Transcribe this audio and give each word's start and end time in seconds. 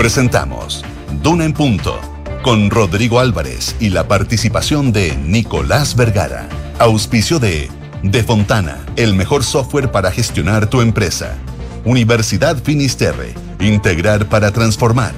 Presentamos 0.00 0.82
Duna 1.22 1.44
en 1.44 1.52
Punto 1.52 2.00
con 2.40 2.70
Rodrigo 2.70 3.20
Álvarez 3.20 3.76
y 3.80 3.90
la 3.90 4.08
participación 4.08 4.92
de 4.92 5.14
Nicolás 5.14 5.94
Vergara. 5.94 6.48
Auspicio 6.78 7.38
de 7.38 7.68
De 8.02 8.24
Fontana, 8.24 8.78
el 8.96 9.12
mejor 9.12 9.44
software 9.44 9.92
para 9.92 10.10
gestionar 10.10 10.70
tu 10.70 10.80
empresa. 10.80 11.36
Universidad 11.84 12.56
Finisterre, 12.62 13.34
integrar 13.60 14.26
para 14.30 14.52
transformar. 14.52 15.12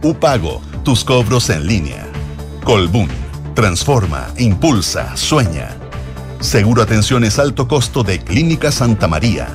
Upago, 0.00 0.62
tus 0.84 1.02
cobros 1.02 1.50
en 1.50 1.66
línea. 1.66 2.06
Colbún, 2.62 3.08
transforma, 3.56 4.28
impulsa, 4.38 5.16
sueña. 5.16 5.70
Seguro 6.38 6.82
Atenciones 6.82 7.40
Alto 7.40 7.66
Costo 7.66 8.04
de 8.04 8.20
Clínica 8.20 8.70
Santa 8.70 9.08
María. 9.08 9.48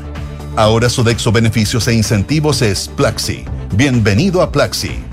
Ahora 0.57 0.89
Sodexo 0.89 1.32
Beneficios 1.32 1.88
e 1.88 1.94
Incentivos 1.94 2.62
es 2.62 2.89
Plaxi. 2.89 3.46
Bienvenido 3.78 4.42
a 4.42 4.54
Plaxi. 4.54 5.04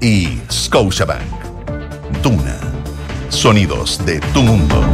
Y 0.00 0.40
Scotiabank. 0.50 1.22
Duna. 2.20 2.58
Sonidos 3.28 4.04
de 4.04 4.18
tu 4.34 4.42
mundo. 4.42 4.84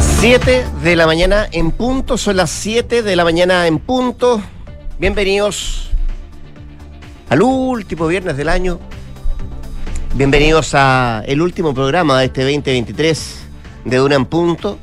Siete 0.00 0.66
de 0.82 0.96
la 0.96 1.06
mañana 1.06 1.46
en 1.52 1.70
punto, 1.70 2.18
son 2.18 2.38
las 2.38 2.50
7 2.50 3.04
de 3.04 3.14
la 3.14 3.22
mañana 3.22 3.68
en 3.68 3.78
punto. 3.78 4.42
Bienvenidos 4.98 5.90
al 7.28 7.42
último 7.42 8.08
viernes 8.08 8.36
del 8.36 8.48
año. 8.48 8.80
Bienvenidos 10.14 10.74
a 10.74 11.22
el 11.24 11.40
último 11.40 11.72
programa 11.72 12.18
de 12.18 12.24
este 12.24 12.42
2023 12.42 13.36
de 13.84 13.96
Duna 13.96 14.16
en 14.16 14.26
Punto, 14.26 14.80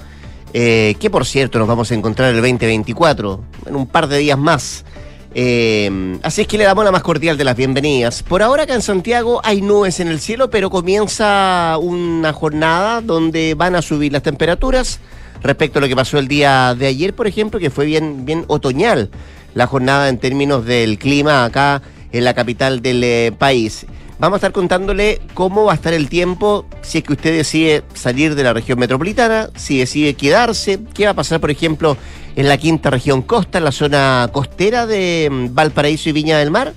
eh, 0.57 0.95
que 1.01 1.09
por 1.09 1.25
cierto 1.25 1.59
nos 1.59 1.67
vamos 1.67 1.91
a 1.91 1.95
encontrar 1.95 2.29
el 2.33 2.37
2024, 2.37 3.43
en 3.65 3.75
un 3.75 3.87
par 3.87 4.07
de 4.07 4.19
días 4.19 4.37
más. 4.37 4.85
Eh, 5.33 6.17
así 6.23 6.43
es 6.43 6.47
que 6.47 6.57
le 6.57 6.63
damos 6.63 6.85
la 6.85 6.93
más 6.93 7.03
cordial 7.03 7.37
de 7.37 7.43
las 7.43 7.57
bienvenidas. 7.57 8.23
Por 8.23 8.41
ahora 8.41 8.63
acá 8.63 8.73
en 8.73 8.81
Santiago 8.81 9.41
hay 9.43 9.61
nubes 9.61 9.99
en 9.99 10.07
el 10.07 10.21
cielo, 10.21 10.49
pero 10.49 10.69
comienza 10.69 11.77
una 11.77 12.31
jornada 12.31 13.01
donde 13.01 13.53
van 13.53 13.75
a 13.75 13.81
subir 13.81 14.13
las 14.13 14.23
temperaturas 14.23 15.01
respecto 15.43 15.79
a 15.79 15.81
lo 15.81 15.89
que 15.89 15.95
pasó 15.97 16.19
el 16.19 16.29
día 16.29 16.73
de 16.73 16.87
ayer, 16.87 17.13
por 17.13 17.27
ejemplo, 17.27 17.59
que 17.59 17.69
fue 17.69 17.85
bien, 17.85 18.25
bien 18.25 18.45
otoñal 18.47 19.09
la 19.55 19.67
jornada 19.67 20.07
en 20.07 20.19
términos 20.19 20.65
del 20.65 20.97
clima 20.97 21.43
acá 21.43 21.81
en 22.13 22.23
la 22.23 22.33
capital 22.33 22.81
del 22.81 23.03
eh, 23.03 23.33
país. 23.37 23.85
Vamos 24.17 24.35
a 24.35 24.37
estar 24.37 24.53
contándole 24.53 25.19
cómo 25.33 25.65
va 25.65 25.73
a 25.73 25.75
estar 25.75 25.93
el 25.93 26.07
tiempo 26.07 26.65
si 26.81 26.99
es 26.99 27.03
que 27.03 27.13
usted 27.13 27.35
decide 27.35 27.83
salir 27.93 28.35
de 28.35 28.43
la 28.43 28.53
región 28.53 28.79
metropolitana, 28.79 29.49
si 29.55 29.79
decide 29.79 30.13
quedarse, 30.13 30.79
qué 30.93 31.03
va 31.03 31.11
a 31.11 31.15
pasar, 31.15 31.41
por 31.41 31.51
ejemplo, 31.51 31.97
en 32.37 32.47
la 32.47 32.57
quinta 32.57 32.89
región 32.89 33.21
costa, 33.21 33.57
en 33.57 33.65
la 33.65 33.73
zona 33.73 34.29
costera 34.31 34.85
de 34.85 35.27
mm, 35.29 35.53
Valparaíso 35.53 36.09
y 36.09 36.11
Viña 36.13 36.37
del 36.37 36.49
Mar. 36.49 36.73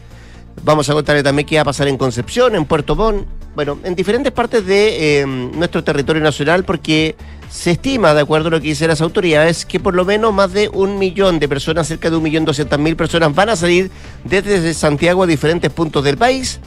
Vamos 0.64 0.90
a 0.90 0.94
contarle 0.94 1.22
también 1.22 1.46
qué 1.46 1.54
va 1.54 1.62
a 1.62 1.66
pasar 1.66 1.86
en 1.86 1.96
Concepción, 1.96 2.56
en 2.56 2.64
Puerto 2.64 2.96
Montt, 2.96 3.28
bueno, 3.54 3.78
en 3.84 3.94
diferentes 3.94 4.32
partes 4.32 4.66
de 4.66 5.20
eh, 5.20 5.26
nuestro 5.26 5.84
territorio 5.84 6.20
nacional, 6.20 6.64
porque 6.64 7.14
se 7.48 7.70
estima, 7.70 8.14
de 8.14 8.22
acuerdo 8.22 8.48
a 8.48 8.50
lo 8.50 8.60
que 8.60 8.68
dicen 8.68 8.88
las 8.88 9.00
autoridades, 9.00 9.64
que 9.64 9.78
por 9.78 9.94
lo 9.94 10.04
menos 10.04 10.34
más 10.34 10.52
de 10.52 10.68
un 10.70 10.98
millón 10.98 11.38
de 11.38 11.48
personas, 11.48 11.86
cerca 11.86 12.10
de 12.10 12.16
un 12.16 12.22
millón 12.24 12.44
doscientas 12.44 12.80
mil 12.80 12.96
personas, 12.96 13.32
van 13.32 13.50
a 13.50 13.56
salir 13.56 13.92
desde 14.24 14.74
Santiago 14.74 15.22
a 15.22 15.26
diferentes 15.28 15.70
puntos 15.70 16.02
del 16.02 16.16
país 16.16 16.58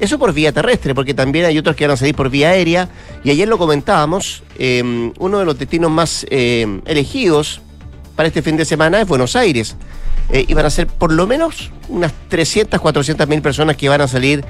eso 0.00 0.18
por 0.18 0.32
vía 0.32 0.52
terrestre, 0.52 0.94
porque 0.94 1.14
también 1.14 1.44
hay 1.44 1.58
otros 1.58 1.74
que 1.76 1.86
van 1.86 1.94
a 1.94 1.96
salir 1.96 2.14
por 2.14 2.30
vía 2.30 2.50
aérea. 2.50 2.88
Y 3.24 3.30
ayer 3.30 3.48
lo 3.48 3.58
comentábamos, 3.58 4.42
eh, 4.58 5.12
uno 5.18 5.38
de 5.38 5.44
los 5.44 5.58
destinos 5.58 5.90
más 5.90 6.26
eh, 6.30 6.80
elegidos 6.86 7.60
para 8.16 8.28
este 8.28 8.42
fin 8.42 8.56
de 8.56 8.64
semana 8.64 9.00
es 9.00 9.08
Buenos 9.08 9.36
Aires. 9.36 9.76
Eh, 10.30 10.44
y 10.46 10.54
van 10.54 10.66
a 10.66 10.70
ser 10.70 10.86
por 10.86 11.12
lo 11.12 11.26
menos 11.26 11.70
unas 11.88 12.12
300, 12.28 12.80
400 12.80 13.26
mil 13.28 13.40
personas 13.40 13.76
que 13.76 13.88
van 13.88 14.00
a 14.00 14.08
salir 14.08 14.44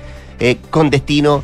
con 0.70 0.88
destino 0.88 1.42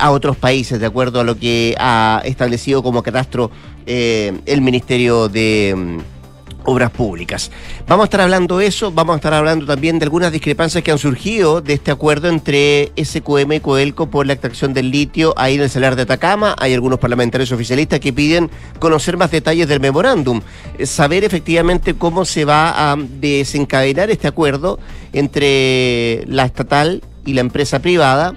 a 0.00 0.10
otros 0.10 0.36
países, 0.36 0.80
de 0.80 0.86
acuerdo 0.86 1.20
a 1.20 1.24
lo 1.24 1.38
que 1.38 1.76
ha 1.78 2.20
establecido 2.24 2.82
como 2.82 3.04
catastro 3.04 3.52
el 3.86 4.60
Ministerio 4.60 5.28
de 5.28 6.00
obras 6.64 6.90
públicas. 6.90 7.50
Vamos 7.86 8.04
a 8.04 8.06
estar 8.06 8.20
hablando 8.20 8.58
de 8.58 8.66
eso, 8.66 8.92
vamos 8.92 9.14
a 9.14 9.16
estar 9.16 9.34
hablando 9.34 9.66
también 9.66 9.98
de 9.98 10.04
algunas 10.04 10.32
discrepancias 10.32 10.82
que 10.82 10.90
han 10.90 10.98
surgido 10.98 11.60
de 11.60 11.74
este 11.74 11.90
acuerdo 11.90 12.28
entre 12.28 12.92
SQM 12.96 13.52
y 13.52 13.60
Coelco 13.60 14.10
por 14.10 14.26
la 14.26 14.34
extracción 14.34 14.74
del 14.74 14.90
litio 14.90 15.34
ahí 15.36 15.56
en 15.56 15.62
el 15.62 15.70
salar 15.70 15.96
de 15.96 16.02
Atacama. 16.02 16.54
Hay 16.58 16.74
algunos 16.74 16.98
parlamentarios 16.98 17.52
oficialistas 17.52 18.00
que 18.00 18.12
piden 18.12 18.50
conocer 18.78 19.16
más 19.16 19.30
detalles 19.30 19.68
del 19.68 19.80
memorándum, 19.80 20.40
eh, 20.78 20.86
saber 20.86 21.24
efectivamente 21.24 21.94
cómo 21.94 22.24
se 22.24 22.44
va 22.44 22.92
a 22.92 22.96
desencadenar 22.96 24.10
este 24.10 24.28
acuerdo 24.28 24.78
entre 25.12 26.24
la 26.26 26.44
estatal 26.44 27.02
y 27.24 27.34
la 27.34 27.40
empresa 27.40 27.80
privada 27.80 28.34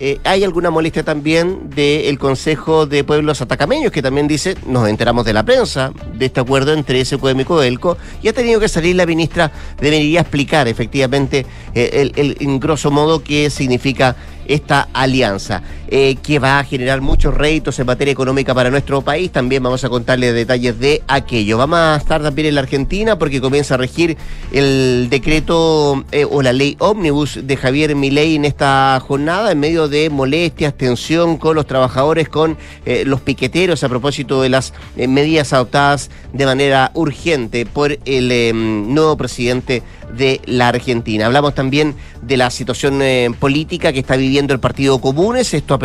eh, 0.00 0.20
hay 0.24 0.44
alguna 0.44 0.70
molestia 0.70 1.02
también 1.02 1.70
del 1.70 2.18
Consejo 2.18 2.86
de 2.86 3.02
Pueblos 3.02 3.40
Atacameños, 3.40 3.90
que 3.90 4.02
también 4.02 4.28
dice, 4.28 4.56
nos 4.66 4.88
enteramos 4.88 5.24
de 5.24 5.32
la 5.32 5.44
prensa, 5.44 5.92
de 6.14 6.26
este 6.26 6.40
acuerdo 6.40 6.72
entre 6.72 7.04
SQM 7.04 7.40
y 7.40 7.44
Codelco, 7.44 7.96
y 8.22 8.28
ha 8.28 8.32
tenido 8.32 8.60
que 8.60 8.68
salir 8.68 8.94
la 8.94 9.06
ministra, 9.06 9.50
debería 9.80 10.20
explicar 10.20 10.68
efectivamente 10.68 11.46
eh, 11.74 12.12
el, 12.14 12.36
en 12.38 12.60
grosso 12.60 12.90
modo 12.90 13.24
qué 13.24 13.50
significa 13.50 14.14
esta 14.48 14.88
alianza, 14.92 15.62
eh, 15.88 16.16
que 16.22 16.38
va 16.38 16.58
a 16.58 16.64
generar 16.64 17.00
muchos 17.00 17.34
réditos 17.34 17.78
en 17.78 17.86
materia 17.86 18.12
económica 18.12 18.54
para 18.54 18.70
nuestro 18.70 19.02
país. 19.02 19.30
También 19.30 19.62
vamos 19.62 19.84
a 19.84 19.88
contarle 19.88 20.32
detalles 20.32 20.78
de 20.80 21.02
aquello. 21.06 21.58
Vamos 21.58 21.78
a 21.78 21.96
estar 21.96 22.22
también 22.22 22.48
en 22.48 22.54
la 22.56 22.62
Argentina 22.62 23.18
porque 23.18 23.40
comienza 23.40 23.74
a 23.74 23.76
regir 23.76 24.16
el 24.52 25.08
decreto 25.10 26.04
eh, 26.10 26.26
o 26.28 26.42
la 26.42 26.52
ley 26.52 26.76
ómnibus 26.78 27.40
de 27.42 27.56
Javier 27.56 27.94
Milei 27.94 28.36
en 28.36 28.46
esta 28.46 29.00
jornada, 29.06 29.52
en 29.52 29.60
medio 29.60 29.88
de 29.88 30.10
molestias, 30.10 30.74
tensión 30.74 31.36
con 31.36 31.54
los 31.54 31.66
trabajadores, 31.66 32.28
con 32.28 32.56
eh, 32.86 33.04
los 33.06 33.20
piqueteros 33.20 33.84
a 33.84 33.88
propósito 33.88 34.42
de 34.42 34.48
las 34.48 34.72
medidas 34.96 35.52
adoptadas 35.52 36.10
de 36.32 36.46
manera 36.46 36.90
urgente 36.94 37.66
por 37.66 37.98
el 38.04 38.52
nuevo 38.94 39.16
presidente 39.16 39.82
de 40.16 40.40
la 40.46 40.68
Argentina. 40.68 41.26
Hablamos 41.26 41.54
también 41.54 41.94
de 42.22 42.36
la 42.36 42.50
situación 42.50 43.02
política 43.38 43.92
que 43.92 44.00
está 44.00 44.16
viviendo 44.16 44.37
el 44.38 44.60
Partido 44.60 45.00
Comunes, 45.00 45.52
esto 45.52 45.74
a, 45.74 45.78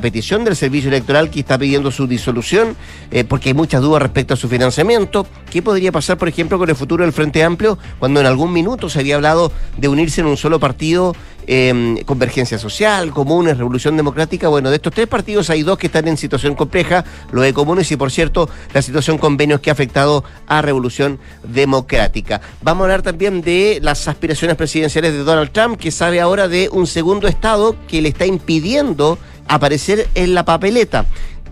petición 0.00 0.44
del 0.44 0.56
Servicio 0.56 0.88
Electoral 0.88 1.30
que 1.30 1.40
está 1.40 1.58
pidiendo 1.58 1.90
su 1.90 2.06
disolución, 2.06 2.76
eh, 3.10 3.24
porque 3.24 3.48
hay 3.48 3.54
muchas 3.54 3.80
dudas 3.80 4.02
respecto 4.02 4.34
a 4.34 4.36
su 4.36 4.48
financiamiento. 4.48 5.26
¿Qué 5.50 5.62
podría 5.62 5.90
pasar, 5.90 6.18
por 6.18 6.28
ejemplo, 6.28 6.58
con 6.58 6.68
el 6.68 6.76
futuro 6.76 7.04
del 7.04 7.12
Frente 7.12 7.42
Amplio, 7.42 7.78
cuando 7.98 8.20
en 8.20 8.26
algún 8.26 8.52
minuto 8.52 8.88
se 8.90 9.00
había 9.00 9.16
hablado 9.16 9.50
de 9.76 9.88
unirse 9.88 10.20
en 10.20 10.26
un 10.26 10.36
solo 10.36 10.60
partido? 10.60 11.14
Em, 11.46 11.98
Convergencia 12.04 12.58
Social, 12.58 13.10
Comunes, 13.10 13.58
Revolución 13.58 13.96
Democrática. 13.96 14.48
Bueno, 14.48 14.70
de 14.70 14.76
estos 14.76 14.94
tres 14.94 15.06
partidos 15.06 15.50
hay 15.50 15.62
dos 15.62 15.76
que 15.76 15.88
están 15.88 16.08
en 16.08 16.16
situación 16.16 16.54
compleja, 16.54 17.04
lo 17.32 17.42
de 17.42 17.52
Comunes 17.52 17.90
y, 17.92 17.96
por 17.96 18.10
cierto, 18.10 18.48
la 18.72 18.80
situación 18.80 19.18
convenios 19.18 19.60
que 19.60 19.70
ha 19.70 19.74
afectado 19.74 20.24
a 20.46 20.62
Revolución 20.62 21.18
Democrática. 21.42 22.40
Vamos 22.62 22.82
a 22.82 22.84
hablar 22.84 23.02
también 23.02 23.42
de 23.42 23.78
las 23.82 24.08
aspiraciones 24.08 24.56
presidenciales 24.56 25.12
de 25.12 25.18
Donald 25.18 25.50
Trump, 25.50 25.78
que 25.78 25.90
sabe 25.90 26.20
ahora 26.20 26.48
de 26.48 26.68
un 26.72 26.86
segundo 26.86 27.28
estado 27.28 27.76
que 27.88 28.00
le 28.00 28.08
está 28.08 28.24
impidiendo 28.24 29.18
aparecer 29.46 30.08
en 30.14 30.34
la 30.34 30.44
papeleta. 30.44 31.04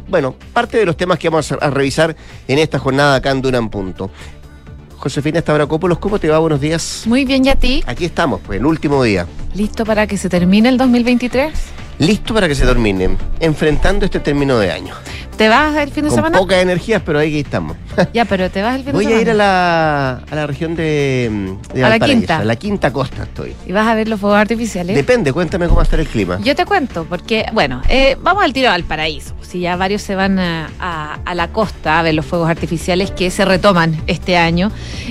Bueno, 0.08 0.34
parte 0.52 0.78
de 0.78 0.86
los 0.86 0.96
temas 0.96 1.18
que 1.18 1.28
vamos 1.28 1.52
a 1.52 1.70
revisar 1.70 2.16
en 2.48 2.58
esta 2.58 2.78
jornada 2.78 3.16
acá 3.16 3.30
en 3.30 3.42
Duran 3.42 3.70
Punto. 3.70 4.10
Josefina 5.02 5.40
Stavrakopoulos, 5.40 5.98
¿cómo 5.98 6.20
te 6.20 6.28
va? 6.28 6.38
Buenos 6.38 6.60
días. 6.60 7.02
Muy 7.06 7.24
bien, 7.24 7.44
¿y 7.44 7.48
a 7.48 7.56
ti? 7.56 7.82
Aquí 7.86 8.04
estamos, 8.04 8.40
pues, 8.46 8.60
el 8.60 8.66
último 8.66 9.02
día. 9.02 9.26
¿Listo 9.52 9.84
para 9.84 10.06
que 10.06 10.16
se 10.16 10.28
termine 10.28 10.68
el 10.68 10.78
2023? 10.78 11.52
Listo 11.98 12.32
para 12.32 12.46
que 12.46 12.54
se 12.54 12.64
termine, 12.64 13.16
enfrentando 13.40 14.04
este 14.04 14.20
término 14.20 14.60
de 14.60 14.70
año. 14.70 14.94
¿Te 15.36 15.48
vas 15.48 15.74
el 15.76 15.90
fin 15.90 16.04
de 16.04 16.10
Con 16.10 16.16
semana? 16.16 16.38
Pocas 16.38 16.58
energías, 16.58 17.02
pero 17.04 17.18
ahí 17.18 17.40
estamos. 17.40 17.76
Ya, 18.14 18.24
pero 18.24 18.50
te 18.50 18.62
vas 18.62 18.76
el 18.76 18.84
fin 18.84 18.92
Voy 18.92 19.04
de 19.06 19.10
semana. 19.10 19.18
a 19.18 19.22
ir 19.22 19.30
a 19.30 19.34
la, 19.34 20.22
a 20.30 20.34
la 20.34 20.46
región 20.46 20.74
de, 20.76 21.56
de 21.74 21.84
A 21.84 21.88
la 21.90 21.98
quinta. 21.98 22.38
A 22.38 22.44
la 22.44 22.56
quinta 22.56 22.92
costa 22.92 23.24
estoy. 23.24 23.54
¿Y 23.66 23.72
vas 23.72 23.86
a 23.86 23.94
ver 23.94 24.08
los 24.08 24.18
fuegos 24.20 24.38
artificiales? 24.38 24.94
Depende, 24.96 25.32
cuéntame 25.32 25.66
cómo 25.66 25.76
va 25.76 25.82
a 25.82 25.84
estar 25.84 26.00
el 26.00 26.06
clima. 26.08 26.38
Yo 26.42 26.54
te 26.54 26.64
cuento, 26.64 27.04
porque, 27.08 27.44
bueno, 27.52 27.82
eh, 27.88 28.16
vamos 28.22 28.42
al 28.44 28.52
tiro 28.52 28.70
al 28.70 28.84
paraíso. 28.84 29.34
Si 29.42 29.60
ya 29.60 29.76
varios 29.76 30.00
se 30.00 30.14
van 30.14 30.38
a, 30.38 30.70
a- 30.80 31.18
a 31.24 31.34
la 31.34 31.48
costa 31.48 31.98
a 31.98 32.02
ver 32.02 32.14
los 32.14 32.24
fuegos 32.24 32.48
artificiales 32.48 33.10
que 33.10 33.30
se 33.30 33.44
retoman 33.44 34.00
este 34.06 34.36
año. 34.38 34.70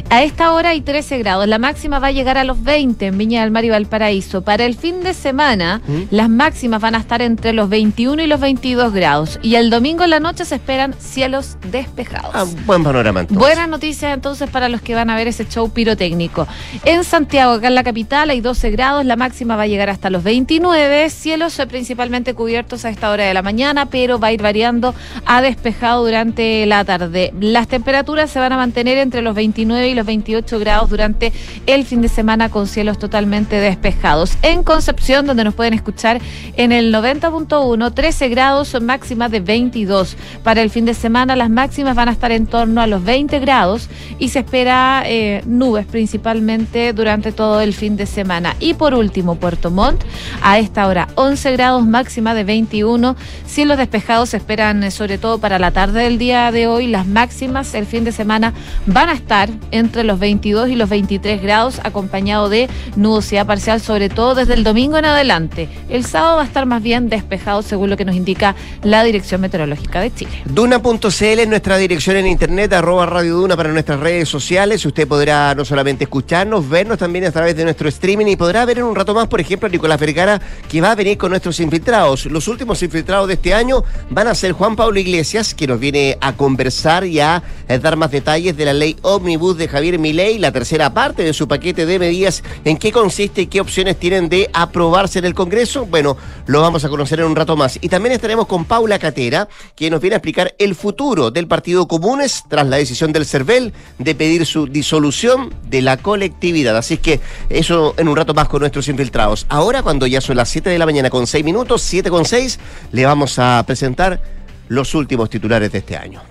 A 0.09 0.23
esta 0.23 0.51
hora 0.53 0.69
hay 0.69 0.81
13 0.81 1.19
grados. 1.19 1.47
La 1.47 1.59
máxima 1.59 1.99
va 1.99 2.07
a 2.07 2.11
llegar 2.11 2.37
a 2.39 2.43
los 2.43 2.63
20 2.63 3.05
en 3.07 3.17
Viña 3.17 3.41
del 3.41 3.51
Mar 3.51 3.65
y 3.65 3.69
Valparaíso. 3.69 4.41
Para 4.41 4.65
el 4.65 4.75
fin 4.75 5.01
de 5.03 5.13
semana, 5.13 5.81
¿Mm? 5.87 6.01
las 6.09 6.29
máximas 6.29 6.81
van 6.81 6.95
a 6.95 6.99
estar 6.99 7.21
entre 7.21 7.53
los 7.53 7.69
21 7.69 8.23
y 8.23 8.27
los 8.27 8.39
22 8.39 8.91
grados. 8.93 9.39
Y 9.43 9.55
el 9.55 9.69
domingo 9.69 10.07
la 10.11 10.19
noche 10.19 10.45
se 10.45 10.55
esperan 10.55 10.93
cielos 10.99 11.57
despejados. 11.71 12.31
Ah, 12.33 12.45
buen 12.65 12.83
panorama 12.83 13.21
entonces. 13.21 13.39
Buenas 13.39 13.67
noticias 13.67 14.13
entonces 14.13 14.49
para 14.49 14.69
los 14.69 14.81
que 14.81 14.93
van 14.93 15.09
a 15.09 15.15
ver 15.15 15.27
ese 15.27 15.47
show 15.47 15.71
pirotécnico. 15.71 16.47
En 16.85 17.03
Santiago, 17.03 17.53
acá 17.53 17.67
en 17.67 17.75
la 17.75 17.83
capital, 17.83 18.29
hay 18.29 18.41
12 18.41 18.69
grados, 18.71 19.05
la 19.05 19.15
máxima 19.15 19.55
va 19.55 19.63
a 19.63 19.67
llegar 19.67 19.89
hasta 19.89 20.09
los 20.09 20.23
29, 20.23 21.09
cielos 21.09 21.59
principalmente 21.69 22.33
cubiertos 22.33 22.85
a 22.85 22.89
esta 22.89 23.09
hora 23.09 23.23
de 23.23 23.33
la 23.33 23.41
mañana, 23.41 23.87
pero 23.87 24.19
va 24.19 24.27
a 24.27 24.31
ir 24.33 24.41
variando 24.41 24.93
a 25.25 25.41
despejado 25.41 26.03
durante 26.03 26.65
la 26.65 26.83
tarde. 26.83 27.33
Las 27.39 27.67
temperaturas 27.67 28.29
se 28.29 28.39
van 28.39 28.51
a 28.51 28.57
mantener 28.57 28.97
entre 28.97 29.21
los 29.21 29.33
29 29.33 29.89
y 29.89 29.95
los 29.95 30.05
28 30.05 30.59
grados 30.59 30.89
durante 30.89 31.31
el 31.65 31.85
fin 31.85 32.01
de 32.01 32.09
semana 32.09 32.49
con 32.49 32.67
cielos 32.67 32.99
totalmente 32.99 33.55
despejados. 33.55 34.37
En 34.41 34.63
Concepción, 34.63 35.25
donde 35.25 35.45
nos 35.45 35.53
pueden 35.53 35.73
escuchar 35.73 36.19
en 36.57 36.71
el 36.71 36.93
90.1, 36.93 37.93
13 37.93 38.29
grados, 38.29 38.81
máxima 38.81 39.29
de 39.29 39.39
22. 39.39 40.00
Para 40.43 40.61
el 40.61 40.69
fin 40.69 40.85
de 40.85 40.93
semana 40.93 41.35
las 41.35 41.49
máximas 41.49 41.95
van 41.95 42.09
a 42.09 42.11
estar 42.11 42.31
en 42.31 42.47
torno 42.47 42.81
a 42.81 42.87
los 42.87 43.03
20 43.03 43.39
grados 43.39 43.89
y 44.19 44.29
se 44.29 44.39
espera 44.39 45.03
eh, 45.05 45.41
nubes 45.45 45.85
principalmente 45.85 46.93
durante 46.93 47.31
todo 47.31 47.61
el 47.61 47.73
fin 47.73 47.97
de 47.97 48.05
semana. 48.05 48.55
Y 48.59 48.73
por 48.73 48.93
último, 48.93 49.35
Puerto 49.35 49.71
Montt, 49.71 50.03
a 50.41 50.59
esta 50.59 50.87
hora 50.87 51.07
11 51.15 51.51
grados, 51.51 51.85
máxima 51.85 52.33
de 52.33 52.43
21. 52.43 53.15
Cielos 53.45 53.77
despejados 53.77 54.29
se 54.29 54.37
esperan 54.37 54.83
eh, 54.83 54.91
sobre 54.91 55.17
todo 55.17 55.39
para 55.39 55.59
la 55.59 55.71
tarde 55.71 56.03
del 56.03 56.17
día 56.17 56.51
de 56.51 56.67
hoy. 56.67 56.87
Las 56.87 57.07
máximas 57.07 57.73
el 57.73 57.85
fin 57.85 58.03
de 58.03 58.11
semana 58.11 58.53
van 58.85 59.09
a 59.09 59.13
estar 59.13 59.49
entre 59.71 60.03
los 60.03 60.19
22 60.19 60.69
y 60.69 60.75
los 60.75 60.89
23 60.89 61.41
grados, 61.41 61.79
acompañado 61.83 62.49
de 62.49 62.69
nubosidad 62.95 63.45
parcial, 63.45 63.81
sobre 63.81 64.09
todo 64.09 64.35
desde 64.35 64.53
el 64.53 64.63
domingo 64.63 64.97
en 64.97 65.05
adelante. 65.05 65.69
El 65.89 66.05
sábado 66.05 66.37
va 66.37 66.43
a 66.43 66.45
estar 66.45 66.65
más 66.65 66.81
bien 66.81 67.09
despejado, 67.09 67.61
según 67.61 67.89
lo 67.89 67.97
que 67.97 68.05
nos 68.05 68.15
indica 68.15 68.55
la 68.83 69.03
Dirección 69.03 69.41
Meteorológica 69.41 69.90
de 69.99 70.13
Chile. 70.13 70.31
Duna.cl 70.45 71.39
es 71.39 71.47
nuestra 71.47 71.77
dirección 71.77 72.15
en 72.15 72.27
internet, 72.27 72.71
arroba 72.73 73.05
Radio 73.05 73.35
Duna 73.35 73.57
para 73.57 73.71
nuestras 73.71 73.99
redes 73.99 74.29
sociales. 74.29 74.85
Usted 74.85 75.07
podrá 75.07 75.53
no 75.55 75.65
solamente 75.65 76.05
escucharnos, 76.05 76.67
vernos 76.69 76.97
también 76.97 77.25
a 77.25 77.31
través 77.31 77.55
de 77.55 77.63
nuestro 77.63 77.89
streaming 77.89 78.27
y 78.27 78.35
podrá 78.35 78.65
ver 78.65 78.79
en 78.79 78.85
un 78.85 78.95
rato 78.95 79.13
más, 79.13 79.27
por 79.27 79.41
ejemplo, 79.41 79.67
a 79.67 79.69
Nicolás 79.69 79.99
Vergara, 79.99 80.41
que 80.69 80.81
va 80.81 80.91
a 80.91 80.95
venir 80.95 81.17
con 81.17 81.31
nuestros 81.31 81.59
infiltrados. 81.59 82.25
Los 82.27 82.47
últimos 82.47 82.81
infiltrados 82.81 83.27
de 83.27 83.33
este 83.33 83.53
año 83.53 83.83
van 84.09 84.27
a 84.27 84.35
ser 84.35 84.53
Juan 84.53 84.75
Pablo 84.75 84.99
Iglesias, 84.99 85.53
que 85.53 85.67
nos 85.67 85.79
viene 85.79 86.17
a 86.21 86.33
conversar 86.33 87.05
y 87.05 87.19
a 87.19 87.43
eh, 87.67 87.79
dar 87.79 87.97
más 87.97 88.11
detalles 88.11 88.55
de 88.55 88.65
la 88.65 88.73
ley 88.73 88.95
Omnibus 89.01 89.57
de 89.57 89.67
Javier 89.67 89.99
Milei, 89.99 90.37
la 90.37 90.51
tercera 90.51 90.93
parte 90.93 91.23
de 91.23 91.33
su 91.33 91.47
paquete 91.47 91.85
de 91.85 91.99
medidas, 91.99 92.43
en 92.63 92.77
qué 92.77 92.91
consiste 92.91 93.41
y 93.41 93.47
qué 93.47 93.61
opciones 93.61 93.97
tienen 93.97 94.29
de 94.29 94.49
aprobarse 94.53 95.19
en 95.19 95.25
el 95.25 95.33
Congreso. 95.33 95.85
Bueno, 95.85 96.17
lo 96.45 96.61
vamos 96.61 96.85
a 96.85 96.89
conocer 96.89 97.19
en 97.19 97.25
un 97.25 97.35
rato 97.35 97.55
más. 97.55 97.79
Y 97.81 97.89
también 97.89 98.13
estaremos 98.13 98.47
con 98.47 98.65
Paula 98.65 98.99
Catera, 98.99 99.47
que 99.75 99.80
nos 99.89 100.01
viene 100.01 100.15
a 100.15 100.17
explicar 100.17 100.53
el 100.59 100.75
futuro 100.75 101.31
del 101.31 101.47
Partido 101.47 101.87
Comunes 101.87 102.43
tras 102.47 102.67
la 102.67 102.77
decisión 102.77 103.11
del 103.11 103.25
CERVEL 103.25 103.73
de 103.97 104.15
pedir 104.15 104.45
su 104.45 104.67
disolución 104.67 105.53
de 105.69 105.81
la 105.81 105.97
colectividad. 105.97 106.77
Así 106.77 106.97
que 106.97 107.19
eso 107.49 107.95
en 107.97 108.07
un 108.07 108.15
rato 108.15 108.33
más 108.33 108.47
con 108.47 108.59
nuestros 108.59 108.87
infiltrados. 108.87 109.45
Ahora, 109.49 109.81
cuando 109.81 110.05
ya 110.07 110.21
son 110.21 110.37
las 110.37 110.49
7 110.49 110.69
de 110.69 110.77
la 110.77 110.85
mañana 110.85 111.09
con 111.09 111.25
6 111.25 111.43
minutos, 111.43 111.81
7 111.81 112.09
con 112.09 112.25
6, 112.25 112.59
le 112.91 113.05
vamos 113.05 113.39
a 113.39 113.63
presentar 113.65 114.21
los 114.67 114.93
últimos 114.95 115.29
titulares 115.29 115.71
de 115.71 115.79
este 115.79 115.97
año. 115.97 116.21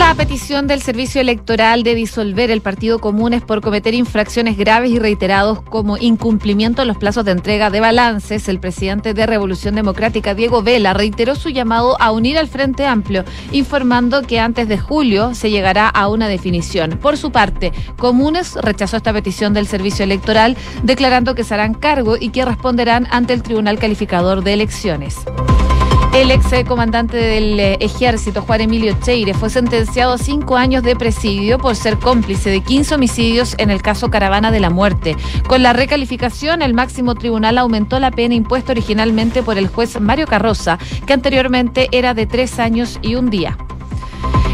La 0.00 0.14
petición 0.14 0.66
del 0.66 0.80
Servicio 0.80 1.20
Electoral 1.20 1.82
de 1.82 1.94
disolver 1.94 2.50
el 2.50 2.62
Partido 2.62 3.00
Comunes 3.00 3.42
por 3.42 3.60
cometer 3.60 3.92
infracciones 3.92 4.56
graves 4.56 4.90
y 4.90 4.98
reiterados 4.98 5.60
como 5.60 5.98
incumplimiento 5.98 6.80
de 6.80 6.86
los 6.86 6.96
plazos 6.96 7.26
de 7.26 7.32
entrega 7.32 7.68
de 7.68 7.80
balances, 7.80 8.48
el 8.48 8.60
presidente 8.60 9.12
de 9.12 9.26
Revolución 9.26 9.74
Democrática, 9.74 10.34
Diego 10.34 10.62
Vela, 10.62 10.94
reiteró 10.94 11.34
su 11.34 11.50
llamado 11.50 12.00
a 12.00 12.12
unir 12.12 12.38
al 12.38 12.48
Frente 12.48 12.86
Amplio, 12.86 13.24
informando 13.52 14.22
que 14.22 14.40
antes 14.40 14.68
de 14.68 14.78
julio 14.78 15.34
se 15.34 15.50
llegará 15.50 15.90
a 15.90 16.08
una 16.08 16.28
definición. 16.28 16.98
Por 16.98 17.18
su 17.18 17.30
parte, 17.30 17.70
Comunes 17.98 18.54
rechazó 18.54 18.96
esta 18.96 19.12
petición 19.12 19.52
del 19.52 19.66
Servicio 19.66 20.04
Electoral, 20.04 20.56
declarando 20.82 21.34
que 21.34 21.44
se 21.44 21.52
harán 21.52 21.74
cargo 21.74 22.16
y 22.18 22.30
que 22.30 22.46
responderán 22.46 23.06
ante 23.10 23.34
el 23.34 23.42
Tribunal 23.42 23.78
Calificador 23.78 24.42
de 24.42 24.54
Elecciones. 24.54 25.18
El 26.20 26.30
ex 26.32 26.50
comandante 26.68 27.16
del 27.16 27.58
eh, 27.58 27.78
ejército, 27.80 28.42
Juan 28.42 28.60
Emilio 28.60 28.94
Cheire, 29.00 29.32
fue 29.32 29.48
sentenciado 29.48 30.12
a 30.12 30.18
cinco 30.18 30.58
años 30.58 30.82
de 30.82 30.94
presidio 30.94 31.56
por 31.56 31.74
ser 31.74 31.96
cómplice 31.96 32.50
de 32.50 32.60
15 32.60 32.96
homicidios 32.96 33.54
en 33.56 33.70
el 33.70 33.80
caso 33.80 34.10
Caravana 34.10 34.50
de 34.50 34.60
la 34.60 34.68
Muerte. 34.68 35.16
Con 35.48 35.62
la 35.62 35.72
recalificación, 35.72 36.60
el 36.60 36.74
máximo 36.74 37.14
tribunal 37.14 37.56
aumentó 37.56 37.98
la 38.00 38.10
pena 38.10 38.34
impuesta 38.34 38.72
originalmente 38.72 39.42
por 39.42 39.56
el 39.56 39.68
juez 39.68 39.98
Mario 39.98 40.26
Carroza, 40.26 40.78
que 41.06 41.14
anteriormente 41.14 41.88
era 41.90 42.12
de 42.12 42.26
tres 42.26 42.58
años 42.58 42.98
y 43.00 43.14
un 43.14 43.30
día. 43.30 43.56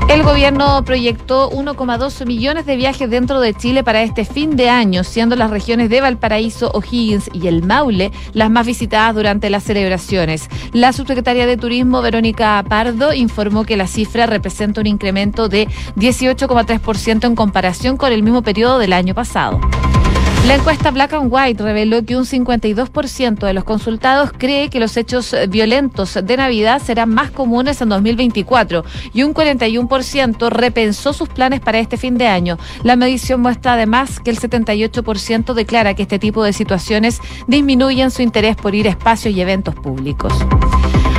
El 0.09 0.23
gobierno 0.23 0.85
proyectó 0.85 1.51
1,2 1.51 2.27
millones 2.27 2.65
de 2.65 2.77
viajes 2.77 3.11
dentro 3.11 3.41
de 3.41 3.55
Chile 3.55 3.83
para 3.83 4.03
este 4.03 4.25
fin 4.25 4.55
de 4.55 4.71
año, 4.71 5.03
siendo 5.03 5.35
las 5.35 5.51
regiones 5.51 5.91
de 5.91 6.01
Valparaíso, 6.01 6.71
O'Higgins 6.73 7.29
y 7.33 7.49
el 7.49 7.65
Maule 7.65 8.13
las 8.33 8.49
más 8.49 8.67
visitadas 8.67 9.17
durante 9.17 9.51
las 9.51 9.65
celebraciones. 9.65 10.49
La 10.73 10.93
subsecretaria 10.93 11.45
de 11.45 11.57
Turismo, 11.57 12.03
Verónica 12.03 12.65
Pardo, 12.69 13.13
informó 13.15 13.65
que 13.65 13.77
la 13.77 13.89
cifra 13.89 14.27
representa 14.27 14.81
un 14.81 14.87
incremento 14.87 15.49
de 15.49 15.67
18,3% 15.97 17.27
en 17.27 17.35
comparación 17.35 17.97
con 17.97 18.13
el 18.13 18.23
mismo 18.23 18.43
periodo 18.43 18.79
del 18.79 18.93
año 18.93 19.13
pasado. 19.13 19.61
La 20.45 20.55
encuesta 20.55 20.91
Black 20.91 21.13
and 21.13 21.29
White 21.31 21.63
reveló 21.63 22.05
que 22.05 22.17
un 22.17 22.25
52% 22.25 23.39
de 23.39 23.53
los 23.53 23.65
consultados 23.65 24.31
cree 24.37 24.71
que 24.71 24.79
los 24.79 24.97
hechos 24.97 25.35
violentos 25.49 26.19
de 26.23 26.37
Navidad 26.37 26.81
serán 26.81 27.11
más 27.11 27.31
comunes 27.31 27.81
en 27.81 27.89
2024 27.89 28.85
y 29.13 29.23
un 29.25 29.35
41% 29.35 30.49
repensó 30.51 31.13
sus 31.13 31.29
planes 31.29 31.61
para 31.61 31.81
este 31.81 31.97
fin 31.97 32.17
de 32.17 32.29
año. 32.29 32.59
La 32.85 32.97
medición 32.97 33.41
muestra 33.41 33.73
además 33.73 34.21
que 34.21 34.31
el 34.31 34.39
78% 34.39 35.55
declara 35.55 35.95
que 35.95 36.03
este 36.03 36.19
tipo 36.19 36.45
de 36.45 36.53
situaciones 36.53 37.21
disminuyen 37.49 38.11
su 38.11 38.23
interés 38.23 38.57
por 38.57 38.75
ir 38.75 38.87
a 38.87 38.91
espacios 38.91 39.35
y 39.35 39.41
eventos 39.41 39.75
públicos. 39.75 40.33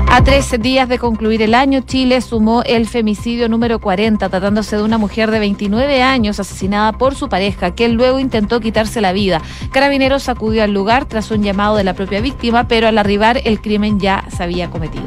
A 0.09 0.23
tres 0.23 0.55
días 0.61 0.87
de 0.87 0.99
concluir 0.99 1.41
el 1.41 1.53
año, 1.53 1.81
Chile 1.81 2.21
sumó 2.21 2.63
el 2.63 2.87
femicidio 2.87 3.49
número 3.49 3.79
40, 3.79 4.29
tratándose 4.29 4.77
de 4.77 4.83
una 4.83 4.97
mujer 4.97 5.29
de 5.31 5.39
29 5.39 6.01
años 6.01 6.39
asesinada 6.39 6.93
por 6.93 7.13
su 7.13 7.29
pareja, 7.29 7.75
que 7.75 7.89
luego 7.89 8.17
intentó 8.17 8.59
quitarse 8.59 9.01
la 9.01 9.11
vida. 9.11 9.41
Carabineros 9.71 10.29
acudió 10.29 10.63
al 10.63 10.71
lugar 10.71 11.05
tras 11.05 11.29
un 11.29 11.43
llamado 11.43 11.75
de 11.75 11.83
la 11.83 11.93
propia 11.93 12.21
víctima, 12.21 12.67
pero 12.67 12.87
al 12.87 12.97
arribar 12.97 13.41
el 13.43 13.59
crimen 13.61 13.99
ya 13.99 14.23
se 14.35 14.43
había 14.43 14.69
cometido. 14.69 15.05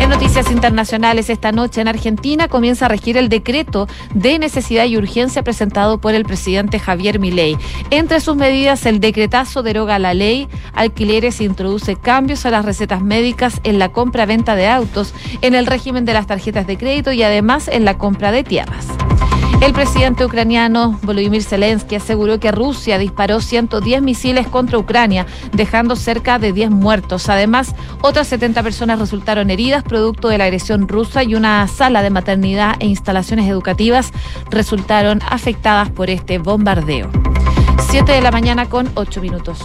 En 0.00 0.10
noticias 0.10 0.50
internacionales, 0.50 1.28
esta 1.28 1.50
noche 1.52 1.80
en 1.80 1.88
Argentina 1.88 2.48
comienza 2.48 2.86
a 2.86 2.88
regir 2.88 3.16
el 3.16 3.28
decreto 3.28 3.88
de 4.14 4.38
necesidad 4.38 4.84
y 4.86 4.96
urgencia 4.96 5.42
presentado 5.42 5.98
por 5.98 6.14
el 6.14 6.24
presidente 6.24 6.78
Javier 6.78 7.18
Milei. 7.18 7.56
Entre 7.90 8.20
sus 8.20 8.36
medidas, 8.36 8.86
el 8.86 9.00
decretazo 9.00 9.62
deroga 9.62 9.98
la 9.98 10.14
ley, 10.14 10.48
alquileres 10.72 11.40
e 11.40 11.44
introduce 11.44 11.96
cambios 11.96 12.46
a 12.46 12.50
las 12.50 12.64
recetas 12.64 13.02
médicas 13.02 13.60
en 13.64 13.78
la 13.78 13.90
compra-venta 13.90 14.54
de 14.54 14.68
autos, 14.68 15.14
en 15.42 15.54
el 15.54 15.66
régimen 15.66 16.04
de 16.04 16.14
las 16.14 16.26
tarjetas 16.26 16.66
de 16.66 16.78
crédito 16.78 17.12
y 17.12 17.22
además 17.22 17.68
en 17.68 17.84
la 17.84 17.98
compra 17.98 18.30
de 18.30 18.44
tierras. 18.44 18.86
El 19.60 19.72
presidente 19.72 20.24
ucraniano 20.24 20.98
Volodymyr 21.02 21.42
Zelensky 21.42 21.96
aseguró 21.96 22.38
que 22.38 22.52
Rusia 22.52 22.96
disparó 22.96 23.40
110 23.40 24.02
misiles 24.02 24.46
contra 24.46 24.78
Ucrania, 24.78 25.26
dejando 25.52 25.96
cerca 25.96 26.38
de 26.38 26.52
10 26.52 26.70
muertos. 26.70 27.28
Además, 27.28 27.74
otras 28.00 28.28
70 28.28 28.62
personas 28.62 29.00
resultaron 29.00 29.50
heridas 29.50 29.82
producto 29.82 30.28
de 30.28 30.38
la 30.38 30.44
agresión 30.44 30.86
rusa 30.86 31.24
y 31.24 31.34
una 31.34 31.66
sala 31.66 32.02
de 32.02 32.10
maternidad 32.10 32.76
e 32.78 32.86
instalaciones 32.86 33.48
educativas 33.48 34.12
resultaron 34.48 35.20
afectadas 35.28 35.90
por 35.90 36.08
este 36.08 36.38
bombardeo. 36.38 37.10
7 37.90 38.12
de 38.12 38.20
la 38.20 38.30
mañana 38.30 38.68
con 38.68 38.88
8 38.94 39.20
minutos. 39.20 39.58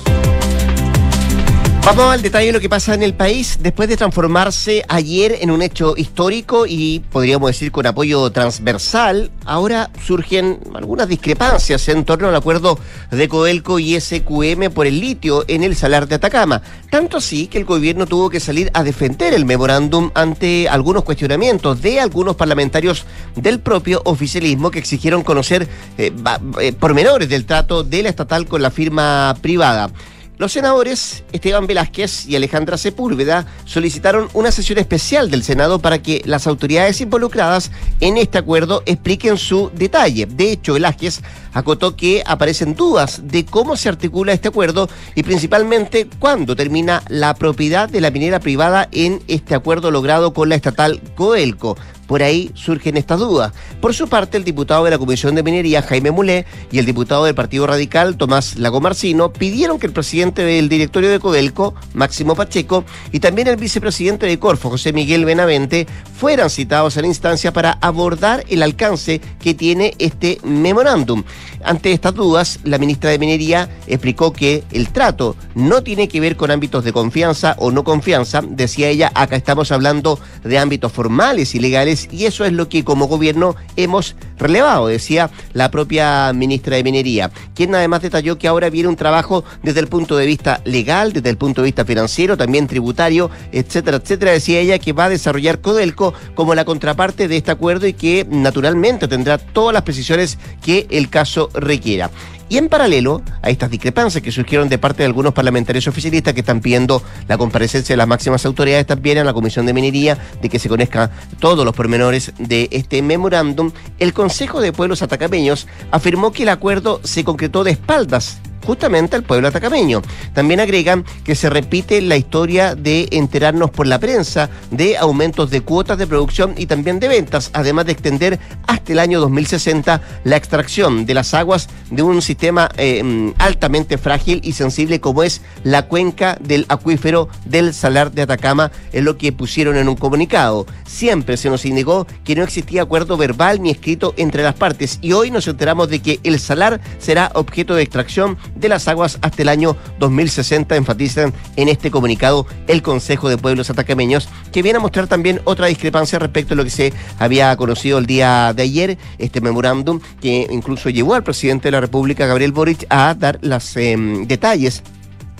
Vamos 1.85 2.05
al 2.05 2.21
detalle 2.21 2.47
de 2.47 2.53
lo 2.53 2.61
que 2.61 2.69
pasa 2.69 2.93
en 2.93 3.03
el 3.03 3.13
país 3.13 3.59
después 3.61 3.89
de 3.89 3.97
transformarse 3.97 4.85
ayer 4.87 5.39
en 5.41 5.51
un 5.51 5.61
hecho 5.61 5.95
histórico 5.97 6.65
y 6.65 7.01
podríamos 7.11 7.49
decir 7.49 7.73
con 7.73 7.85
apoyo 7.85 8.31
transversal. 8.31 9.31
Ahora 9.43 9.91
surgen 10.05 10.61
algunas 10.75 11.09
discrepancias 11.09 11.89
en 11.89 12.05
torno 12.05 12.29
al 12.29 12.35
acuerdo 12.37 12.79
de 13.11 13.27
Codelco 13.27 13.79
y 13.79 13.99
SQM 13.99 14.71
por 14.73 14.87
el 14.87 15.01
litio 15.01 15.43
en 15.49 15.61
el 15.61 15.75
Salar 15.75 16.07
de 16.07 16.15
Atacama. 16.15 16.61
Tanto 16.89 17.17
así 17.17 17.47
que 17.47 17.57
el 17.57 17.65
gobierno 17.65 18.05
tuvo 18.05 18.29
que 18.29 18.39
salir 18.39 18.71
a 18.73 18.81
defender 18.81 19.33
el 19.33 19.43
memorándum 19.43 20.09
ante 20.15 20.69
algunos 20.69 21.03
cuestionamientos 21.03 21.81
de 21.81 21.99
algunos 21.99 22.37
parlamentarios 22.37 23.05
del 23.35 23.59
propio 23.59 24.01
oficialismo 24.05 24.71
que 24.71 24.79
exigieron 24.79 25.21
conocer 25.21 25.67
eh, 25.97 26.13
eh, 26.61 26.71
pormenores 26.71 27.27
del 27.27 27.45
trato 27.45 27.83
de 27.83 28.03
la 28.03 28.09
estatal 28.09 28.47
con 28.47 28.61
la 28.61 28.71
firma 28.71 29.35
privada. 29.41 29.91
Los 30.39 30.53
senadores 30.53 31.23
Esteban 31.31 31.67
Velázquez 31.67 32.25
y 32.25 32.35
Alejandra 32.35 32.77
Sepúlveda 32.77 33.45
solicitaron 33.65 34.29
una 34.33 34.51
sesión 34.51 34.79
especial 34.79 35.29
del 35.29 35.43
Senado 35.43 35.77
para 35.77 36.01
que 36.01 36.23
las 36.25 36.47
autoridades 36.47 37.01
involucradas 37.01 37.71
en 37.99 38.17
este 38.17 38.39
acuerdo 38.39 38.81
expliquen 38.87 39.37
su 39.37 39.71
detalle. 39.75 40.25
De 40.25 40.51
hecho, 40.51 40.73
Velázquez 40.73 41.21
acotó 41.53 41.95
que 41.95 42.23
aparecen 42.25 42.75
dudas 42.75 43.21
de 43.25 43.45
cómo 43.45 43.77
se 43.77 43.89
articula 43.89 44.33
este 44.33 44.47
acuerdo 44.47 44.89
y 45.13 45.21
principalmente 45.21 46.07
cuándo 46.17 46.55
termina 46.55 47.03
la 47.09 47.35
propiedad 47.35 47.87
de 47.87 48.01
la 48.01 48.09
minera 48.09 48.39
privada 48.39 48.89
en 48.91 49.21
este 49.27 49.53
acuerdo 49.53 49.91
logrado 49.91 50.33
con 50.33 50.49
la 50.49 50.55
estatal 50.55 50.99
Coelco. 51.15 51.77
Por 52.07 52.23
ahí 52.23 52.51
surgen 52.53 52.97
estas 52.97 53.19
dudas. 53.19 53.53
Por 53.81 53.93
su 53.93 54.07
parte, 54.07 54.37
el 54.37 54.43
diputado 54.43 54.83
de 54.83 54.91
la 54.91 54.97
Comisión 54.97 55.35
de 55.35 55.43
Minería, 55.43 55.81
Jaime 55.81 56.11
Mulé, 56.11 56.45
y 56.71 56.79
el 56.79 56.85
diputado 56.85 57.25
del 57.25 57.35
Partido 57.35 57.67
Radical, 57.67 58.17
Tomás 58.17 58.57
Lagomarcino, 58.57 59.31
pidieron 59.31 59.79
que 59.79 59.87
el 59.87 59.93
presidente 59.93 60.43
del 60.43 60.69
directorio 60.69 61.09
de 61.09 61.19
Codelco, 61.19 61.73
Máximo 61.93 62.35
Pacheco, 62.35 62.85
y 63.11 63.19
también 63.19 63.47
el 63.47 63.57
vicepresidente 63.57 64.25
de 64.25 64.39
Corfo, 64.39 64.69
José 64.69 64.93
Miguel 64.93 65.25
Benavente, 65.25 65.87
fueran 66.15 66.49
citados 66.49 66.97
a 66.97 67.01
la 67.01 67.07
instancia 67.07 67.53
para 67.53 67.77
abordar 67.81 68.43
el 68.49 68.63
alcance 68.63 69.21
que 69.39 69.53
tiene 69.53 69.93
este 69.99 70.39
memorándum. 70.43 71.23
Ante 71.65 71.91
estas 71.91 72.13
dudas, 72.13 72.59
la 72.63 72.77
ministra 72.77 73.09
de 73.09 73.19
Minería 73.19 73.69
explicó 73.87 74.33
que 74.33 74.63
el 74.71 74.89
trato 74.89 75.35
no 75.55 75.83
tiene 75.83 76.07
que 76.07 76.19
ver 76.19 76.35
con 76.35 76.51
ámbitos 76.51 76.83
de 76.83 76.93
confianza 76.93 77.55
o 77.59 77.71
no 77.71 77.83
confianza. 77.83 78.41
Decía 78.47 78.89
ella, 78.89 79.11
acá 79.15 79.35
estamos 79.35 79.71
hablando 79.71 80.19
de 80.43 80.57
ámbitos 80.57 80.91
formales 80.91 81.55
y 81.55 81.59
legales 81.59 82.07
y 82.11 82.25
eso 82.25 82.45
es 82.45 82.53
lo 82.53 82.69
que 82.69 82.83
como 82.83 83.07
gobierno 83.07 83.55
hemos 83.75 84.15
relevado, 84.37 84.87
decía 84.87 85.29
la 85.53 85.71
propia 85.71 86.33
ministra 86.33 86.75
de 86.75 86.83
Minería, 86.83 87.31
quien 87.55 87.73
además 87.75 88.01
detalló 88.01 88.37
que 88.37 88.47
ahora 88.47 88.69
viene 88.69 88.89
un 88.89 88.95
trabajo 88.95 89.43
desde 89.61 89.79
el 89.79 89.87
punto 89.87 90.17
de 90.17 90.25
vista 90.25 90.61
legal, 90.65 91.13
desde 91.13 91.29
el 91.29 91.37
punto 91.37 91.61
de 91.61 91.67
vista 91.67 91.85
financiero, 91.85 92.37
también 92.37 92.67
tributario, 92.67 93.29
etcétera, 93.51 93.97
etcétera. 93.97 94.31
Decía 94.31 94.59
ella 94.59 94.79
que 94.79 94.93
va 94.93 95.05
a 95.05 95.09
desarrollar 95.09 95.61
Codelco 95.61 96.13
como 96.35 96.55
la 96.55 96.65
contraparte 96.65 97.27
de 97.27 97.37
este 97.37 97.51
acuerdo 97.51 97.87
y 97.87 97.93
que 97.93 98.25
naturalmente 98.29 99.07
tendrá 99.07 99.37
todas 99.37 99.73
las 99.73 99.83
precisiones 99.83 100.37
que 100.61 100.87
el 100.89 101.09
caso 101.09 101.49
requiera. 101.53 102.09
Y 102.49 102.57
en 102.57 102.69
paralelo 102.69 103.21
a 103.41 103.49
estas 103.49 103.71
discrepancias 103.71 104.23
que 104.23 104.31
surgieron 104.31 104.69
de 104.69 104.77
parte 104.77 104.99
de 104.99 105.07
algunos 105.07 105.33
parlamentarios 105.33 105.87
oficialistas 105.87 106.33
que 106.33 106.41
están 106.41 106.61
pidiendo 106.61 107.01
la 107.27 107.37
comparecencia 107.37 107.93
de 107.93 107.97
las 107.97 108.07
máximas 108.07 108.45
autoridades 108.45 108.85
también 108.85 109.17
en 109.17 109.25
la 109.25 109.33
Comisión 109.33 109.65
de 109.65 109.73
Minería, 109.73 110.17
de 110.41 110.49
que 110.49 110.59
se 110.59 110.69
conozca 110.69 111.09
todos 111.39 111.65
los 111.65 111.73
pormenores 111.73 112.33
de 112.37 112.69
este 112.71 113.01
memorándum, 113.01 113.71
el 113.97 114.13
Consejo 114.13 114.61
de 114.61 114.73
Pueblos 114.73 115.01
Atacameños 115.01 115.67
afirmó 115.89 116.31
que 116.31 116.43
el 116.43 116.49
acuerdo 116.49 116.99
se 117.03 117.23
concretó 117.23 117.63
de 117.63 117.71
espaldas 117.71 118.39
justamente 118.63 119.15
al 119.15 119.23
pueblo 119.23 119.47
atacameño. 119.47 120.01
También 120.33 120.59
agregan 120.59 121.05
que 121.23 121.35
se 121.35 121.49
repite 121.49 122.01
la 122.01 122.17
historia 122.17 122.75
de 122.75 123.07
enterarnos 123.11 123.71
por 123.71 123.87
la 123.87 123.99
prensa 123.99 124.49
de 124.71 124.97
aumentos 124.97 125.49
de 125.49 125.61
cuotas 125.61 125.97
de 125.97 126.07
producción 126.07 126.55
y 126.57 126.65
también 126.65 126.99
de 126.99 127.07
ventas, 127.07 127.49
además 127.53 127.85
de 127.85 127.91
extender 127.91 128.39
hasta 128.67 128.93
el 128.93 128.99
año 128.99 129.19
2060 129.19 130.01
la 130.23 130.37
extracción 130.37 131.05
de 131.05 131.13
las 131.13 131.33
aguas 131.33 131.69
de 131.89 132.01
un 132.01 132.21
sistema 132.21 132.69
eh, 132.77 133.33
altamente 133.37 133.97
frágil 133.97 134.41
y 134.43 134.53
sensible 134.53 134.99
como 134.99 135.23
es 135.23 135.41
la 135.63 135.87
cuenca 135.87 136.37
del 136.39 136.65
acuífero 136.69 137.29
del 137.45 137.73
Salar 137.73 138.11
de 138.11 138.23
Atacama, 138.23 138.71
es 138.91 139.03
lo 139.03 139.17
que 139.17 139.31
pusieron 139.31 139.77
en 139.77 139.89
un 139.89 139.95
comunicado. 139.95 140.65
Siempre 140.85 141.37
se 141.37 141.49
nos 141.49 141.65
indicó 141.65 142.07
que 142.23 142.35
no 142.35 142.43
existía 142.43 142.81
acuerdo 142.81 143.17
verbal 143.17 143.61
ni 143.61 143.69
escrito 143.71 144.13
entre 144.17 144.43
las 144.43 144.55
partes 144.55 144.99
y 145.01 145.13
hoy 145.13 145.31
nos 145.31 145.47
enteramos 145.47 145.89
de 145.89 145.99
que 145.99 146.19
el 146.23 146.39
salar 146.39 146.79
será 146.99 147.31
objeto 147.35 147.75
de 147.75 147.83
extracción 147.83 148.37
de 148.55 148.69
las 148.69 148.87
aguas 148.87 149.17
hasta 149.21 149.41
el 149.41 149.49
año 149.49 149.75
2060, 149.99 150.75
enfatizan 150.75 151.33
en 151.55 151.69
este 151.69 151.91
comunicado 151.91 152.45
el 152.67 152.81
Consejo 152.81 153.29
de 153.29 153.37
Pueblos 153.37 153.69
Atacameños, 153.69 154.29
que 154.51 154.61
viene 154.61 154.77
a 154.77 154.81
mostrar 154.81 155.07
también 155.07 155.41
otra 155.43 155.67
discrepancia 155.67 156.19
respecto 156.19 156.53
a 156.53 156.57
lo 156.57 156.63
que 156.63 156.69
se 156.69 156.93
había 157.19 157.55
conocido 157.55 157.97
el 157.97 158.05
día 158.05 158.53
de 158.53 158.63
ayer, 158.63 158.97
este 159.17 159.41
memorándum 159.41 159.99
que 160.21 160.47
incluso 160.49 160.89
llevó 160.89 161.15
al 161.15 161.23
presidente 161.23 161.67
de 161.67 161.71
la 161.71 161.81
República, 161.81 162.25
Gabriel 162.25 162.51
Boric, 162.51 162.85
a 162.89 163.13
dar 163.13 163.39
los 163.41 163.75
em, 163.77 164.27
detalles 164.27 164.83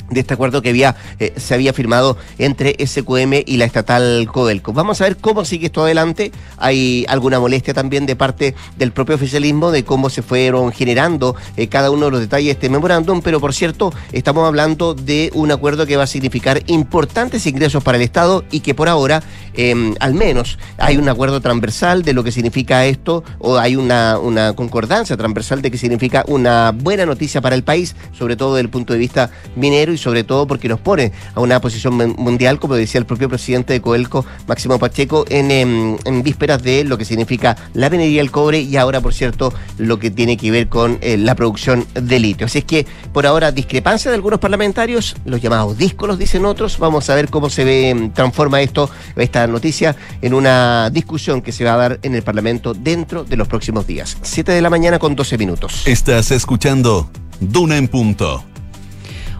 de 0.10 0.20
este 0.20 0.34
acuerdo 0.34 0.62
que 0.62 0.70
había, 0.70 0.96
eh, 1.20 1.34
se 1.38 1.54
había 1.54 1.74
firmado 1.74 2.18
entre 2.38 2.76
SQM 2.86 3.44
y 3.46 3.58
la 3.58 3.66
estatal 3.66 4.28
Codelco. 4.32 4.74
Vamos 4.74 5.02
a 5.02 5.06
ver 5.06 5.18
cómo 5.18 5.46
sigue 5.46 5.68
esto 5.68 5.84
adelante. 5.84 6.32
Hay 6.58 7.06
alguna 7.08 7.40
molestia 7.40 7.74
también 7.74 8.06
de 8.06 8.16
parte 8.16 8.56
del 8.78 8.92
propio 8.92 9.16
oficialismo 9.16 9.72
de 9.72 9.84
cómo 9.84 10.10
se 10.10 10.22
fueron 10.22 10.72
generando 10.72 11.36
eh, 11.58 11.68
cada 11.68 11.92
uno 11.92 12.06
de 12.06 12.12
los 12.12 12.20
detalles 12.20 12.48
de 12.48 12.52
este 12.52 12.70
memorándum, 12.70 13.22
pero 13.22 13.40
por 13.40 13.54
cierto, 13.54 13.94
estamos 14.12 14.48
hablando 14.48 14.94
de 14.94 15.32
un 15.34 15.52
acuerdo 15.52 15.86
que 15.86 15.98
va 15.98 16.04
a 16.04 16.08
significar 16.08 16.62
importantes 16.68 17.46
ingresos 17.48 17.84
para 17.84 17.98
el 17.98 18.04
Estado 18.04 18.44
y 18.52 18.60
que 18.60 18.76
por 18.76 18.90
ahora, 18.90 19.24
em, 19.54 19.96
al 20.00 20.14
menos, 20.14 20.60
hay 20.78 20.98
un 20.98 21.10
acuerdo 21.10 21.42
transversal 21.42 22.04
de 22.04 22.14
lo 22.14 22.24
que 22.24 22.32
significa 22.32 22.86
esto, 22.86 23.24
o 23.40 23.58
hay 23.58 23.76
una, 23.76 24.20
una 24.20 24.54
concordancia 24.54 25.18
transversal 25.18 25.62
de 25.62 25.72
que 25.72 25.78
significa 25.78 26.24
una 26.28 26.72
buena 26.72 27.06
noticia 27.06 27.42
para 27.42 27.56
el 27.56 27.64
país, 27.64 27.96
sobre 28.18 28.36
todo 28.36 28.56
desde 28.56 28.66
el 28.66 28.70
punto 28.70 28.94
de 28.94 29.00
vista 29.00 29.32
minero 29.56 29.93
y 29.94 29.98
sobre 29.98 30.24
todo 30.24 30.48
porque 30.48 30.68
nos 30.68 30.80
pone 30.80 31.12
a 31.36 31.40
una 31.40 31.60
posición 31.62 32.16
mundial, 32.18 32.60
como 32.60 32.76
decía 32.76 33.00
el 33.00 33.06
propio 33.06 33.30
presidente 33.30 33.74
de 33.74 33.82
Coelco, 33.82 34.26
Máximo 34.48 34.80
Pacheco, 34.80 35.26
en, 35.30 35.98
vísperas 36.24 36.62
de 36.64 36.84
lo 36.84 36.98
que 36.98 37.06
significa 37.06 37.58
la 37.74 37.90
minería 37.90 38.22
del 38.22 38.32
cobre 38.32 38.62
y 38.62 38.78
ahora, 38.78 39.02
por 39.02 39.14
cierto, 39.14 39.54
lo 39.78 40.00
que 40.00 40.12
tiene 40.12 40.38
que 40.38 40.52
ver 40.52 40.70
con 40.70 40.98
eh, 41.02 41.18
la 41.18 41.36
producción 41.36 41.86
de 41.94 42.20
litio. 42.20 42.46
Así 42.46 42.60
es 42.60 42.66
que, 42.66 42.86
por 43.12 43.26
ahora, 43.26 43.52
discrepancia 43.52 44.12
de 44.12 44.16
algunos 44.16 44.40
parlamentarios, 44.40 45.16
los 45.26 45.42
llamados 45.42 45.78
díscolos, 45.78 46.18
dicen 46.18 46.46
otros. 46.46 46.78
Vamos 46.78 47.10
a 47.10 47.16
ver 47.16 47.30
cómo 47.30 47.50
se 47.50 47.64
ve, 47.64 48.12
transforma 48.14 48.62
esto, 48.62 48.90
esta 49.16 49.48
noticia, 49.48 49.96
en 50.22 50.34
una 50.34 50.90
discusión 50.90 51.42
que 51.42 51.52
se 51.52 51.64
va 51.64 51.74
a 51.74 51.78
dar 51.78 52.00
en 52.04 52.16
el 52.16 52.24
Parlamento 52.24 52.74
dentro 52.74 53.24
de 53.24 53.38
los 53.38 53.48
próximos 53.48 53.88
días. 53.88 54.18
Siete 54.22 54.52
de 54.52 54.62
la 54.62 54.70
mañana 54.70 55.00
con 55.00 55.16
12 55.16 55.38
minutos. 55.38 55.84
Estás 55.86 56.32
escuchando 56.32 57.10
Duna 57.40 57.78
en 57.78 57.88
Punto. 57.88 58.53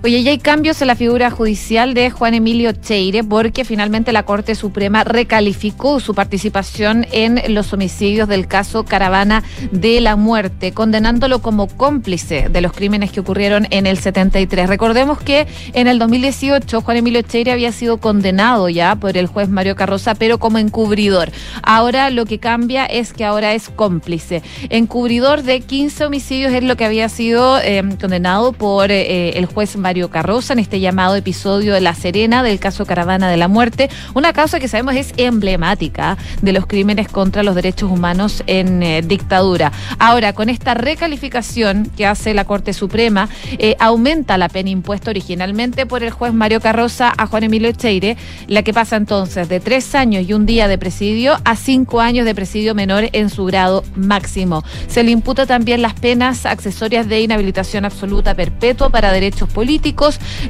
Oye, 0.06 0.22
ya 0.22 0.32
hay 0.32 0.38
cambios 0.38 0.82
en 0.82 0.90
la 0.90 0.98
figura 0.98 1.32
judicial 1.32 1.94
de 1.94 2.12
Juan 2.12 2.34
Emilio 2.34 2.74
Cheire 2.74 3.24
porque 3.24 3.64
finalmente 3.64 4.12
la 4.12 4.24
Corte 4.24 4.54
Suprema 4.54 5.06
recalificó 5.06 6.02
su 6.02 6.14
participación 6.14 7.08
en 7.14 7.42
los 7.54 7.72
homicidios 7.72 8.28
del 8.28 8.46
caso 8.46 8.84
Caravana 8.84 9.44
de 9.72 10.02
la 10.02 10.18
Muerte, 10.18 10.74
condenándolo 10.74 11.42
como 11.42 11.70
cómplice 11.70 12.50
de 12.50 12.60
los 12.60 12.74
crímenes 12.74 13.14
que 13.14 13.22
ocurrieron 13.22 13.66
en 13.70 13.88
el 13.88 13.98
73. 13.98 14.68
Recordemos 14.68 15.22
que 15.22 15.48
en 15.72 15.88
el 15.88 16.00
2018 16.00 16.82
Juan 16.82 16.98
Emilio 16.98 17.22
Cheire 17.22 17.54
había 17.54 17.72
sido 17.72 17.96
condenado 17.96 18.68
ya 18.68 18.98
por 18.98 19.16
el 19.16 19.28
juez 19.28 19.48
Mario 19.48 19.78
Carroza, 19.78 20.16
pero 20.16 20.38
como 20.38 20.58
encubridor. 20.58 21.32
Ahora 21.62 22.10
lo 22.10 22.26
que 22.26 22.40
cambia 22.40 22.86
es 22.86 23.14
que 23.14 23.24
ahora 23.24 23.54
es 23.54 23.70
cómplice. 23.70 24.44
Encubridor 24.70 25.44
de 25.44 25.62
15 25.62 26.04
homicidios 26.04 26.52
es 26.52 26.66
lo 26.66 26.76
que 26.76 26.84
había 26.84 27.08
sido 27.08 27.58
eh, 27.62 27.82
condenado 28.02 28.52
por 28.52 28.92
eh, 28.92 29.30
el 29.38 29.46
juez 29.46 29.78
Mario 29.78 29.93
Carroza 29.94 30.54
en 30.54 30.60
este 30.60 30.80
llamado 30.80 31.16
episodio 31.16 31.76
de 31.76 31.80
La 31.80 31.94
Serena 31.94 32.42
del 32.42 32.60
caso 32.60 32.84
Caravana 32.84 33.30
de 33.30 33.38
la 33.38 33.48
Muerte, 33.48 33.92
una 34.16 34.34
causa 34.34 34.60
que 34.60 34.68
sabemos 34.68 34.96
es 34.96 35.14
emblemática 35.18 36.18
de 36.42 36.52
los 36.52 36.66
crímenes 36.66 37.08
contra 37.10 37.44
los 37.44 37.54
derechos 37.54 37.92
humanos 37.92 38.44
en 38.48 38.82
eh, 38.82 39.04
dictadura. 39.04 39.72
Ahora, 40.00 40.34
con 40.34 40.50
esta 40.50 40.74
recalificación 40.74 41.92
que 41.96 42.08
hace 42.08 42.34
la 42.34 42.46
Corte 42.46 42.74
Suprema, 42.74 43.30
eh, 43.60 43.76
aumenta 43.80 44.40
la 44.40 44.50
pena 44.50 44.72
impuesta 44.72 45.12
originalmente 45.12 45.86
por 45.86 46.02
el 46.02 46.10
juez 46.10 46.34
Mario 46.34 46.60
Carroza 46.60 47.14
a 47.16 47.28
Juan 47.28 47.44
Emilio 47.44 47.70
Echeire, 47.70 48.18
la 48.48 48.64
que 48.64 48.74
pasa 48.74 48.96
entonces 48.96 49.48
de 49.48 49.60
tres 49.60 49.94
años 49.94 50.28
y 50.28 50.34
un 50.34 50.48
día 50.48 50.68
de 50.68 50.80
presidio 50.80 51.36
a 51.46 51.56
cinco 51.56 52.02
años 52.02 52.26
de 52.26 52.34
presidio 52.34 52.74
menor 52.74 53.10
en 53.14 53.30
su 53.30 53.46
grado 53.46 53.84
máximo. 53.96 54.64
Se 54.88 55.04
le 55.04 55.12
imputa 55.12 55.46
también 55.46 55.84
las 55.84 55.94
penas 55.94 56.48
accesorias 56.48 57.08
de 57.08 57.22
inhabilitación 57.22 57.86
absoluta 57.86 58.34
perpetua 58.34 58.90
para 58.90 59.12
derechos 59.12 59.50
políticos 59.50 59.83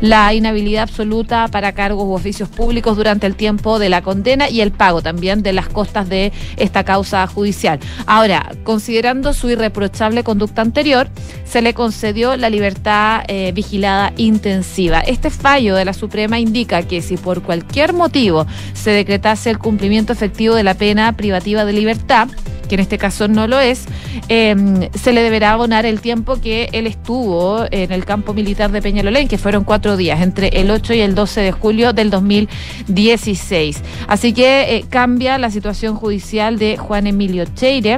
la 0.02 0.34
inhabilidad 0.34 0.84
absoluta 0.84 1.48
para 1.48 1.74
cargos 1.74 2.06
u 2.06 2.14
oficios 2.14 2.50
públicos 2.50 2.96
durante 2.96 3.26
el 3.26 3.36
tiempo 3.36 3.80
de 3.80 3.90
la 3.90 4.02
condena 4.02 4.50
y 4.50 4.62
el 4.62 4.72
pago 4.72 5.02
también 5.02 5.42
de 5.42 5.54
las 5.54 5.68
costas 5.70 6.08
de 6.08 6.32
esta 6.58 6.84
causa 6.84 7.26
judicial. 7.26 7.80
Ahora, 8.06 8.52
considerando 8.64 9.34
su 9.34 9.50
irreprochable 9.50 10.24
conducta 10.24 10.62
anterior, 10.62 11.10
se 11.46 11.62
le 11.62 11.74
concedió 11.74 12.38
la 12.38 12.50
libertad 12.50 13.24
eh, 13.28 13.52
vigilada 13.54 14.14
intensiva. 14.18 15.00
Este 15.00 15.30
fallo 15.30 15.76
de 15.76 15.86
la 15.86 15.94
Suprema 15.94 16.40
indica 16.40 16.84
que 16.84 17.02
si 17.02 17.18
por 17.18 17.42
cualquier 17.42 17.94
motivo 17.94 18.46
se 18.74 18.92
decretase 18.92 19.50
el 19.50 19.58
cumplimiento 19.58 20.14
efectivo 20.14 20.56
de 20.56 20.64
la 20.64 20.76
pena 20.76 21.12
privativa 21.14 21.66
de 21.66 21.74
libertad, 21.74 22.28
que 22.68 22.76
en 22.76 22.82
este 22.82 22.98
caso 22.98 23.28
no 23.28 23.48
lo 23.48 23.60
es, 23.60 23.86
em, 24.28 24.90
se 24.94 25.14
le 25.14 25.22
deberá 25.22 25.54
abonar 25.54 25.86
el 25.86 26.02
tiempo 26.02 26.40
que 26.40 26.70
él 26.74 26.88
estuvo 26.88 27.66
en 27.72 27.92
el 27.92 28.06
campo 28.06 28.34
militar 28.34 28.72
de 28.72 28.82
Peñalolén, 28.82 29.28
que 29.28 29.38
fueron 29.38 29.64
cuatro 29.64 29.98
días, 29.98 30.22
entre 30.22 30.48
el 30.50 30.72
8 30.72 30.94
y 30.94 31.02
el 31.02 31.16
12 31.16 31.42
de 31.42 31.52
julio 31.52 31.94
del 31.94 32.10
2016. 32.10 33.82
Así 34.08 34.34
que 34.34 34.76
eh, 34.76 34.86
cambia 34.90 35.38
la 35.38 35.52
situación 35.52 35.96
judicial 35.96 36.58
de 36.58 36.78
Juan 36.78 37.08
Emilio 37.08 37.46
Cheire 37.56 37.98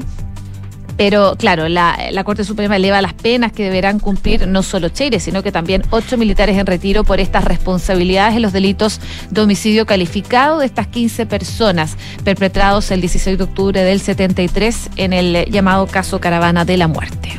Pero 0.98 1.36
claro, 1.38 1.68
la, 1.68 2.24
Corte 2.24 2.44
Suprema 2.44 2.78
eleva 2.78 3.02
las 3.02 3.14
penas 3.14 3.52
que 3.52 3.64
deberán 3.64 4.00
cumplir 4.00 4.48
no 4.48 4.64
solo 4.64 4.90
Cheire, 4.90 5.20
sino 5.20 5.44
que 5.44 5.52
también 5.52 5.84
ocho 5.90 6.18
militares 6.18 6.58
en 6.58 6.66
retiro 6.66 7.04
por 7.04 7.20
estas 7.20 7.44
responsabilidades 7.44 8.36
en 8.36 8.42
los 8.42 8.54
delitos 8.54 9.00
de 9.30 9.42
homicidio 9.42 9.86
calificado 9.86 10.60
de 10.60 10.66
estas 10.66 10.88
15 10.88 11.26
personas 11.26 11.98
perpetrados 12.24 12.90
el 12.92 13.02
16 13.02 13.38
de 13.38 13.44
octubre 13.44 13.84
del 13.84 14.00
73 14.00 14.90
en 14.96 15.14
el 15.14 15.52
llamado 15.52 15.88
caso 15.88 16.20
Caravana 16.20 16.66
de 16.66 16.78
la 16.78 16.88
Muerte. 16.88 17.38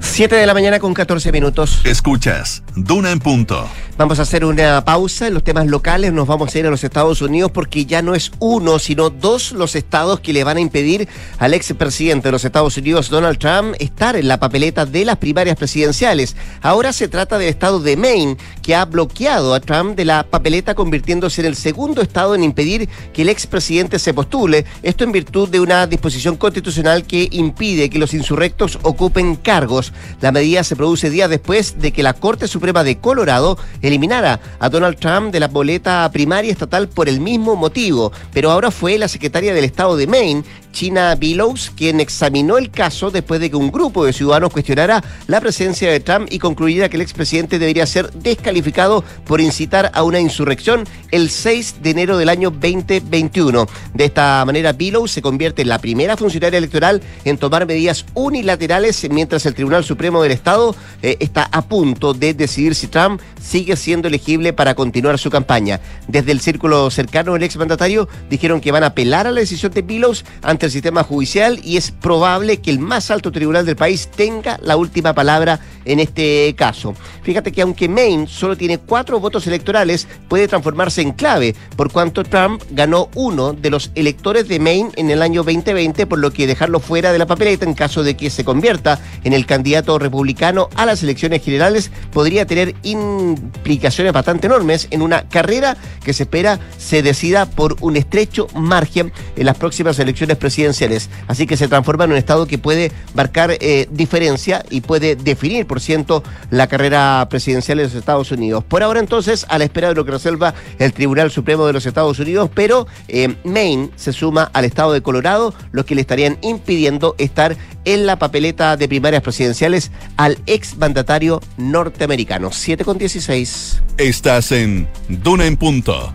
7 0.00 0.34
de 0.34 0.46
la 0.46 0.54
mañana 0.54 0.78
con 0.78 0.94
14 0.94 1.30
minutos. 1.32 1.80
Escuchas, 1.84 2.62
Duna 2.84 3.10
en 3.10 3.18
punto. 3.18 3.66
Vamos 3.96 4.20
a 4.20 4.22
hacer 4.22 4.44
una 4.44 4.84
pausa 4.84 5.26
en 5.26 5.34
los 5.34 5.42
temas 5.42 5.66
locales, 5.66 6.12
nos 6.12 6.28
vamos 6.28 6.54
a 6.54 6.58
ir 6.60 6.66
a 6.68 6.70
los 6.70 6.84
Estados 6.84 7.20
Unidos 7.20 7.50
porque 7.50 7.84
ya 7.84 8.00
no 8.00 8.14
es 8.14 8.30
uno, 8.38 8.78
sino 8.78 9.10
dos 9.10 9.50
los 9.50 9.74
estados 9.74 10.20
que 10.20 10.32
le 10.32 10.44
van 10.44 10.56
a 10.56 10.60
impedir 10.60 11.08
al 11.38 11.52
expresidente 11.52 12.28
de 12.28 12.32
los 12.32 12.44
Estados 12.44 12.76
Unidos, 12.76 13.10
Donald 13.10 13.38
Trump, 13.38 13.74
estar 13.80 14.14
en 14.14 14.28
la 14.28 14.38
papeleta 14.38 14.86
de 14.86 15.04
las 15.04 15.16
primarias 15.16 15.56
presidenciales. 15.56 16.36
Ahora 16.62 16.92
se 16.92 17.08
trata 17.08 17.38
del 17.38 17.48
estado 17.48 17.80
de 17.80 17.96
Maine, 17.96 18.36
que 18.62 18.76
ha 18.76 18.84
bloqueado 18.84 19.52
a 19.52 19.58
Trump 19.58 19.96
de 19.96 20.04
la 20.04 20.22
papeleta, 20.22 20.76
convirtiéndose 20.76 21.40
en 21.40 21.48
el 21.48 21.56
segundo 21.56 22.00
estado 22.00 22.36
en 22.36 22.44
impedir 22.44 22.88
que 23.12 23.22
el 23.22 23.30
expresidente 23.30 23.98
se 23.98 24.14
postule. 24.14 24.64
Esto 24.84 25.02
en 25.02 25.10
virtud 25.10 25.48
de 25.48 25.58
una 25.58 25.88
disposición 25.88 26.36
constitucional 26.36 27.04
que 27.04 27.28
impide 27.32 27.90
que 27.90 27.98
los 27.98 28.14
insurrectos 28.14 28.78
ocupen 28.82 29.34
cargos. 29.34 29.92
La 30.20 30.30
medida 30.30 30.62
se 30.62 30.76
produce 30.76 31.10
días 31.10 31.28
después 31.28 31.80
de 31.80 31.90
que 31.90 32.04
la 32.04 32.12
Corte 32.12 32.46
Suprema 32.46 32.67
de 32.72 32.98
Colorado 32.98 33.58
eliminara 33.80 34.40
a 34.58 34.68
Donald 34.68 34.98
Trump 34.98 35.32
de 35.32 35.40
la 35.40 35.48
boleta 35.48 36.08
primaria 36.12 36.52
estatal 36.52 36.88
por 36.88 37.08
el 37.08 37.18
mismo 37.18 37.56
motivo, 37.56 38.12
pero 38.32 38.50
ahora 38.50 38.70
fue 38.70 38.98
la 38.98 39.08
secretaria 39.08 39.54
del 39.54 39.64
Estado 39.64 39.96
de 39.96 40.06
Maine 40.06 40.44
China 40.78 41.12
Billows, 41.16 41.72
quien 41.74 41.98
examinó 41.98 42.56
el 42.56 42.70
caso 42.70 43.10
después 43.10 43.40
de 43.40 43.50
que 43.50 43.56
un 43.56 43.72
grupo 43.72 44.04
de 44.04 44.12
ciudadanos 44.12 44.52
cuestionara 44.52 45.02
la 45.26 45.40
presencia 45.40 45.90
de 45.90 45.98
Trump 45.98 46.28
y 46.30 46.38
concluyera 46.38 46.88
que 46.88 46.96
el 46.96 47.02
expresidente 47.02 47.58
debería 47.58 47.84
ser 47.84 48.12
descalificado 48.12 49.02
por 49.26 49.40
incitar 49.40 49.90
a 49.92 50.04
una 50.04 50.20
insurrección 50.20 50.84
el 51.10 51.30
6 51.30 51.82
de 51.82 51.90
enero 51.90 52.16
del 52.16 52.28
año 52.28 52.52
2021. 52.52 53.66
De 53.92 54.04
esta 54.04 54.44
manera, 54.44 54.72
Billows 54.72 55.10
se 55.10 55.20
convierte 55.20 55.62
en 55.62 55.68
la 55.68 55.80
primera 55.80 56.16
funcionaria 56.16 56.58
electoral 56.58 57.02
en 57.24 57.38
tomar 57.38 57.66
medidas 57.66 58.06
unilaterales 58.14 59.04
mientras 59.10 59.46
el 59.46 59.54
Tribunal 59.54 59.82
Supremo 59.82 60.22
del 60.22 60.30
Estado 60.30 60.76
eh, 61.02 61.16
está 61.18 61.48
a 61.50 61.62
punto 61.62 62.14
de 62.14 62.34
decidir 62.34 62.76
si 62.76 62.86
Trump 62.86 63.20
sigue 63.42 63.74
siendo 63.74 64.06
elegible 64.06 64.52
para 64.52 64.76
continuar 64.76 65.18
su 65.18 65.28
campaña. 65.28 65.80
Desde 66.06 66.30
el 66.30 66.38
círculo 66.38 66.88
cercano 66.92 67.32
del 67.32 67.42
exmandatario 67.42 68.08
dijeron 68.30 68.60
que 68.60 68.70
van 68.70 68.84
a 68.84 68.88
apelar 68.88 69.26
a 69.26 69.32
la 69.32 69.40
decisión 69.40 69.72
de 69.72 69.82
Billows 69.82 70.24
ante 70.42 70.67
el 70.68 70.72
sistema 70.72 71.02
judicial 71.02 71.58
y 71.64 71.76
es 71.76 71.90
probable 71.90 72.58
que 72.58 72.70
el 72.70 72.78
más 72.78 73.10
alto 73.10 73.32
tribunal 73.32 73.64
del 73.64 73.76
país 73.76 74.08
tenga 74.14 74.58
la 74.62 74.76
última 74.76 75.14
palabra 75.14 75.58
en 75.84 75.98
este 75.98 76.54
caso. 76.56 76.94
Fíjate 77.22 77.52
que 77.52 77.62
aunque 77.62 77.88
Maine 77.88 78.26
solo 78.28 78.56
tiene 78.56 78.78
cuatro 78.78 79.18
votos 79.18 79.46
electorales, 79.46 80.06
puede 80.28 80.46
transformarse 80.46 81.00
en 81.00 81.12
clave, 81.12 81.54
por 81.76 81.90
cuanto 81.90 82.22
Trump 82.22 82.62
ganó 82.70 83.08
uno 83.14 83.54
de 83.54 83.70
los 83.70 83.90
electores 83.94 84.46
de 84.48 84.60
Maine 84.60 84.90
en 84.96 85.10
el 85.10 85.22
año 85.22 85.42
2020, 85.42 86.06
por 86.06 86.18
lo 86.18 86.30
que 86.30 86.46
dejarlo 86.46 86.80
fuera 86.80 87.12
de 87.12 87.18
la 87.18 87.26
papeleta 87.26 87.64
en 87.64 87.74
caso 87.74 88.02
de 88.02 88.16
que 88.16 88.28
se 88.28 88.44
convierta 88.44 89.00
en 89.24 89.32
el 89.32 89.46
candidato 89.46 89.98
republicano 89.98 90.68
a 90.74 90.84
las 90.84 91.02
elecciones 91.02 91.42
generales 91.42 91.90
podría 92.12 92.46
tener 92.46 92.74
implicaciones 92.82 94.12
bastante 94.12 94.46
enormes 94.46 94.88
en 94.90 95.00
una 95.00 95.28
carrera 95.28 95.76
que 96.04 96.12
se 96.12 96.24
espera 96.24 96.60
se 96.76 97.02
decida 97.02 97.46
por 97.46 97.76
un 97.80 97.96
estrecho 97.96 98.48
margen 98.54 99.12
en 99.36 99.46
las 99.46 99.56
próximas 99.56 99.98
elecciones 99.98 100.36
presidenciales 100.36 100.47
presidenciales. 100.48 101.10
Así 101.26 101.46
que 101.46 101.58
se 101.58 101.68
transforma 101.68 102.04
en 102.04 102.12
un 102.12 102.16
Estado 102.16 102.46
que 102.46 102.56
puede 102.56 102.90
marcar 103.14 103.50
eh, 103.60 103.86
diferencia 103.90 104.64
y 104.70 104.80
puede 104.80 105.14
definir, 105.14 105.66
por 105.66 105.78
ciento, 105.78 106.22
la 106.50 106.68
carrera 106.68 107.26
presidencial 107.28 107.76
de 107.76 107.84
los 107.84 107.94
Estados 107.94 108.32
Unidos. 108.32 108.64
Por 108.64 108.82
ahora, 108.82 109.00
entonces, 109.00 109.44
a 109.50 109.58
la 109.58 109.64
espera 109.64 109.88
de 109.88 109.94
lo 109.94 110.06
que 110.06 110.12
resuelva 110.12 110.54
el 110.78 110.94
Tribunal 110.94 111.30
Supremo 111.30 111.66
de 111.66 111.74
los 111.74 111.84
Estados 111.84 112.18
Unidos, 112.18 112.48
pero 112.54 112.86
eh, 113.08 113.34
Maine 113.44 113.90
se 113.96 114.14
suma 114.14 114.50
al 114.54 114.64
Estado 114.64 114.94
de 114.94 115.02
Colorado, 115.02 115.52
lo 115.70 115.84
que 115.84 115.94
le 115.94 116.00
estarían 116.00 116.38
impidiendo 116.40 117.14
estar 117.18 117.54
en 117.84 118.06
la 118.06 118.18
papeleta 118.18 118.78
de 118.78 118.88
primarias 118.88 119.22
presidenciales 119.22 119.90
al 120.16 120.38
ex 120.46 120.78
mandatario 120.78 121.42
norteamericano. 121.58 122.52
7 122.52 122.86
con 122.86 122.96
16. 122.96 123.82
Estás 123.98 124.52
en 124.52 124.88
Duna 125.08 125.44
en 125.44 125.58
Punto. 125.58 126.14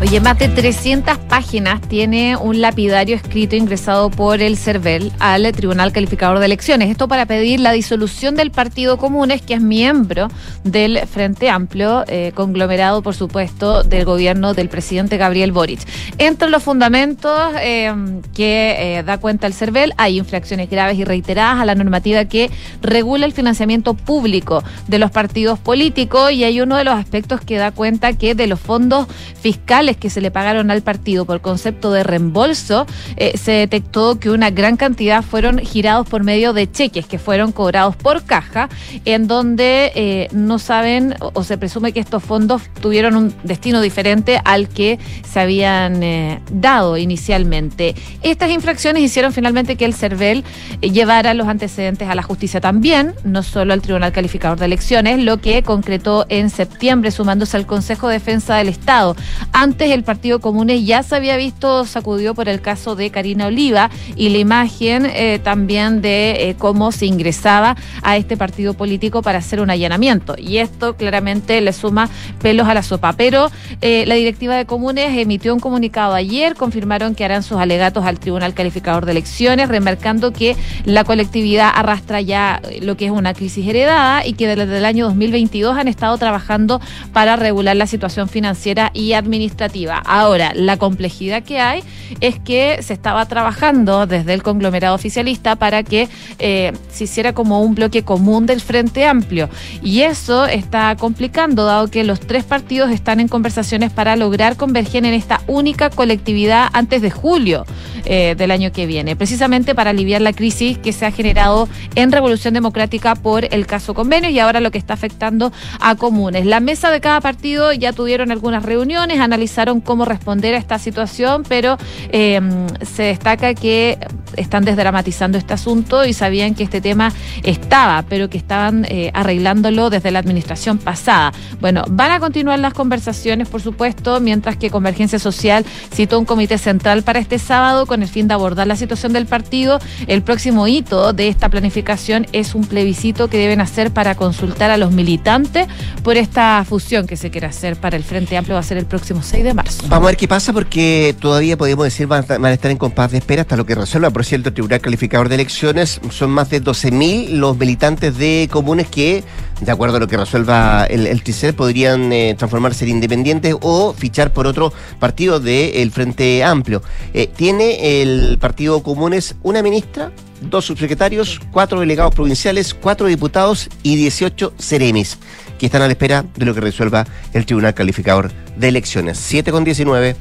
Oye, 0.00 0.20
más 0.20 0.38
de 0.38 0.48
300 0.48 1.18
páginas 1.18 1.80
tiene 1.80 2.36
un 2.36 2.60
lapidario 2.60 3.16
escrito 3.16 3.56
ingresado 3.56 4.10
por 4.10 4.40
el 4.40 4.56
CERVEL 4.56 5.10
al 5.18 5.50
Tribunal 5.50 5.90
Calificador 5.90 6.38
de 6.38 6.46
Elecciones. 6.46 6.88
Esto 6.88 7.08
para 7.08 7.26
pedir 7.26 7.58
la 7.58 7.72
disolución 7.72 8.36
del 8.36 8.52
Partido 8.52 8.96
Comunes, 8.96 9.42
que 9.42 9.54
es 9.54 9.60
miembro 9.60 10.28
del 10.62 11.00
Frente 11.08 11.50
Amplio, 11.50 12.04
eh, 12.06 12.30
conglomerado, 12.36 13.02
por 13.02 13.16
supuesto, 13.16 13.82
del 13.82 14.04
gobierno 14.04 14.54
del 14.54 14.68
presidente 14.68 15.16
Gabriel 15.16 15.50
Boric. 15.50 15.80
Entre 16.18 16.48
los 16.48 16.62
fundamentos 16.62 17.52
eh, 17.60 17.92
que 18.34 18.98
eh, 18.98 19.02
da 19.02 19.18
cuenta 19.18 19.48
el 19.48 19.52
CERVEL, 19.52 19.94
hay 19.96 20.18
infracciones 20.18 20.70
graves 20.70 20.96
y 20.96 21.04
reiteradas 21.04 21.60
a 21.60 21.64
la 21.64 21.74
normativa 21.74 22.24
que 22.26 22.52
regula 22.82 23.26
el 23.26 23.32
financiamiento 23.32 23.94
público 23.94 24.62
de 24.86 25.00
los 25.00 25.10
partidos 25.10 25.58
políticos 25.58 26.30
y 26.30 26.44
hay 26.44 26.60
uno 26.60 26.76
de 26.76 26.84
los 26.84 26.94
aspectos 26.94 27.40
que 27.40 27.56
da 27.56 27.72
cuenta 27.72 28.12
que 28.12 28.36
de 28.36 28.46
los 28.46 28.60
fondos 28.60 29.08
fiscales 29.42 29.87
que 29.96 30.10
se 30.10 30.20
le 30.20 30.30
pagaron 30.30 30.70
al 30.70 30.82
partido 30.82 31.24
por 31.24 31.40
concepto 31.40 31.92
de 31.92 32.02
reembolso, 32.02 32.86
eh, 33.16 33.36
se 33.36 33.52
detectó 33.52 34.18
que 34.18 34.30
una 34.30 34.50
gran 34.50 34.76
cantidad 34.76 35.22
fueron 35.22 35.58
girados 35.58 36.08
por 36.08 36.24
medio 36.24 36.52
de 36.52 36.70
cheques 36.70 37.06
que 37.06 37.18
fueron 37.18 37.52
cobrados 37.52 37.96
por 37.96 38.24
caja, 38.24 38.68
en 39.04 39.26
donde 39.26 39.92
eh, 39.94 40.28
no 40.32 40.58
saben 40.58 41.14
o, 41.20 41.42
se 41.44 41.58
presume 41.58 41.92
que 41.92 42.00
estos 42.00 42.22
fondos 42.22 42.62
tuvieron 42.80 43.16
un 43.16 43.34
destino 43.42 43.80
diferente 43.80 44.40
al 44.44 44.68
que 44.68 44.98
se 45.28 45.40
habían 45.40 46.02
eh, 46.02 46.40
dado 46.50 46.96
inicialmente. 46.96 47.94
Estas 48.22 48.50
infracciones 48.50 49.02
hicieron 49.02 49.32
finalmente 49.32 49.76
que 49.76 49.84
el 49.84 49.94
CERVEL 49.94 50.44
llevara 50.80 51.34
los 51.34 51.48
antecedentes 51.48 52.08
a 52.08 52.14
la 52.14 52.22
justicia 52.22 52.60
también, 52.60 53.14
no 53.24 53.42
solo 53.42 53.72
al 53.72 53.82
Tribunal 53.82 54.12
Calificador 54.12 54.58
de 54.58 54.66
Elecciones, 54.66 55.18
lo 55.18 55.38
que 55.38 55.62
concretó 55.62 56.26
en 56.28 56.50
septiembre 56.50 57.10
sumándose 57.10 57.56
al 57.56 57.66
Consejo 57.66 58.08
de 58.08 58.14
Defensa 58.14 58.56
del 58.56 58.68
Estado. 58.68 59.16
Ante 59.52 59.77
antes 59.78 59.94
el 59.94 60.02
Partido 60.02 60.40
Comunes 60.40 60.84
ya 60.84 61.04
se 61.04 61.14
había 61.14 61.36
visto 61.36 61.84
sacudido 61.84 62.34
por 62.34 62.48
el 62.48 62.60
caso 62.60 62.96
de 62.96 63.10
Karina 63.10 63.46
Oliva 63.46 63.90
y 64.16 64.30
la 64.30 64.38
imagen 64.38 65.06
eh, 65.06 65.38
también 65.40 66.02
de 66.02 66.48
eh, 66.48 66.56
cómo 66.58 66.90
se 66.90 67.06
ingresaba 67.06 67.76
a 68.02 68.16
este 68.16 68.36
partido 68.36 68.74
político 68.74 69.22
para 69.22 69.38
hacer 69.38 69.60
un 69.60 69.70
allanamiento. 69.70 70.34
Y 70.36 70.56
esto 70.56 70.96
claramente 70.96 71.60
le 71.60 71.72
suma 71.72 72.10
pelos 72.42 72.66
a 72.66 72.74
la 72.74 72.82
sopa. 72.82 73.12
Pero 73.12 73.52
eh, 73.80 74.02
la 74.08 74.16
directiva 74.16 74.56
de 74.56 74.66
Comunes 74.66 75.16
emitió 75.16 75.54
un 75.54 75.60
comunicado 75.60 76.14
ayer, 76.14 76.56
confirmaron 76.56 77.14
que 77.14 77.24
harán 77.24 77.44
sus 77.44 77.58
alegatos 77.58 78.04
al 78.04 78.18
Tribunal 78.18 78.54
Calificador 78.54 79.06
de 79.06 79.12
Elecciones, 79.12 79.68
remarcando 79.68 80.32
que 80.32 80.56
la 80.86 81.04
colectividad 81.04 81.70
arrastra 81.72 82.20
ya 82.20 82.60
lo 82.82 82.96
que 82.96 83.04
es 83.04 83.12
una 83.12 83.32
crisis 83.32 83.64
heredada 83.64 84.26
y 84.26 84.32
que 84.32 84.48
desde 84.48 84.76
el 84.76 84.84
año 84.84 85.04
2022 85.04 85.78
han 85.78 85.86
estado 85.86 86.18
trabajando 86.18 86.80
para 87.12 87.36
regular 87.36 87.76
la 87.76 87.86
situación 87.86 88.28
financiera 88.28 88.90
y 88.92 89.12
administrativa 89.12 89.67
Ahora, 90.04 90.52
la 90.54 90.76
complejidad 90.76 91.42
que 91.42 91.60
hay 91.60 91.82
es 92.20 92.38
que 92.38 92.82
se 92.82 92.94
estaba 92.94 93.26
trabajando 93.26 94.06
desde 94.06 94.34
el 94.34 94.42
conglomerado 94.42 94.94
oficialista 94.94 95.56
para 95.56 95.82
que 95.82 96.08
eh, 96.38 96.72
se 96.90 97.04
hiciera 97.04 97.32
como 97.32 97.62
un 97.62 97.74
bloque 97.74 98.02
común 98.02 98.46
del 98.46 98.60
Frente 98.60 99.04
Amplio. 99.04 99.48
Y 99.82 100.02
eso 100.02 100.46
está 100.46 100.96
complicando, 100.96 101.64
dado 101.64 101.88
que 101.88 102.04
los 102.04 102.20
tres 102.20 102.44
partidos 102.44 102.90
están 102.90 103.20
en 103.20 103.28
conversaciones 103.28 103.92
para 103.92 104.16
lograr 104.16 104.56
converger 104.56 105.04
en 105.04 105.14
esta 105.14 105.40
única 105.46 105.90
colectividad 105.90 106.68
antes 106.72 107.02
de 107.02 107.10
julio 107.10 107.64
eh, 108.04 108.34
del 108.38 108.50
año 108.50 108.72
que 108.72 108.86
viene, 108.86 109.16
precisamente 109.16 109.74
para 109.74 109.90
aliviar 109.90 110.22
la 110.22 110.32
crisis 110.32 110.78
que 110.78 110.92
se 110.92 111.04
ha 111.04 111.10
generado 111.10 111.68
en 111.94 112.10
Revolución 112.10 112.54
Democrática 112.54 113.14
por 113.14 113.44
el 113.52 113.66
caso 113.66 113.92
convenio 113.92 114.30
y 114.30 114.38
ahora 114.38 114.60
lo 114.60 114.70
que 114.70 114.78
está 114.78 114.94
afectando 114.94 115.52
a 115.80 115.94
comunes. 115.94 116.46
La 116.46 116.60
mesa 116.60 116.90
de 116.90 117.00
cada 117.00 117.20
partido 117.20 117.72
ya 117.72 117.92
tuvieron 117.92 118.30
algunas 118.30 118.62
reuniones, 118.62 119.20
analizaron 119.20 119.57
cómo 119.80 120.04
responder 120.04 120.54
a 120.54 120.58
esta 120.58 120.78
situación, 120.78 121.42
pero 121.48 121.76
em, 122.10 122.66
se 122.82 123.04
destaca 123.04 123.54
que 123.54 123.98
están 124.38 124.64
desdramatizando 124.64 125.38
este 125.38 125.54
asunto 125.54 126.04
y 126.04 126.12
sabían 126.12 126.54
que 126.54 126.64
este 126.64 126.80
tema 126.80 127.12
estaba, 127.42 128.02
pero 128.08 128.30
que 128.30 128.38
estaban 128.38 128.86
eh, 128.88 129.10
arreglándolo 129.14 129.90
desde 129.90 130.10
la 130.10 130.18
administración 130.18 130.78
pasada. 130.78 131.32
Bueno, 131.60 131.84
van 131.88 132.12
a 132.12 132.20
continuar 132.20 132.58
las 132.58 132.74
conversaciones, 132.74 133.48
por 133.48 133.60
supuesto, 133.60 134.20
mientras 134.20 134.56
que 134.56 134.70
Convergencia 134.70 135.18
Social 135.18 135.64
citó 135.92 136.18
un 136.18 136.24
comité 136.24 136.58
central 136.58 137.02
para 137.02 137.18
este 137.18 137.38
sábado 137.38 137.86
con 137.86 138.02
el 138.02 138.08
fin 138.08 138.28
de 138.28 138.34
abordar 138.34 138.66
la 138.66 138.76
situación 138.76 139.12
del 139.12 139.26
partido. 139.26 139.78
El 140.06 140.22
próximo 140.22 140.66
hito 140.66 141.12
de 141.12 141.28
esta 141.28 141.48
planificación 141.48 142.26
es 142.32 142.54
un 142.54 142.64
plebiscito 142.64 143.28
que 143.28 143.38
deben 143.38 143.60
hacer 143.60 143.90
para 143.90 144.14
consultar 144.14 144.70
a 144.70 144.76
los 144.76 144.92
militantes 144.92 145.66
por 146.02 146.16
esta 146.16 146.64
fusión 146.64 147.06
que 147.06 147.16
se 147.16 147.30
quiere 147.30 147.46
hacer 147.46 147.76
para 147.76 147.96
el 147.96 148.04
Frente 148.04 148.36
Amplio. 148.36 148.54
Va 148.54 148.60
a 148.60 148.64
ser 148.64 148.78
el 148.78 148.86
próximo 148.86 149.22
6 149.22 149.44
de 149.44 149.54
marzo. 149.54 149.82
Vamos 149.88 150.06
a 150.06 150.10
ver 150.10 150.16
qué 150.16 150.28
pasa 150.28 150.52
porque 150.52 151.14
todavía 151.18 151.56
podemos 151.56 151.84
decir 151.84 152.06
van 152.06 152.24
a 152.44 152.52
estar 152.52 152.70
en 152.70 152.78
compás 152.78 153.10
de 153.10 153.18
espera 153.18 153.42
hasta 153.42 153.56
lo 153.56 153.66
que 153.66 153.74
resuelva 153.74 154.10
por 154.10 154.24
el 154.32 154.42
Tribunal 154.42 154.80
Calificador 154.80 155.28
de 155.28 155.36
Elecciones 155.36 156.00
son 156.10 156.30
más 156.30 156.50
de 156.50 156.62
12.000 156.62 157.30
los 157.30 157.56
militantes 157.56 158.16
de 158.18 158.48
comunes 158.50 158.88
que, 158.88 159.24
de 159.60 159.72
acuerdo 159.72 159.96
a 159.96 160.00
lo 160.00 160.08
que 160.08 160.16
resuelva 160.16 160.84
el, 160.84 161.06
el 161.06 161.22
TICER, 161.22 161.54
podrían 161.54 162.12
eh, 162.12 162.34
transformarse 162.36 162.84
en 162.84 162.90
independientes 162.90 163.54
o 163.60 163.92
fichar 163.92 164.32
por 164.32 164.46
otro 164.46 164.72
partido 164.98 165.40
del 165.40 165.90
Frente 165.90 166.44
Amplio. 166.44 166.82
Eh, 167.14 167.28
tiene 167.34 168.02
el 168.02 168.38
Partido 168.38 168.82
Comunes 168.82 169.36
una 169.42 169.62
ministra, 169.62 170.12
dos 170.40 170.66
subsecretarios, 170.66 171.40
cuatro 171.50 171.80
delegados 171.80 172.14
provinciales, 172.14 172.74
cuatro 172.74 173.06
diputados 173.06 173.68
y 173.82 173.96
18 173.96 174.54
seremis, 174.58 175.18
que 175.58 175.66
están 175.66 175.82
a 175.82 175.86
la 175.86 175.92
espera 175.92 176.24
de 176.36 176.44
lo 176.44 176.54
que 176.54 176.60
resuelva 176.60 177.06
el 177.32 177.46
Tribunal 177.46 177.74
Calificador 177.74 178.30
de 178.56 178.68
Elecciones. 178.68 179.18
7 179.18 179.50
con 179.52 179.64
19. 179.64 180.16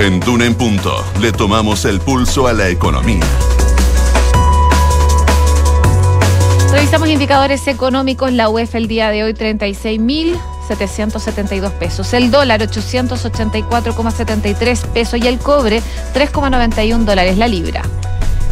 En 0.00 0.18
Duna 0.20 0.44
en 0.44 0.54
Punto 0.54 1.04
le 1.20 1.30
tomamos 1.30 1.84
el 1.84 2.00
pulso 2.00 2.48
a 2.48 2.52
la 2.52 2.68
economía. 2.68 3.22
Revisamos 6.72 7.08
indicadores 7.08 7.68
económicos. 7.68 8.32
La 8.32 8.48
UEF 8.48 8.74
el 8.74 8.88
día 8.88 9.10
de 9.10 9.22
hoy 9.22 9.34
36.772 9.34 11.70
pesos. 11.70 12.12
El 12.12 12.32
dólar 12.32 12.60
884,73 12.62 14.84
pesos 14.88 15.20
y 15.22 15.28
el 15.28 15.38
cobre 15.38 15.80
3,91 16.12 17.04
dólares 17.04 17.38
la 17.38 17.46
libra. 17.46 17.82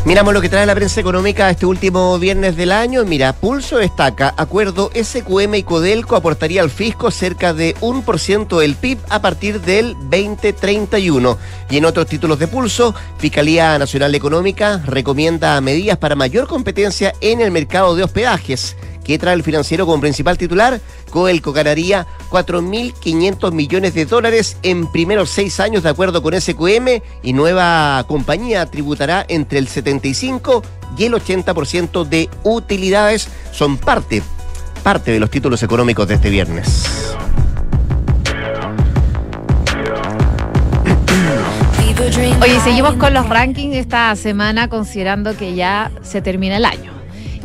Miramos 0.05 0.35
lo 0.35 0.41
que 0.41 0.49
trae 0.49 0.67
la 0.67 0.75
prensa 0.75 1.01
económica 1.01 1.49
este 1.49 1.65
último 1.65 2.19
viernes 2.19 2.57
del 2.57 2.73
año. 2.73 3.05
Mira, 3.05 3.33
Pulso 3.33 3.79
destaca, 3.79 4.35
acuerdo 4.37 4.91
SQM 5.01 5.55
y 5.55 5.63
Codelco 5.63 6.17
aportaría 6.17 6.61
al 6.61 6.71
fisco 6.71 7.13
cerca 7.13 7.55
de 7.55 7.77
un 7.81 8.03
por 8.03 8.19
ciento 8.19 8.59
del 8.59 8.75
PIB 8.75 8.99
a 9.11 9.23
partir 9.23 9.61
del 9.61 9.95
2031. 10.11 11.39
Y 11.71 11.77
en 11.77 11.85
otros 11.85 12.09
títulos 12.09 12.41
de 12.41 12.49
Pulso, 12.49 12.97
Fiscalía 13.19 13.79
Nacional 13.79 14.13
Económica 14.17 14.83
recomienda 14.85 15.61
medidas 15.61 15.99
para 15.99 16.17
mayor 16.17 16.49
competencia 16.49 17.13
en 17.21 17.41
el 17.41 17.53
mercado 17.53 17.95
de 17.95 18.03
hospedajes. 18.03 18.77
¿Qué 19.05 19.19
trae 19.19 19.35
el 19.35 19.43
financiero 19.43 19.87
como 19.87 20.01
principal 20.01 20.39
titular? 20.39 20.81
Coelco 21.11 21.53
ganaría 21.53 22.07
4.500 22.31 23.53
millones 23.53 23.95
de 23.95 24.07
dólares 24.07 24.57
en 24.63 24.91
primeros 24.91 25.31
seis 25.31 25.59
años 25.61 25.83
de 25.83 25.89
acuerdo 25.89 26.23
con 26.23 26.41
SQM 26.41 27.03
y 27.23 27.33
nueva 27.33 28.05
compañía 28.07 28.67
tributará 28.67 29.25
entre 29.29 29.59
el 29.59 29.69
75 29.69 30.63
y 30.97 31.05
el 31.05 31.15
80% 31.15 32.05
de 32.05 32.29
utilidades. 32.45 33.29
Son 33.51 33.77
parte, 33.77 34.23
parte 34.83 35.11
de 35.11 35.21
los 35.21 35.31
títulos 35.31 35.63
económicos 35.63 36.07
de 36.09 36.15
este 36.15 36.31
viernes. 36.31 36.87
Oye, 42.43 42.61
seguimos 42.61 42.95
con 42.95 43.15
los 43.15 43.29
rankings 43.29 43.77
esta 43.77 44.15
semana 44.17 44.69
considerando 44.69 45.37
que 45.37 45.55
ya 45.55 45.91
se 46.03 46.21
termina 46.21 46.57
el 46.57 46.65
año. 46.65 46.92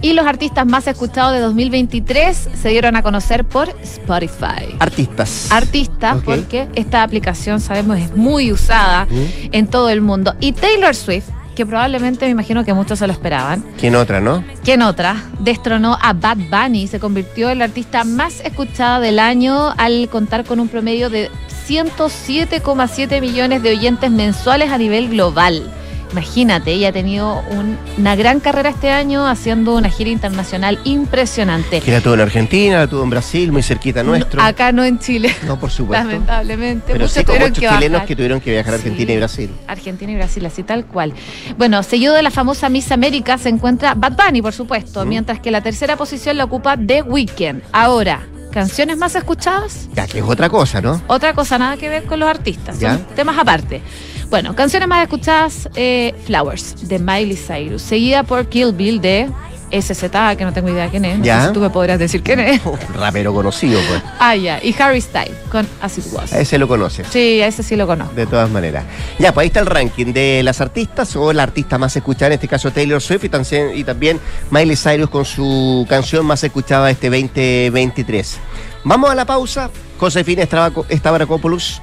Y 0.08 0.14
los 0.14 0.26
artistas 0.26 0.66
más 0.66 0.88
escuchados 0.88 1.34
de 1.34 1.42
2023 1.42 2.50
se 2.62 2.70
dieron 2.70 2.96
a 2.96 3.04
conocer 3.04 3.44
por 3.44 3.68
Spotify. 3.84 4.74
Artistas. 4.80 5.52
Artistas, 5.52 6.20
porque 6.24 6.70
esta 6.76 7.04
aplicación, 7.04 7.60
sabemos, 7.60 7.98
es 8.00 8.16
muy 8.16 8.54
usada 8.54 9.04
Mm. 9.10 9.50
en 9.52 9.68
todo 9.68 9.90
el 9.90 10.00
mundo. 10.00 10.34
Y 10.40 10.54
Taylor 10.54 10.96
Swift, 10.96 11.26
que 11.58 11.66
probablemente 11.66 12.24
me 12.24 12.32
imagino 12.32 12.64
que 12.64 12.74
muchos 12.74 13.00
se 13.00 13.06
lo 13.08 13.12
esperaban, 13.12 13.66
¿Quién 13.78 13.96
otra, 13.96 14.22
no? 14.22 14.46
que 14.64 14.76
en 14.76 14.84
otra 14.84 15.26
destronó 15.40 15.98
a 16.02 16.14
Bad 16.14 16.38
Bunny 16.50 16.84
y 16.84 16.88
se 16.88 17.02
convirtió 17.02 17.50
en 17.50 17.60
la 17.60 17.66
artista 17.66 18.06
más 18.06 18.40
escuchada 18.46 19.02
del 19.02 19.20
año 19.20 19.74
al 19.78 20.08
contar 20.10 20.46
con 20.46 20.62
un 20.62 20.70
promedio 20.70 21.10
de 21.10 21.30
107,7 21.68 23.20
millones 23.20 23.62
de 23.62 23.72
oyentes 23.72 24.10
mensuales 24.10 24.72
a 24.72 24.78
nivel 24.78 25.10
global. 25.10 25.70
Imagínate, 26.12 26.72
ella 26.72 26.90
ha 26.90 26.92
tenido 26.92 27.42
un- 27.52 27.78
una 27.98 28.16
gran 28.16 28.40
carrera 28.40 28.70
este 28.70 28.90
año 28.92 29.28
haciendo 29.28 29.76
una 29.76 29.90
gira 29.90 30.10
internacional 30.10 30.80
impresionante. 30.86 31.82
Que 31.82 31.92
la 31.92 32.02
tuvo 32.02 32.14
en 32.16 32.22
Argentina, 32.22 32.78
la 32.80 32.88
tuvo 32.88 33.04
en 33.04 33.10
Brasil, 33.10 33.52
muy 33.52 33.62
cerquita 33.64 34.04
nuestro. 34.04 34.42
Acá 34.42 34.72
no 34.72 34.84
en 34.84 35.00
Chile, 35.00 35.34
No, 35.46 35.60
por 35.60 35.70
supuesto. 35.72 36.06
lamentablemente. 36.08 36.86
Pero 36.88 37.00
Muchos 37.00 37.12
sí 37.12 37.20
con 37.20 37.26
tuvieron 37.26 37.50
muchos 37.50 37.62
que 37.64 37.70
chilenos 37.70 37.94
bajar. 37.94 38.08
que 38.08 38.16
tuvieron 38.16 38.40
que 38.42 38.52
viajar 38.52 38.74
a 38.74 38.78
Argentina 38.78 39.08
Sí. 39.08 39.14
y 39.14 39.18
Brasil. 39.18 39.50
Argentina 39.68 40.12
y 40.12 40.16
Brasil, 40.16 40.46
así 40.46 40.64
tal 40.64 40.86
cual. 40.86 41.14
Bueno, 41.58 41.84
seguido 41.84 42.14
de 42.14 42.22
la 42.24 42.32
famosa 42.32 42.70
Miss 42.70 42.92
América 42.92 43.38
se 43.38 43.50
encuentra 43.50 43.94
Bad 43.94 44.14
Bunny, 44.14 44.42
por 44.42 44.54
supuesto, 44.54 45.06
Mm. 45.06 45.10
mientras 45.10 45.40
que 45.40 45.52
la 45.52 45.62
tercera 45.62 45.98
posición 45.98 46.38
la 46.38 46.46
ocupa 46.46 46.78
The 46.78 47.02
Weeknd. 47.02 47.62
Ahora, 47.74 48.22
¿canciones 48.52 48.98
más 48.98 49.14
escuchadas? 49.16 49.90
Ya, 49.94 50.08
que 50.08 50.20
es 50.20 50.26
otra 50.26 50.50
cosa, 50.50 50.82
¿no? 50.82 51.02
Otra 51.08 51.34
cosa, 51.34 51.58
nada 51.58 51.78
que 51.78 51.90
ver 51.90 52.04
con 52.06 52.20
los 52.20 52.30
artistas, 52.30 52.80
Ya. 52.80 52.94
son 52.96 53.06
temas 53.16 53.38
aparte. 53.38 53.82
Bueno, 54.30 54.56
canciones 54.56 54.88
más 54.90 55.04
escuchadas, 55.04 55.70
eh, 55.76 56.14
Flowers, 56.26 56.88
de 56.88 57.00
Miley 57.00 57.38
Cyrus, 57.38 57.82
seguida 57.82 58.24
por 58.24 58.48
Kill 58.48 58.74
Bill 58.74 59.00
de 59.00 59.30
SZA, 59.72 60.36
que 60.36 60.44
no 60.44 60.52
tengo 60.52 60.70
idea 60.70 60.90
quién 60.90 61.06
es, 61.06 61.18
no 61.20 61.24
Ya. 61.26 61.42
sé 61.42 61.48
si 61.48 61.54
tú 61.54 61.60
me 61.62 61.70
podrás 61.70 61.98
decir 61.98 62.22
quién 62.24 62.42
es. 62.42 62.62
Un 62.66 62.78
rapero 62.94 63.34
conocido, 63.34 63.80
pues. 63.88 64.02
Ah, 64.20 64.36
ya, 64.36 64.60
y 64.62 64.76
Harry 64.80 65.00
Styles 65.00 65.36
con 65.50 65.66
As 65.82 65.98
It 65.98 66.06
Was. 66.12 66.34
A 66.34 66.40
ese 66.42 66.58
lo 66.58 66.68
conoces. 66.68 67.08
Sí, 67.10 67.42
a 67.42 67.48
ese 67.48 67.64
sí 67.64 67.78
lo 67.78 67.88
conozco. 67.88 68.14
De 68.16 68.26
todas 68.26 68.50
maneras. 68.50 68.84
Ya, 69.18 69.34
pues 69.34 69.44
ahí 69.44 69.48
está 69.48 69.62
el 69.62 69.66
ranking 69.66 70.08
de 70.14 70.42
las 70.44 70.60
artistas 70.60 71.16
o 71.16 71.32
la 71.32 71.44
artista 71.44 71.78
más 71.78 71.96
escuchada, 71.96 72.28
en 72.28 72.34
este 72.34 72.50
caso 72.50 72.70
Taylor 72.72 73.02
Swift 73.02 73.24
y 73.26 73.30
también, 73.30 73.72
y 73.76 73.84
también 73.86 74.20
Miley 74.52 74.76
Cyrus 74.76 75.10
con 75.10 75.24
su 75.24 75.86
canción 75.90 76.26
más 76.26 76.44
escuchada 76.44 76.90
este 76.92 77.10
2023. 77.10 78.40
Vamos 78.84 79.10
a 79.10 79.16
la 79.16 79.24
pausa. 79.26 79.70
Josefina 80.00 80.44
Stavrakopoulos, 80.46 81.82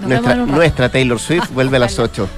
Nos 0.00 0.08
nuestra, 0.08 0.36
nuestra 0.36 0.88
Taylor 0.88 1.18
Swift, 1.18 1.50
vuelve 1.52 1.76
a 1.76 1.80
las 1.80 1.98
8 1.98 2.28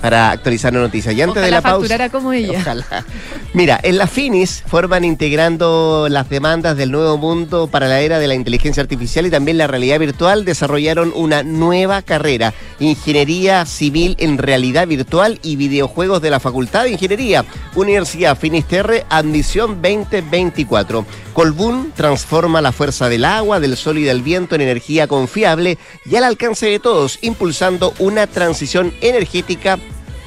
para 0.00 0.30
actualizar 0.30 0.72
la 0.72 0.80
noticia. 0.80 1.12
Y 1.12 1.22
antes 1.22 1.42
de 1.42 1.50
la 1.50 1.60
pausa. 1.60 2.08
como 2.10 2.32
ella. 2.32 2.58
Ojalá. 2.60 3.04
Mira, 3.52 3.78
en 3.82 3.98
la 3.98 4.06
Finis 4.06 4.62
forman 4.66 5.04
integrando 5.04 6.06
las 6.08 6.28
demandas 6.28 6.76
del 6.76 6.90
nuevo 6.90 7.18
mundo 7.18 7.66
para 7.66 7.88
la 7.88 8.00
era 8.00 8.18
de 8.18 8.28
la 8.28 8.34
inteligencia 8.34 8.82
artificial 8.82 9.26
y 9.26 9.30
también 9.30 9.58
la 9.58 9.66
realidad 9.66 9.98
virtual, 9.98 10.44
desarrollaron 10.44 11.12
una 11.14 11.42
nueva 11.42 12.02
carrera, 12.02 12.54
Ingeniería 12.78 13.66
Civil 13.66 14.16
en 14.18 14.38
Realidad 14.38 14.86
Virtual 14.86 15.38
y 15.42 15.56
Videojuegos 15.56 16.22
de 16.22 16.30
la 16.30 16.40
Facultad 16.40 16.84
de 16.84 16.90
Ingeniería, 16.90 17.44
Universidad 17.74 18.38
Finisterre, 18.38 19.04
Admisión 19.08 19.82
2024. 19.82 21.04
Colbún 21.32 21.92
transforma 21.94 22.60
la 22.60 22.72
fuerza 22.72 23.08
del 23.08 23.24
agua, 23.24 23.60
del 23.60 23.76
sol 23.76 23.98
y 23.98 24.02
del 24.02 24.22
viento 24.22 24.54
en 24.54 24.60
energía 24.60 25.06
confiable 25.06 25.78
y 26.04 26.16
al 26.16 26.24
alcance 26.24 26.66
de 26.66 26.78
todos, 26.78 27.18
impulsando 27.22 27.94
una 27.98 28.26
transición 28.26 28.92
energética 29.00 29.78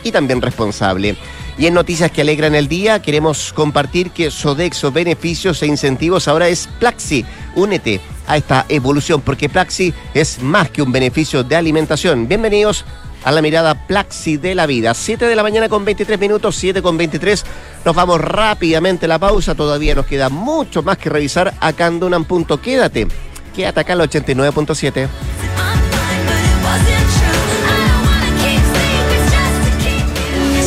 y 0.03 0.11
también 0.11 0.41
responsable. 0.41 1.15
Y 1.57 1.67
en 1.67 1.73
noticias 1.73 2.11
que 2.11 2.21
alegran 2.21 2.55
el 2.55 2.67
día, 2.67 3.01
queremos 3.01 3.53
compartir 3.53 4.11
que 4.11 4.31
Sodexo 4.31 4.91
Beneficios 4.91 5.61
e 5.61 5.67
Incentivos 5.67 6.27
ahora 6.27 6.47
es 6.47 6.67
Plaxi. 6.79 7.25
Únete 7.55 8.01
a 8.27 8.37
esta 8.37 8.65
evolución 8.69 9.21
porque 9.21 9.49
Plaxi 9.49 9.93
es 10.13 10.41
más 10.41 10.69
que 10.69 10.81
un 10.81 10.91
beneficio 10.91 11.43
de 11.43 11.55
alimentación. 11.55 12.27
Bienvenidos 12.27 12.85
a 13.23 13.31
la 13.31 13.41
mirada 13.41 13.87
Plaxi 13.87 14.37
de 14.37 14.55
la 14.55 14.65
vida. 14.65 14.93
7 14.93 15.25
de 15.25 15.35
la 15.35 15.43
mañana 15.43 15.69
con 15.69 15.85
23 15.85 16.19
minutos, 16.19 16.55
7 16.55 16.81
con 16.81 16.97
23. 16.97 17.45
Nos 17.85 17.95
vamos 17.95 18.19
rápidamente 18.19 19.05
a 19.05 19.09
la 19.09 19.19
pausa. 19.19 19.55
Todavía 19.55 19.95
nos 19.95 20.05
queda 20.05 20.29
mucho 20.29 20.81
más 20.83 20.97
que 20.97 21.09
revisar 21.09 21.53
acá 21.59 21.87
en 21.87 21.99
Dunan. 21.99 22.25
Quédate. 22.61 23.07
Quédate 23.55 23.79
acá 23.79 23.95
la 23.95 24.05
89.7. 24.05 25.07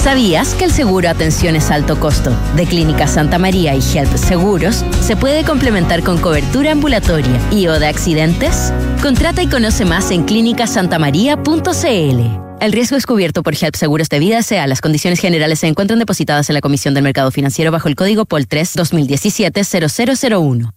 ¿Sabías 0.07 0.55
que 0.55 0.67
el 0.67 0.71
seguro 0.71 1.09
Atenciones 1.09 1.73
Alto 1.73 1.99
Costo 1.99 2.31
de 2.55 2.65
Clínica 2.65 3.09
Santa 3.09 3.41
María 3.41 3.75
y 3.75 3.81
Health 3.81 4.17
Seguros 4.17 4.85
se 5.01 5.17
puede 5.17 5.43
complementar 5.43 6.05
con 6.05 6.19
cobertura 6.19 6.71
ambulatoria 6.71 7.41
y 7.51 7.67
o 7.67 7.81
de 7.81 7.89
accidentes? 7.89 8.73
Contrata 9.03 9.43
y 9.43 9.49
conoce 9.49 9.85
más 9.85 10.13
en 10.13 10.23
clínicasantamaría.cl. 10.23 12.21
El 12.61 12.73
riesgo 12.73 12.97
es 12.97 13.05
cubierto 13.05 13.43
por 13.43 13.57
Health 13.61 13.75
Seguros 13.75 14.09
de 14.09 14.21
Vida 14.21 14.39
S.A. 14.39 14.65
Las 14.69 14.81
condiciones 14.81 15.19
generales 15.19 15.59
se 15.59 15.67
encuentran 15.67 15.99
depositadas 15.99 16.49
en 16.51 16.55
la 16.55 16.61
Comisión 16.61 16.95
del 16.95 17.03
Mercado 17.03 17.33
Financiero 17.33 17.73
bajo 17.73 17.89
el 17.89 17.97
código 17.97 18.27
POL 18.27 18.47
3 18.47 18.75
2017 18.75 19.63
0001. 19.65 20.76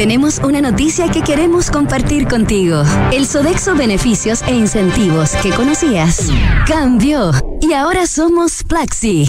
Tenemos 0.00 0.40
una 0.42 0.62
noticia 0.62 1.10
que 1.10 1.20
queremos 1.20 1.70
compartir 1.70 2.26
contigo. 2.26 2.84
El 3.12 3.26
Sodexo 3.26 3.74
Beneficios 3.74 4.40
e 4.48 4.54
Incentivos 4.54 5.32
que 5.42 5.50
conocías 5.50 6.30
cambió 6.66 7.32
y 7.60 7.74
ahora 7.74 8.06
somos 8.06 8.64
Plaxi. 8.64 9.28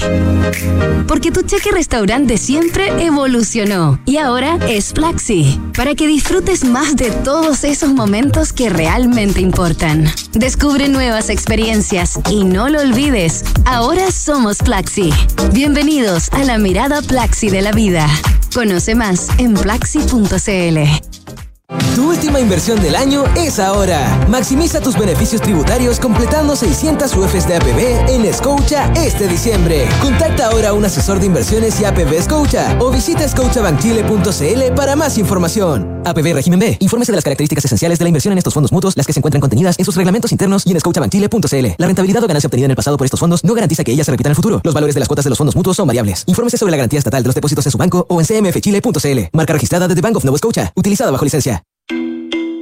Porque 1.10 1.30
tu 1.30 1.42
cheque 1.42 1.72
restaurante 1.72 2.38
siempre 2.38 3.04
evolucionó 3.04 4.00
y 4.06 4.16
ahora 4.16 4.60
es 4.70 4.94
Plaxi. 4.94 5.60
Para 5.76 5.94
que 5.94 6.08
disfrutes 6.08 6.64
más 6.64 6.96
de 6.96 7.12
todos 7.12 7.66
esos 7.66 7.90
momentos 7.90 8.54
que 8.54 8.70
realmente 8.70 9.42
importan. 9.42 10.06
Descubre 10.32 10.88
nuevas 10.88 11.30
experiencias 11.30 12.18
y 12.30 12.46
no 12.46 12.70
lo 12.70 12.80
olvides, 12.80 13.44
ahora 13.66 14.10
somos 14.10 14.60
Plaxi. 14.60 15.12
Bienvenidos 15.52 16.30
a 16.32 16.46
la 16.46 16.58
mirada 16.58 17.02
Plaxi 17.02 17.50
de 17.50 17.62
la 17.62 17.74
vida. 17.74 18.08
Conoce 18.54 18.96
más 18.96 19.30
en 19.38 19.54
plaxi.cl. 19.54 20.61
SL. 20.62 21.51
Tu 21.96 22.10
última 22.10 22.40
inversión 22.40 22.82
del 22.82 22.96
año 22.96 23.24
es 23.36 23.60
ahora. 23.60 24.26
Maximiza 24.28 24.82
tus 24.82 24.98
beneficios 24.98 25.42
tributarios 25.42 26.00
completando 26.00 26.56
600 26.56 27.16
UFs 27.16 27.48
de 27.48 27.56
APB 27.56 28.10
en 28.10 28.34
Scotia 28.34 28.92
este 28.96 29.28
diciembre. 29.28 29.88
Contacta 30.02 30.48
ahora 30.48 30.70
a 30.70 30.74
un 30.74 30.84
asesor 30.84 31.20
de 31.20 31.28
inversiones 31.28 31.80
y 31.80 31.86
APB 31.86 32.22
Scotia 32.22 32.78
o 32.80 32.92
visita 32.92 33.28
scotiabankchile.cl 33.28 34.74
para 34.76 34.96
más 34.96 35.18
información. 35.18 36.02
APB 36.06 36.34
Régimen 36.34 36.60
B. 36.60 36.78
Infórmese 36.80 37.12
de 37.12 37.18
las 37.18 37.24
características 37.24 37.66
esenciales 37.66 38.00
de 38.00 38.06
la 38.06 38.10
inversión 38.10 38.32
en 38.34 38.38
estos 38.38 38.54
fondos 38.54 38.72
mutuos, 38.72 38.98
las 38.98 39.06
que 39.06 39.14
se 39.14 39.20
encuentran 39.20 39.42
contenidas 39.42 39.78
en 39.78 39.86
sus 39.86 39.96
reglamentos 39.96 40.32
internos 40.32 40.64
y 40.66 40.72
en 40.72 40.80
scotiabankchile.cl. 40.80 41.68
La 41.78 41.88
rentabilidad 41.88 42.24
o 42.24 42.28
ganancia 42.28 42.48
obtenida 42.48 42.66
en 42.66 42.72
el 42.72 42.78
pasado 42.78 42.98
por 42.98 43.06
estos 43.06 43.20
fondos 43.20 43.44
no 43.44 43.54
garantiza 43.54 43.84
que 43.84 43.92
ellas 43.92 44.06
se 44.06 44.12
repitan 44.12 44.30
en 44.30 44.32
el 44.32 44.36
futuro. 44.38 44.62
Los 44.64 44.74
valores 44.74 44.94
de 44.94 45.00
las 45.00 45.08
cuotas 45.08 45.26
de 45.26 45.30
los 45.30 45.38
fondos 45.38 45.56
mutuos 45.56 45.78
son 45.78 45.88
variables. 45.88 46.24
Infórmese 46.26 46.58
sobre 46.58 46.72
la 46.72 46.78
garantía 46.78 47.00
estatal 47.00 47.22
de 47.24 47.28
los 47.28 47.36
depósitos 47.36 47.66
en 47.66 47.72
su 47.72 47.78
banco 47.78 48.06
o 48.10 48.20
en 48.20 48.26
cmfchile.cl. 48.26 49.20
Marca 49.34 49.54
registrada 49.54 49.88
de 49.88 49.96
The 49.96 50.02
Bank 50.02 50.18
of 50.18 50.26
Nova 50.26 50.38
Scotia. 50.38 50.72
Utilizada 50.76 51.12
bajo 51.12 51.26
licencia. 51.26 51.61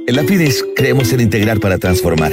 En 0.06 0.16
la 0.16 0.24
FIDIS 0.24 0.64
creemos 0.74 1.12
en 1.12 1.20
integrar 1.20 1.60
para 1.60 1.78
transformar, 1.78 2.32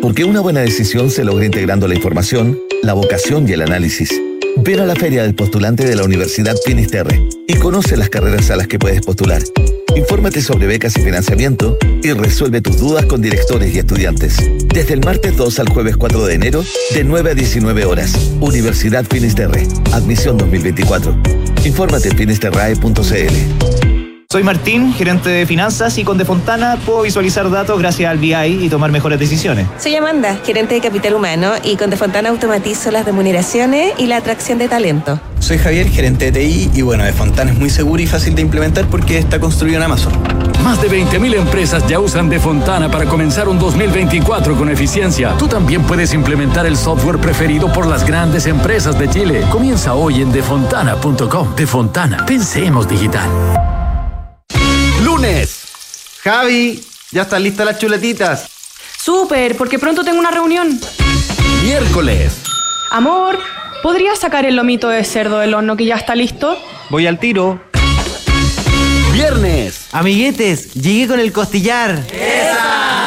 porque 0.00 0.24
una 0.24 0.40
buena 0.40 0.60
decisión 0.60 1.10
se 1.10 1.24
logra 1.24 1.44
integrando 1.44 1.86
la 1.86 1.94
información, 1.94 2.58
la 2.82 2.94
vocación 2.94 3.48
y 3.48 3.52
el 3.52 3.62
análisis. 3.62 4.10
Ven 4.56 4.80
a 4.80 4.86
la 4.86 4.96
feria 4.96 5.22
del 5.22 5.34
postulante 5.34 5.84
de 5.84 5.96
la 5.96 6.04
Universidad 6.04 6.56
Finisterre 6.64 7.28
y 7.46 7.54
conoce 7.54 7.96
las 7.96 8.08
carreras 8.08 8.50
a 8.50 8.56
las 8.56 8.68
que 8.68 8.78
puedes 8.78 9.02
postular. 9.02 9.42
Infórmate 9.94 10.40
sobre 10.40 10.66
becas 10.66 10.96
y 10.96 11.02
financiamiento 11.02 11.76
y 12.02 12.12
resuelve 12.12 12.60
tus 12.60 12.78
dudas 12.78 13.06
con 13.06 13.20
directores 13.20 13.74
y 13.74 13.78
estudiantes. 13.78 14.36
Desde 14.66 14.94
el 14.94 15.00
martes 15.00 15.36
2 15.36 15.58
al 15.58 15.68
jueves 15.68 15.96
4 15.96 16.26
de 16.26 16.34
enero, 16.34 16.64
de 16.94 17.04
9 17.04 17.30
a 17.30 17.34
19 17.34 17.84
horas. 17.84 18.14
Universidad 18.40 19.04
Finisterre. 19.04 19.66
Admisión 19.92 20.38
2024. 20.38 21.16
Infórmate 21.64 22.08
en 22.08 22.16
finisterrae.cl. 22.16 23.99
Soy 24.32 24.44
Martín, 24.44 24.94
gerente 24.94 25.28
de 25.28 25.44
finanzas 25.44 25.98
y 25.98 26.04
con 26.04 26.16
Defontana 26.16 26.78
puedo 26.86 27.02
visualizar 27.02 27.50
datos 27.50 27.76
gracias 27.80 28.08
al 28.08 28.18
BI 28.18 28.64
y 28.64 28.68
tomar 28.68 28.92
mejores 28.92 29.18
decisiones. 29.18 29.66
Soy 29.76 29.96
Amanda, 29.96 30.38
gerente 30.46 30.76
de 30.76 30.80
capital 30.80 31.14
humano 31.14 31.54
y 31.64 31.74
con 31.74 31.90
Defontana 31.90 32.28
automatizo 32.28 32.92
las 32.92 33.04
remuneraciones 33.04 33.92
y 33.98 34.06
la 34.06 34.18
atracción 34.18 34.58
de 34.58 34.68
talento. 34.68 35.18
Soy 35.40 35.58
Javier, 35.58 35.88
gerente 35.88 36.30
de 36.30 36.40
TI 36.40 36.70
y 36.72 36.82
bueno, 36.82 37.02
Defontana 37.02 37.50
es 37.50 37.58
muy 37.58 37.70
seguro 37.70 38.00
y 38.00 38.06
fácil 38.06 38.36
de 38.36 38.42
implementar 38.42 38.86
porque 38.86 39.18
está 39.18 39.40
construido 39.40 39.78
en 39.78 39.82
Amazon. 39.82 40.12
Más 40.62 40.80
de 40.80 40.88
20.000 40.88 41.34
empresas 41.34 41.84
ya 41.88 41.98
usan 41.98 42.28
Defontana 42.28 42.88
para 42.88 43.06
comenzar 43.06 43.48
un 43.48 43.58
2024 43.58 44.56
con 44.56 44.68
eficiencia. 44.68 45.36
Tú 45.38 45.48
también 45.48 45.82
puedes 45.82 46.14
implementar 46.14 46.66
el 46.66 46.76
software 46.76 47.18
preferido 47.18 47.72
por 47.72 47.84
las 47.84 48.06
grandes 48.06 48.46
empresas 48.46 48.96
de 48.96 49.10
Chile. 49.10 49.44
Comienza 49.50 49.94
hoy 49.94 50.22
en 50.22 50.30
defontana.com. 50.30 51.56
Defontana, 51.56 52.24
pensemos 52.26 52.88
digital. 52.88 53.28
Lunes. 55.04 55.62
Javi, 56.22 56.84
ya 57.10 57.22
están 57.22 57.42
listas 57.42 57.66
las 57.66 57.78
chuletitas. 57.78 58.46
Súper, 58.98 59.56
porque 59.56 59.78
pronto 59.78 60.04
tengo 60.04 60.18
una 60.18 60.30
reunión. 60.30 60.78
Miércoles. 61.62 62.34
Amor, 62.90 63.38
¿podrías 63.82 64.18
sacar 64.18 64.44
el 64.44 64.56
lomito 64.56 64.88
de 64.88 65.04
cerdo 65.04 65.38
del 65.38 65.54
horno 65.54 65.76
que 65.76 65.86
ya 65.86 65.96
está 65.96 66.14
listo? 66.14 66.58
Voy 66.90 67.06
al 67.06 67.18
tiro. 67.18 67.60
Viernes. 69.12 69.86
Amiguetes, 69.92 70.74
llegué 70.74 71.08
con 71.08 71.20
el 71.20 71.32
costillar. 71.32 72.02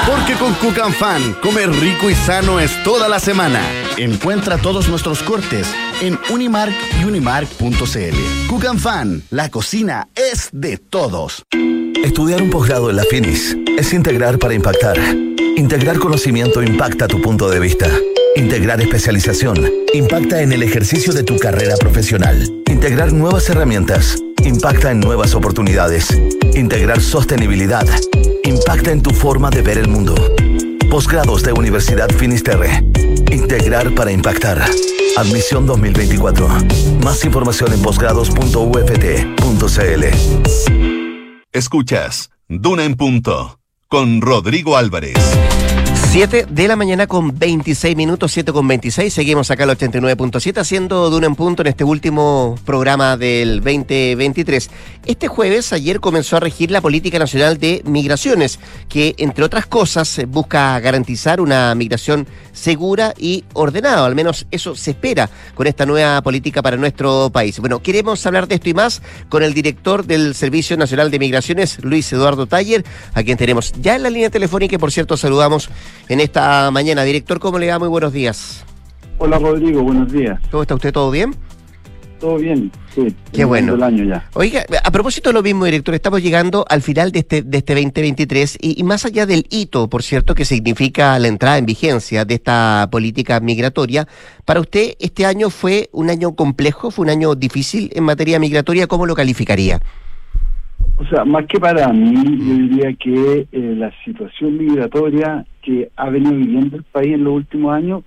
Porque 0.08 0.34
con 0.34 0.54
Cucan 0.56 0.94
Fan, 0.94 1.34
comer 1.42 1.72
rico 1.72 2.10
y 2.10 2.16
sano 2.16 2.60
es 2.60 2.84
toda 2.84 3.08
la 3.08 3.20
semana. 3.20 3.62
Encuentra 3.98 4.58
todos 4.58 4.90
nuestros 4.90 5.22
cortes 5.22 5.68
en 6.02 6.18
Unimark 6.32 6.74
y 7.00 7.06
unimark.cl. 7.06 8.48
Cucan 8.50 8.80
Fan, 8.80 9.24
la 9.30 9.50
cocina 9.50 10.08
es 10.16 10.50
de 10.52 10.78
todos. 10.78 11.44
Estudiar 12.04 12.42
un 12.42 12.50
posgrado 12.50 12.90
en 12.90 12.96
la 12.96 13.04
FINIS 13.04 13.56
es 13.78 13.94
integrar 13.94 14.40
para 14.40 14.56
impactar. 14.56 14.98
Integrar 15.56 16.00
conocimiento 16.00 16.64
impacta 16.64 17.08
tu 17.08 17.22
punto 17.22 17.50
de 17.50 17.60
vista. 17.60 17.88
Integrar 18.36 18.82
especialización 18.82 19.70
impacta 19.94 20.42
en 20.42 20.54
el 20.54 20.64
ejercicio 20.64 21.14
de 21.14 21.24
tu 21.24 21.38
carrera 21.38 21.76
profesional. 21.78 22.50
Integrar 22.66 23.14
nuevas 23.14 23.48
herramientas 23.50 24.18
impacta 24.44 24.90
en 24.90 25.02
nuevas 25.02 25.36
oportunidades. 25.36 26.08
Integrar 26.56 27.00
sostenibilidad 27.00 27.88
impacta 28.44 28.92
en 28.92 29.04
tu 29.04 29.12
forma 29.12 29.52
de 29.52 29.62
ver 29.62 29.78
el 29.78 29.88
mundo. 29.88 30.16
Posgrados 30.90 31.44
de 31.44 31.54
Universidad 31.54 32.10
Finisterre. 32.10 32.84
Integrar 33.34 33.94
para 33.96 34.12
impactar. 34.12 34.62
Admisión 35.18 35.66
2024. 35.66 36.48
Más 37.04 37.26
información 37.26 37.74
en 37.74 37.82
posgrados.uft.cl. 37.82 40.04
Escuchas 41.52 42.30
Duna 42.48 42.84
en 42.84 42.96
Punto 42.96 43.60
con 43.88 44.22
Rodrigo 44.22 44.78
Álvarez. 44.78 45.18
7 46.14 46.46
de 46.48 46.68
la 46.68 46.76
mañana 46.76 47.08
con 47.08 47.40
26 47.40 47.96
minutos, 47.96 48.32
7 48.34 48.54
con 48.54 48.68
26. 48.68 49.12
Seguimos 49.12 49.50
acá 49.50 49.64
al 49.64 49.72
89.7 49.72 50.60
haciendo 50.60 51.10
Duna 51.10 51.26
en 51.26 51.34
Punto 51.34 51.64
en 51.64 51.70
este 51.70 51.84
último 51.84 52.56
programa 52.66 53.18
del 53.18 53.64
2023. 53.64 54.70
Este 55.08 55.28
jueves, 55.28 55.74
ayer 55.74 56.00
comenzó 56.00 56.38
a 56.38 56.40
regir 56.40 56.70
la 56.70 56.82
Política 56.82 57.18
Nacional 57.18 57.58
de 57.58 57.82
Migraciones, 57.84 58.60
que 58.90 59.16
entre 59.18 59.44
otras 59.44 59.66
cosas 59.66 60.22
busca 60.28 60.80
garantizar 60.80 61.42
una 61.42 61.74
migración 61.74 62.28
segura 62.52 63.16
y 63.18 63.44
ordenada. 63.54 64.06
Al 64.06 64.14
menos 64.14 64.46
eso 64.52 64.76
se 64.76 64.92
espera 64.92 65.32
con 65.56 65.66
esta 65.66 65.88
nueva 65.88 66.22
política 66.22 66.62
para 66.62 66.78
nuestro 66.78 67.32
país. 67.32 67.60
Bueno, 67.60 67.82
queremos 67.82 68.24
hablar 68.28 68.48
de 68.48 68.56
esto 68.56 68.70
y 68.70 68.76
más 68.76 69.02
con 69.30 69.42
el 69.42 69.56
director 69.56 70.06
del 70.06 70.36
Servicio 70.36 70.78
Nacional 70.78 71.10
de 71.10 71.18
Migraciones, 71.18 71.84
Luis 71.84 72.14
Eduardo 72.14 72.46
Taller, 72.46 72.86
a 73.16 73.24
quien 73.24 73.40
tenemos 73.40 73.74
ya 73.82 73.96
en 73.96 74.04
la 74.04 74.12
línea 74.12 74.30
telefónica 74.30 74.76
y 74.76 74.78
por 74.78 74.92
cierto 74.92 75.18
saludamos 75.18 75.70
en 76.10 76.20
esta 76.20 76.70
mañana. 76.72 77.04
Director, 77.04 77.40
¿cómo 77.40 77.60
le 77.60 77.70
va? 77.70 77.80
Muy 77.80 77.88
buenos 77.88 78.14
días. 78.14 78.66
Hola 79.18 79.40
Rodrigo, 79.40 79.84
buenos 79.84 80.12
días. 80.12 80.40
¿Cómo 80.52 80.64
está 80.64 80.76
usted? 80.76 80.92
¿Todo 80.92 81.12
bien? 81.12 81.36
Todo 82.20 82.38
bien, 82.38 82.72
sí. 82.96 83.14
Qué 83.34 83.44
bueno. 83.44 83.74
El 83.74 83.84
año 83.84 84.06
ya. 84.06 84.30
Oiga, 84.34 84.66
a 84.82 84.92
propósito 84.92 85.30
de 85.30 85.34
lo 85.34 85.44
mismo, 85.44 85.66
director, 85.66 85.94
estamos 85.94 86.22
llegando 86.22 86.66
al 86.70 86.82
final 86.82 87.12
de 87.12 87.20
este, 87.20 87.42
de 87.42 87.58
este 87.58 87.74
2023 87.74 88.60
y, 88.62 88.80
y 88.80 88.84
más 88.84 89.06
allá 89.06 89.26
del 89.26 89.46
hito, 89.50 89.90
por 89.90 90.04
cierto, 90.04 90.34
que 90.34 90.46
significa 90.46 91.20
la 91.20 91.28
entrada 91.28 91.58
en 91.58 91.66
vigencia 91.66 92.24
de 92.24 92.36
esta 92.36 92.88
política 92.90 93.42
migratoria, 93.42 94.08
para 94.46 94.62
usted 94.62 94.96
este 95.00 95.26
año 95.26 95.50
fue 95.50 95.90
un 95.92 96.10
año 96.10 96.34
complejo, 96.34 96.92
fue 96.92 97.04
un 97.04 97.10
año 97.10 97.36
difícil 97.36 97.92
en 97.94 98.06
materia 98.06 98.40
migratoria, 98.40 98.88
¿cómo 98.88 99.06
lo 99.06 99.16
calificaría? 99.16 99.82
O 100.98 101.06
sea, 101.08 101.26
más 101.26 101.46
que 101.48 101.60
para 101.60 101.92
mí, 101.92 102.14
yo 102.14 102.54
diría 102.56 102.94
que 102.94 103.48
eh, 103.52 103.76
la 103.78 103.92
situación 104.06 104.58
migratoria 104.58 105.46
que 105.62 105.90
ha 105.96 106.10
venido 106.10 106.36
viviendo 106.36 106.78
el 106.78 106.84
país 106.84 107.14
en 107.14 107.24
los 107.24 107.34
últimos 107.34 107.74
años, 107.74 108.04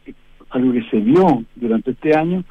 algo 0.51 0.73
que 0.73 0.83
se 0.91 0.99
vio 0.99 1.45
durante 1.57 1.91
este 1.91 2.17
año, 2.17 2.45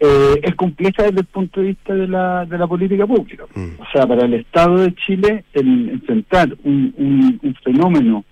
eh, 0.00 0.40
es 0.42 0.54
compleja 0.54 1.04
desde 1.04 1.20
el 1.20 1.26
punto 1.26 1.60
de 1.60 1.68
vista 1.68 1.94
de 1.94 2.08
la, 2.08 2.44
de 2.46 2.58
la 2.58 2.66
política 2.66 3.06
pública. 3.06 3.44
O 3.44 3.84
sea, 3.92 4.06
para 4.06 4.24
el 4.24 4.34
Estado 4.34 4.78
de 4.78 4.94
Chile, 4.94 5.44
el 5.52 5.90
enfrentar 5.90 6.54
un, 6.64 6.94
un, 6.96 7.40
un 7.42 7.54
fenómeno 7.56 8.24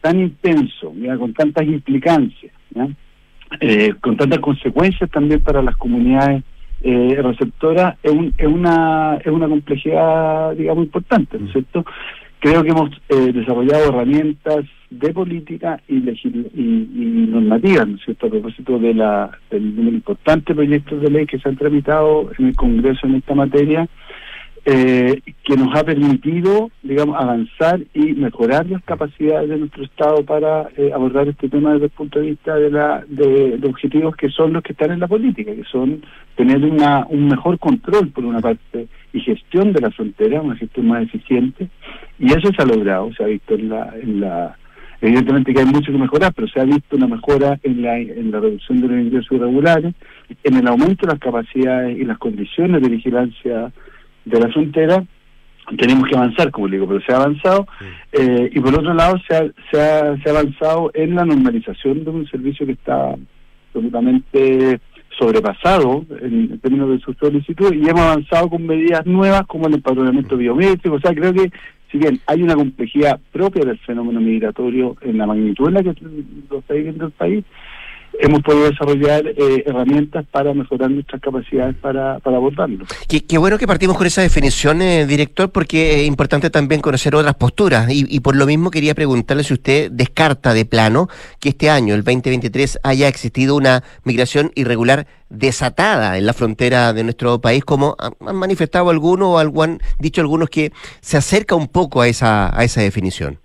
tan 0.00 0.20
intenso, 0.20 0.92
¿ya? 0.96 1.16
con 1.16 1.32
tantas 1.34 1.66
implicancias, 1.66 2.52
¿ya? 2.70 2.88
Eh, 3.60 3.94
con 4.00 4.16
tantas 4.16 4.38
consecuencias 4.38 5.10
también 5.10 5.40
para 5.40 5.60
las 5.60 5.76
comunidades 5.76 6.44
eh, 6.82 7.18
receptoras, 7.22 7.96
es, 8.02 8.12
un, 8.12 8.32
es, 8.36 8.46
una, 8.46 9.16
es 9.16 9.26
una 9.26 9.48
complejidad, 9.48 10.54
digamos, 10.54 10.84
importante, 10.84 11.38
¿no 11.38 11.46
es 11.46 11.52
cierto? 11.52 11.84
Creo 12.38 12.62
que 12.62 12.70
hemos 12.70 12.90
eh, 13.10 13.32
desarrollado 13.32 13.90
herramientas 13.90 14.64
de 14.88 15.12
política 15.12 15.80
y, 15.86 15.96
y, 15.96 16.18
y 16.24 17.26
normativas, 17.28 17.86
¿no 17.86 17.96
es 17.96 18.04
cierto?, 18.04 18.26
a 18.26 18.30
propósito 18.30 18.78
de 18.78 18.94
la, 18.94 19.30
del 19.50 19.76
número 19.76 19.96
importante 19.96 20.52
de 20.52 20.56
proyectos 20.56 21.02
de 21.02 21.10
ley 21.10 21.26
que 21.26 21.38
se 21.38 21.48
han 21.48 21.56
tramitado 21.56 22.30
en 22.38 22.46
el 22.46 22.56
Congreso 22.56 23.06
en 23.06 23.16
esta 23.16 23.34
materia, 23.34 23.86
eh, 24.64 25.20
que 25.42 25.56
nos 25.56 25.74
ha 25.74 25.84
permitido, 25.84 26.70
digamos, 26.82 27.16
avanzar 27.18 27.80
y 27.94 28.12
mejorar 28.12 28.66
las 28.66 28.82
capacidades 28.84 29.48
de 29.48 29.56
nuestro 29.56 29.84
Estado 29.84 30.22
para 30.24 30.68
eh, 30.76 30.90
abordar 30.94 31.28
este 31.28 31.48
tema 31.48 31.72
desde 31.72 31.86
el 31.86 31.90
punto 31.90 32.18
de 32.18 32.26
vista 32.26 32.54
de, 32.56 32.70
la, 32.70 33.04
de, 33.08 33.58
objetivos 33.64 34.14
que 34.16 34.28
son 34.28 34.52
los 34.52 34.62
que 34.62 34.72
están 34.72 34.90
en 34.90 35.00
la 35.00 35.08
política, 35.08 35.54
que 35.54 35.64
son 35.64 36.02
tener 36.36 36.62
una, 36.64 37.06
un 37.08 37.28
mejor 37.28 37.58
control, 37.58 38.10
por 38.10 38.24
una 38.24 38.40
parte, 38.40 38.88
y 39.12 39.20
gestión 39.20 39.72
de 39.72 39.80
la 39.80 39.90
frontera, 39.90 40.42
una 40.42 40.56
gestión 40.56 40.88
más 40.88 41.04
eficiente, 41.04 41.68
y 42.18 42.26
eso 42.26 42.50
se 42.54 42.62
ha 42.62 42.66
logrado, 42.66 43.12
se 43.14 43.24
ha 43.24 43.28
visto 43.28 43.54
en 43.54 43.68
la... 43.68 43.94
En 44.00 44.20
la 44.20 44.56
Evidentemente 45.02 45.54
que 45.54 45.60
hay 45.60 45.64
mucho 45.64 45.92
que 45.92 45.96
mejorar, 45.96 46.30
pero 46.34 46.46
se 46.48 46.60
ha 46.60 46.64
visto 46.64 46.94
una 46.94 47.06
mejora 47.06 47.58
en 47.62 47.80
la, 47.80 47.96
en 47.98 48.30
la 48.30 48.38
reducción 48.38 48.82
de 48.82 48.88
los 48.88 49.00
ingresos 49.00 49.32
irregulares, 49.32 49.94
en 50.44 50.56
el 50.56 50.68
aumento 50.68 51.06
de 51.06 51.12
las 51.14 51.18
capacidades 51.18 51.98
y 51.98 52.04
las 52.04 52.18
condiciones 52.18 52.82
de 52.82 52.88
vigilancia 52.90 53.72
de 54.30 54.40
la 54.40 54.48
frontera. 54.48 55.04
Tenemos 55.78 56.08
que 56.08 56.16
avanzar, 56.16 56.50
como 56.50 56.66
le 56.66 56.76
digo, 56.76 56.88
pero 56.88 57.00
se 57.00 57.12
ha 57.12 57.16
avanzado. 57.16 57.66
Eh, 58.12 58.50
y 58.52 58.60
por 58.60 58.74
otro 58.74 58.92
lado, 58.92 59.16
se 59.28 59.36
ha, 59.36 59.44
se, 59.70 59.80
ha, 59.80 60.16
se 60.22 60.28
ha 60.28 60.32
avanzado 60.32 60.90
en 60.94 61.14
la 61.14 61.24
normalización 61.24 62.04
de 62.04 62.10
un 62.10 62.26
servicio 62.28 62.66
que 62.66 62.72
está 62.72 63.14
absolutamente 63.68 64.80
sobrepasado 65.18 66.04
en 66.22 66.58
términos 66.60 66.90
de 66.90 66.98
su 67.00 67.12
solicitud 67.14 67.74
y 67.74 67.88
hemos 67.88 68.00
avanzado 68.00 68.48
con 68.48 68.66
medidas 68.66 69.04
nuevas 69.04 69.46
como 69.46 69.66
el 69.66 69.74
empadronamiento 69.74 70.36
biométrico. 70.36 70.96
O 70.96 71.00
sea, 71.00 71.14
creo 71.14 71.32
que 71.32 71.50
si 71.90 71.98
bien 71.98 72.20
hay 72.26 72.42
una 72.42 72.54
complejidad 72.54 73.20
propia 73.32 73.64
del 73.64 73.78
fenómeno 73.78 74.20
migratorio 74.20 74.96
en 75.02 75.18
la 75.18 75.26
magnitud 75.26 75.68
en 75.68 75.74
la 75.74 75.82
que 75.82 75.94
lo 76.48 76.58
está 76.58 76.74
viviendo 76.74 77.06
el 77.06 77.12
país, 77.12 77.44
hemos 78.18 78.42
podido 78.42 78.70
desarrollar 78.70 79.26
eh, 79.26 79.64
herramientas 79.66 80.24
para 80.30 80.52
mejorar 80.54 80.90
nuestras 80.90 81.20
capacidades 81.20 81.76
para, 81.76 82.18
para 82.20 82.36
abordarlo. 82.36 82.84
Qué, 83.08 83.38
bueno 83.38 83.58
que 83.58 83.66
partimos 83.66 83.96
con 83.96 84.06
esa 84.06 84.22
definición, 84.22 84.82
eh, 84.82 85.06
director, 85.06 85.50
porque 85.50 86.00
es 86.00 86.06
importante 86.06 86.50
también 86.50 86.80
conocer 86.80 87.14
otras 87.14 87.34
posturas. 87.34 87.90
Y, 87.90 88.06
y 88.08 88.20
por 88.20 88.36
lo 88.36 88.46
mismo 88.46 88.70
quería 88.70 88.94
preguntarle 88.94 89.44
si 89.44 89.54
usted 89.54 89.90
descarta 89.90 90.54
de 90.54 90.64
plano 90.64 91.08
que 91.38 91.50
este 91.50 91.70
año, 91.70 91.94
el 91.94 92.04
2023, 92.04 92.80
haya 92.82 93.08
existido 93.08 93.56
una 93.56 93.82
migración 94.04 94.52
irregular 94.54 95.06
desatada 95.28 96.18
en 96.18 96.26
la 96.26 96.32
frontera 96.32 96.92
de 96.92 97.04
nuestro 97.04 97.40
país, 97.40 97.64
como 97.64 97.96
han 97.98 98.36
manifestado 98.36 98.90
algunos 98.90 99.28
o 99.28 99.62
han 99.62 99.80
dicho 99.98 100.20
algunos 100.20 100.50
que 100.50 100.72
se 101.00 101.16
acerca 101.16 101.54
un 101.54 101.68
poco 101.68 102.02
a 102.02 102.08
esa, 102.08 102.56
a 102.56 102.64
esa 102.64 102.82
definición. 102.82 103.38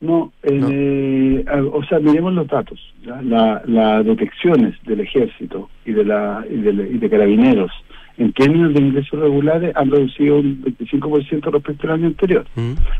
No, 0.00 0.32
eh, 0.44 1.44
o 1.72 1.82
sea, 1.84 1.98
miremos 1.98 2.32
los 2.34 2.46
datos. 2.46 2.78
¿ya? 3.04 3.20
La- 3.22 3.62
Las 3.66 4.04
detecciones 4.04 4.74
del 4.84 5.00
ejército 5.00 5.68
y 5.84 5.92
de, 5.92 6.04
la, 6.04 6.44
y 6.48 6.56
de, 6.56 6.70
y 6.94 6.98
de 6.98 7.10
carabineros 7.10 7.70
en 8.16 8.32
términos 8.32 8.74
de 8.74 8.80
ingresos 8.80 9.18
regulares 9.20 9.72
han 9.76 9.90
reducido 9.92 10.38
un 10.40 10.62
25% 10.64 11.52
respecto 11.52 11.86
al 11.86 11.94
año 11.94 12.06
anterior. 12.08 12.44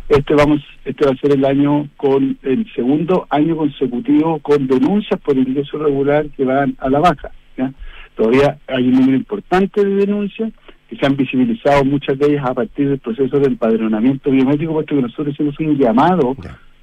Este 0.09 0.35
vamos, 0.35 0.61
este 0.85 1.05
va 1.07 1.13
a 1.13 1.17
ser 1.17 1.33
el 1.33 1.45
año 1.45 1.89
con 1.97 2.39
el 2.43 2.67
segundo 2.73 3.27
año 3.31 3.57
consecutivo 3.57 4.39
con 4.41 4.67
denuncias 4.69 5.21
por 5.21 5.37
ingreso 5.37 5.77
regular 5.79 6.27
que 6.37 6.45
van 6.45 6.77
a 6.79 6.89
la 6.89 7.01
baja. 7.01 7.31
¿ya? 7.57 7.73
Todavía 8.17 8.59
hay 8.69 8.89
un 8.89 8.93
número 8.95 9.17
importante 9.17 9.85
de 9.85 9.95
denuncias 10.07 10.53
que 10.89 10.97
se 10.97 11.05
han 11.07 11.17
visibilizado 11.17 11.85
muchas 11.85 12.17
de 12.19 12.27
ellas 12.33 12.45
a 12.47 12.55
partir 12.55 12.89
del 12.89 12.99
proceso 12.99 13.39
de 13.41 13.47
empadronamiento 13.49 14.31
biométrico, 14.31 14.73
puesto 14.73 14.95
que 14.97 15.03
nosotros 15.03 15.35
hicimos 15.35 15.59
un 15.61 15.77
llamado 15.77 16.35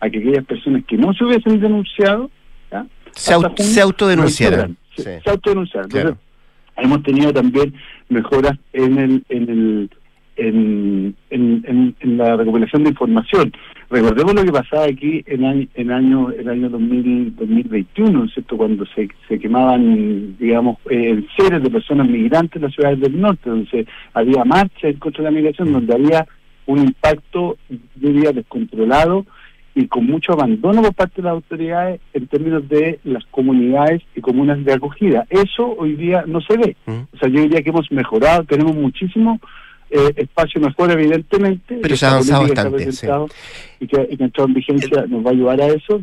a 0.05 0.09
que 0.09 0.19
aquellas 0.19 0.45
personas 0.45 0.83
que 0.85 0.97
no 0.97 1.13
se 1.13 1.23
hubiesen 1.25 1.59
denunciado 1.59 2.29
¿ya? 2.71 2.85
Se 3.11 3.33
au- 3.33 3.45
hasta 3.45 3.63
se 3.63 3.81
autodenunciaran. 3.81 4.75
Se, 4.95 5.03
Sí. 5.03 5.09
se 5.23 5.29
autodenunciaran. 5.29 5.89
Claro. 5.89 6.09
Entonces, 6.09 6.25
hemos 6.77 7.03
tenido 7.03 7.33
también 7.33 7.73
mejoras 8.09 8.57
en 8.73 8.97
el 8.97 9.23
en 9.29 9.49
el 9.49 9.89
en, 10.37 11.15
en, 11.29 11.63
en- 11.65 11.95
en 12.01 12.17
la 12.17 12.35
recopilación 12.35 12.83
de 12.83 12.89
información. 12.89 13.53
Recordemos 13.89 14.33
lo 14.35 14.43
que 14.43 14.51
pasaba 14.51 14.83
aquí 14.85 15.23
en 15.27 15.45
año, 15.45 15.67
en 15.75 15.91
año 15.91 16.29
el 16.31 16.49
año 16.49 16.69
2000, 16.69 17.35
2021, 17.37 18.11
¿no 18.11 18.25
es 18.25 18.33
¿cierto? 18.33 18.57
Cuando 18.57 18.85
se, 18.87 19.07
se 19.29 19.39
quemaban, 19.39 20.35
digamos, 20.37 20.77
eh, 20.89 21.23
seres 21.37 21.63
de 21.63 21.69
personas 21.69 22.09
migrantes 22.09 22.57
en 22.57 22.63
las 22.63 22.73
ciudades 22.73 22.99
del 22.99 23.21
norte, 23.21 23.49
donde 23.49 23.87
había 24.13 24.43
marchas 24.43 24.83
en 24.83 24.97
contra 24.99 25.23
de 25.23 25.31
la 25.31 25.37
migración, 25.37 25.71
donde 25.71 25.93
había 25.93 26.27
un 26.65 26.79
impacto, 26.79 27.57
yo 27.69 27.79
diría, 28.09 28.31
descontrolado 28.33 29.25
y 29.75 29.87
con 29.87 30.05
mucho 30.05 30.31
abandono 30.31 30.81
por 30.81 30.93
parte 30.93 31.21
de 31.21 31.23
las 31.23 31.33
autoridades 31.33 31.99
en 32.13 32.27
términos 32.27 32.67
de 32.69 32.99
las 33.03 33.25
comunidades 33.25 34.01
y 34.15 34.21
comunas 34.21 34.63
de 34.63 34.73
acogida. 34.73 35.27
Eso 35.29 35.75
hoy 35.77 35.95
día 35.95 36.23
no 36.25 36.39
se 36.39 36.57
ve. 36.57 36.77
O 36.87 37.17
sea, 37.17 37.27
yo 37.27 37.41
diría 37.41 37.61
que 37.61 37.71
hemos 37.71 37.91
mejorado, 37.91 38.45
tenemos 38.45 38.73
muchísimo 38.73 39.39
eh, 39.89 40.13
espacio 40.15 40.61
mejor, 40.61 40.91
evidentemente. 40.91 41.79
Pero 41.81 41.95
se 41.97 42.05
ha 42.05 42.11
avanzado 42.11 42.43
bastante, 42.43 42.75
presentado 42.75 43.27
Y 43.81 43.87
que, 43.87 44.07
y 44.09 44.17
que 44.17 44.41
en 44.41 44.53
vigencia 44.53 45.05
nos 45.07 45.25
va 45.25 45.29
a 45.29 45.33
ayudar 45.33 45.61
a 45.61 45.67
eso. 45.67 46.01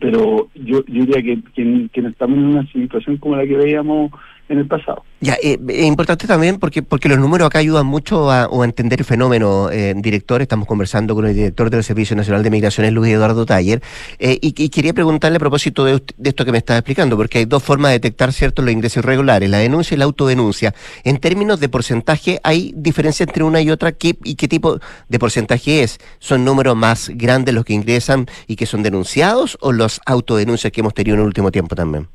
Pero 0.00 0.48
yo, 0.54 0.84
yo 0.86 1.04
diría 1.04 1.22
que, 1.22 1.42
que, 1.54 1.88
que 1.92 2.00
estamos 2.06 2.38
en 2.38 2.44
una 2.44 2.66
situación 2.72 3.16
como 3.16 3.36
la 3.36 3.44
que 3.44 3.56
veíamos 3.56 4.12
en 4.52 4.58
el 4.58 4.66
pasado. 4.66 5.02
Ya, 5.20 5.34
eh, 5.42 5.58
es 5.68 5.84
importante 5.84 6.26
también 6.26 6.58
porque 6.58 6.82
porque 6.82 7.08
los 7.08 7.18
números 7.18 7.46
acá 7.46 7.58
ayudan 7.58 7.86
mucho 7.86 8.30
a, 8.30 8.48
entender 8.64 9.00
el 9.00 9.04
fenómeno, 9.04 9.70
eh, 9.70 9.94
director. 9.96 10.42
Estamos 10.42 10.68
conversando 10.68 11.14
con 11.14 11.26
el 11.26 11.34
director 11.34 11.70
del 11.70 11.82
Servicio 11.82 12.14
Nacional 12.14 12.42
de 12.42 12.50
Migraciones, 12.50 12.92
Luis 12.92 13.12
Eduardo 13.12 13.46
Taller, 13.46 13.82
eh, 14.18 14.38
y, 14.40 14.68
quería 14.68 14.92
preguntarle 14.92 15.36
a 15.36 15.40
propósito 15.40 15.84
de, 15.84 16.02
de 16.16 16.28
esto 16.30 16.44
que 16.44 16.52
me 16.52 16.58
estaba 16.58 16.78
explicando, 16.78 17.16
porque 17.16 17.38
hay 17.38 17.44
dos 17.44 17.62
formas 17.62 17.90
de 17.90 17.94
detectar 17.94 18.32
ciertos 18.32 18.64
los 18.64 18.72
ingresos 18.72 18.98
irregulares, 18.98 19.48
la 19.48 19.58
denuncia 19.58 19.94
y 19.94 19.98
la 19.98 20.04
autodenuncia. 20.04 20.74
En 21.04 21.18
términos 21.18 21.60
de 21.60 21.68
porcentaje, 21.68 22.40
¿hay 22.42 22.72
diferencia 22.76 23.24
entre 23.24 23.44
una 23.44 23.60
y 23.60 23.70
otra? 23.70 23.92
¿Qué, 23.92 24.16
¿Y 24.24 24.34
qué 24.34 24.48
tipo 24.48 24.78
de 25.08 25.18
porcentaje 25.18 25.82
es? 25.82 25.98
¿Son 26.18 26.44
números 26.44 26.76
más 26.76 27.10
grandes 27.14 27.54
los 27.54 27.64
que 27.64 27.72
ingresan 27.72 28.26
y 28.46 28.56
que 28.56 28.66
son 28.66 28.82
denunciados 28.82 29.56
o 29.60 29.72
los 29.72 30.00
autodenuncias 30.06 30.72
que 30.72 30.80
hemos 30.80 30.94
tenido 30.94 31.14
en 31.14 31.20
el 31.20 31.26
último 31.26 31.50
tiempo 31.50 31.74
también? 31.74 32.08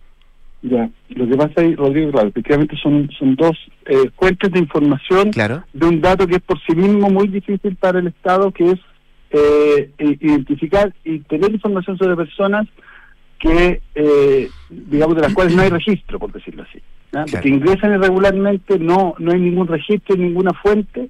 Ya, 0.69 0.89
lo 1.09 1.27
que 1.27 1.37
pasa 1.37 1.61
ahí, 1.61 1.75
Rodrigo, 1.75 2.11
claro, 2.11 2.29
efectivamente 2.29 2.75
son, 2.81 3.09
son 3.17 3.35
dos 3.35 3.57
eh, 3.85 4.09
fuentes 4.17 4.51
de 4.51 4.59
información 4.59 5.31
de 5.31 5.85
un 5.85 6.01
dato 6.01 6.27
que 6.27 6.35
es 6.35 6.41
por 6.41 6.59
sí 6.61 6.75
mismo 6.75 7.09
muy 7.09 7.27
difícil 7.27 7.75
para 7.75 7.99
el 7.99 8.07
Estado, 8.07 8.51
que 8.51 8.71
es 8.71 8.79
eh, 9.31 9.91
identificar 9.97 10.93
y 11.03 11.19
tener 11.19 11.51
información 11.51 11.97
sobre 11.97 12.15
personas 12.15 12.67
que, 13.39 13.81
eh, 13.95 14.49
digamos, 14.69 15.15
de 15.15 15.21
las 15.21 15.33
cuales 15.33 15.55
no 15.55 15.61
hay 15.61 15.69
registro, 15.69 16.19
por 16.19 16.31
decirlo 16.31 16.63
así. 16.63 16.81
¿ya? 17.11 17.25
Porque 17.31 17.49
ingresan 17.49 17.93
irregularmente, 17.93 18.79
no, 18.79 19.15
no 19.19 19.31
hay 19.31 19.39
ningún 19.39 19.67
registro, 19.67 20.15
ninguna 20.15 20.51
fuente 20.53 21.09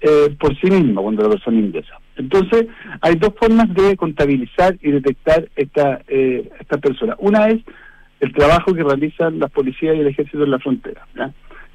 eh, 0.00 0.34
por 0.38 0.58
sí 0.60 0.70
misma 0.70 1.02
cuando 1.02 1.22
la 1.22 1.30
persona 1.30 1.58
ingresa. 1.58 1.98
Entonces, 2.16 2.66
hay 3.00 3.16
dos 3.16 3.32
formas 3.38 3.72
de 3.74 3.96
contabilizar 3.96 4.76
y 4.80 4.90
detectar 4.90 5.48
esta, 5.54 6.00
eh, 6.08 6.48
esta 6.60 6.78
persona. 6.78 7.14
Una 7.18 7.48
es 7.48 7.60
el 8.20 8.32
trabajo 8.32 8.74
que 8.74 8.82
realizan 8.82 9.38
las 9.38 9.50
policías 9.50 9.96
y 9.96 10.00
el 10.00 10.08
ejército 10.08 10.44
en 10.44 10.50
la 10.50 10.58
frontera. 10.58 11.06
¿ya? 11.14 11.30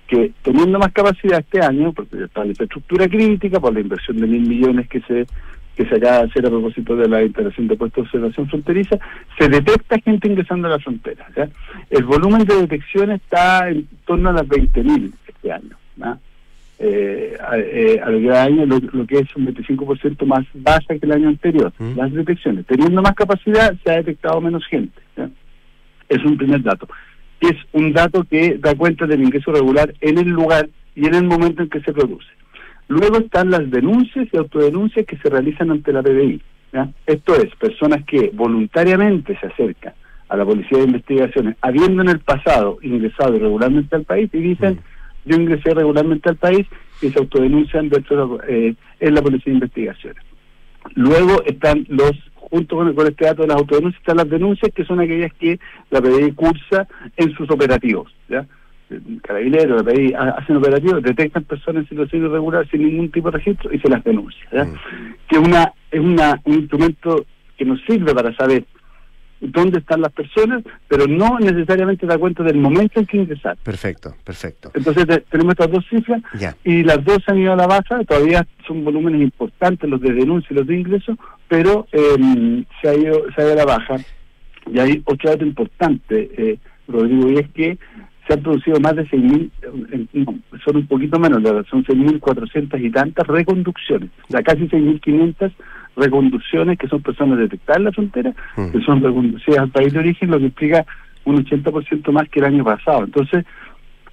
Que 0.08 0.32
teniendo 0.42 0.80
más 0.80 0.92
capacidad 0.92 1.40
este 1.40 1.62
año, 1.62 1.94
porque 1.94 2.24
está 2.24 2.42
la 2.42 2.48
infraestructura 2.48 3.08
crítica, 3.08 3.60
por 3.60 3.74
la 3.74 3.80
inversión 3.80 4.18
de 4.20 4.28
mil 4.28 4.48
millones 4.48 4.88
que 4.88 5.02
se 5.02 5.26
que 5.76 5.86
se 5.86 5.96
acaba 5.96 6.20
de 6.20 6.24
hacer 6.26 6.46
a 6.46 6.50
propósito 6.50 6.96
de 6.98 7.08
la 7.08 7.24
instalación 7.24 7.68
de 7.68 7.78
puestos 7.78 8.04
de 8.04 8.08
observación 8.08 8.50
fronteriza, 8.50 9.00
se 9.40 9.48
detecta 9.48 10.00
gente 10.00 10.28
ingresando 10.28 10.68
a 10.68 10.72
la 10.72 10.80
frontera. 10.80 11.26
¿ya? 11.36 11.50
El 11.90 12.04
volumen 12.04 12.46
de 12.46 12.56
detección 12.56 13.12
está 13.12 13.70
en 13.70 13.88
torno 14.06 14.30
a 14.30 14.34
las 14.34 14.48
20.000 14.48 15.14
este 15.28 15.52
año. 15.52 15.78
¿ya? 15.96 16.20
Eh, 16.78 17.38
eh, 17.54 18.02
al 18.04 18.22
gran 18.22 18.48
año, 18.48 18.66
lo, 18.66 18.80
lo 18.80 19.06
que 19.06 19.20
es 19.20 19.36
un 19.36 19.48
25% 19.48 20.26
más 20.26 20.46
baja 20.56 20.98
que 20.98 21.06
el 21.06 21.12
año 21.12 21.30
anterior, 21.30 21.72
las 21.96 22.12
detecciones. 22.12 22.66
Teniendo 22.66 23.02
más 23.02 23.14
capacidad, 23.14 23.74
se 23.84 23.92
ha 23.92 23.98
detectado 23.98 24.42
menos 24.42 24.66
gente. 24.66 25.01
Es 26.12 26.24
un 26.26 26.38
primer 26.38 26.62
dato. 26.62 26.88
Es 27.39 27.56
un 27.71 27.93
dato 27.93 28.26
que 28.26 28.58
da 28.60 28.76
cuenta 28.76 29.08
del 29.08 29.24
ingreso 29.24 29.52
regular 29.52 29.93
en 30.02 30.17
el 30.17 30.28
lugar 30.28 30.69
y 30.93 31.08
en 31.08 31.15
el 31.15 31.24
momento 31.24 31.63
en 31.63 31.69
que 31.69 31.80
se 31.80 31.93
produce. 31.93 32.28
Luego 32.89 33.17
están 33.19 33.50
las 33.50 33.71
denuncias 33.71 34.28
y 34.30 34.38
autodenuncias 34.38 35.06
que 35.06 35.17
se 35.17 35.30
realizan 35.30 35.71
ante 35.71 35.93
la 35.93 36.04
PBI. 36.04 36.41
¿ya? 36.74 36.89
Esto 37.06 37.36
es, 37.36 37.56
personas 37.56 38.04
que 38.06 38.30
voluntariamente 38.34 39.38
se 39.39 39.47
acercan 39.47 39.93
a 40.28 40.36
la 40.36 40.45
Policía 40.45 40.80
de 40.80 40.86
Investigaciones, 40.86 41.56
habiendo 41.62 42.02
en 42.02 42.10
el 42.10 42.19
pasado 42.19 42.78
ingresado 42.82 43.38
irregularmente 43.38 43.95
al 43.95 44.04
país 44.04 44.30
y 44.34 44.39
dicen, 44.39 44.80
yo 45.24 45.38
ingresé 45.38 45.74
regularmente 45.74 46.28
al 46.28 46.36
país 46.36 46.67
y 47.02 47.10
se 47.10 47.19
autodenuncian 47.19 47.88
dentro 47.88 48.38
de, 48.38 48.69
eh, 48.69 48.76
en 49.00 49.15
la 49.15 49.21
Policía 49.21 49.52
de 49.52 49.60
Investigaciones. 49.60 50.24
Luego 50.95 51.43
están 51.45 51.86
los, 51.88 52.12
junto 52.52 52.76
con, 52.76 52.94
con 52.94 53.08
este 53.08 53.26
dato 53.26 53.42
de 53.42 53.48
las 53.48 53.58
autodenuncias, 53.58 54.00
están 54.02 54.18
las 54.18 54.30
denuncias 54.30 54.72
que 54.76 54.86
son 54.86 55.00
aquellas 55.00 55.34
que 55.40 55.60
la 55.90 56.00
PDI 56.02 56.34
cursa 56.34 56.88
en 57.18 57.32
sus 57.34 57.50
operativos. 57.50 58.14
¿ya? 58.30 58.46
Carabineros, 59.24 59.84
la 59.84 59.92
PDI 59.92 60.14
ha- 60.14 60.32
hacen 60.38 60.58
operativos, 60.58 61.02
detectan 61.02 61.44
personas 61.46 61.84
en 61.84 61.90
situación 61.90 62.26
irregular 62.26 62.68
sin 62.70 62.86
ningún 62.86 63.10
tipo 63.10 63.32
de 63.32 63.38
registro 63.38 63.74
y 63.74 63.80
se 63.80 63.90
las 63.90 64.04
denuncia. 64.04 64.46
¿ya? 64.52 64.68
Que 65.30 65.38
una, 65.40 65.72
es 65.90 66.00
una, 66.00 66.40
un 66.44 66.54
instrumento 66.56 67.26
que 67.58 67.66
nos 67.66 67.80
sirve 67.88 68.14
para 68.14 68.36
saber 68.36 68.66
dónde 69.42 69.80
están 69.80 70.02
las 70.02 70.12
personas, 70.14 70.64
pero 70.88 71.08
no 71.08 71.40
necesariamente 71.40 72.06
da 72.06 72.18
cuenta 72.18 72.44
del 72.44 72.58
momento 72.58 73.00
en 73.00 73.06
que 73.08 73.18
ingresar. 73.18 73.58
Perfecto, 73.64 74.14
perfecto. 74.24 74.72
Entonces 74.74 75.06
te- 75.08 75.22
tenemos 75.30 75.52
estas 75.54 75.72
dos 75.72 75.84
cifras 75.90 76.22
Ya. 76.40 76.56
y 76.64 76.84
las 76.84 77.04
dos 77.04 77.20
han 77.28 77.40
ido 77.40 77.54
a 77.54 77.56
la 77.56 77.68
baja, 77.68 78.04
todavía 78.08 78.46
son 78.68 78.84
volúmenes 78.84 79.22
importantes 79.22 79.90
los 79.90 80.00
de 80.00 80.14
denuncia 80.14 80.48
y 80.52 80.56
los 80.56 80.68
de 80.68 80.78
ingreso, 80.78 81.18
pero 81.48 81.88
eh, 81.92 82.64
se, 82.82 82.90
ha 82.90 82.94
ido, 82.96 83.24
se 83.36 83.42
ha 83.42 83.46
ido 83.46 83.54
a 83.54 83.58
la 83.58 83.66
baja. 83.66 83.96
Y 84.72 84.78
hay 84.80 85.02
otro 85.06 85.30
dato 85.32 85.44
importante, 85.44 86.30
eh, 86.38 86.58
Rodrigo, 86.88 87.30
y 87.32 87.36
es 87.40 87.50
que 87.50 87.78
se 88.28 88.34
han 88.34 88.44
producido 88.44 88.80
más 88.80 88.96
de 88.96 89.08
6.000, 89.08 89.50
eh, 89.92 90.06
no, 90.14 90.36
son 90.64 90.78
un 90.78 90.86
poquito 90.88 91.20
menos, 91.20 91.42
son 91.68 91.84
6.400 91.84 92.80
y 92.80 92.92
tantas 92.92 93.26
reconducciones, 93.28 94.10
o 94.30 94.32
sea, 94.32 94.44
casi 94.44 94.68
6.500 94.68 95.52
reconducciones 96.02 96.78
que 96.78 96.88
son 96.88 97.02
personas 97.02 97.38
detectadas 97.40 97.78
en 97.80 97.86
la 97.86 97.92
frontera, 97.92 98.34
que 98.72 98.82
son 98.82 99.02
reconducidas 99.02 99.60
al 99.60 99.70
país 99.70 99.94
de 99.94 100.00
origen, 100.00 100.32
lo 100.32 100.38
que 100.40 100.46
implica 100.46 100.86
un 101.26 101.38
80% 101.46 102.12
más 102.12 102.28
que 102.30 102.40
el 102.40 102.46
año 102.46 102.64
pasado. 102.64 103.04
Entonces, 103.06 103.46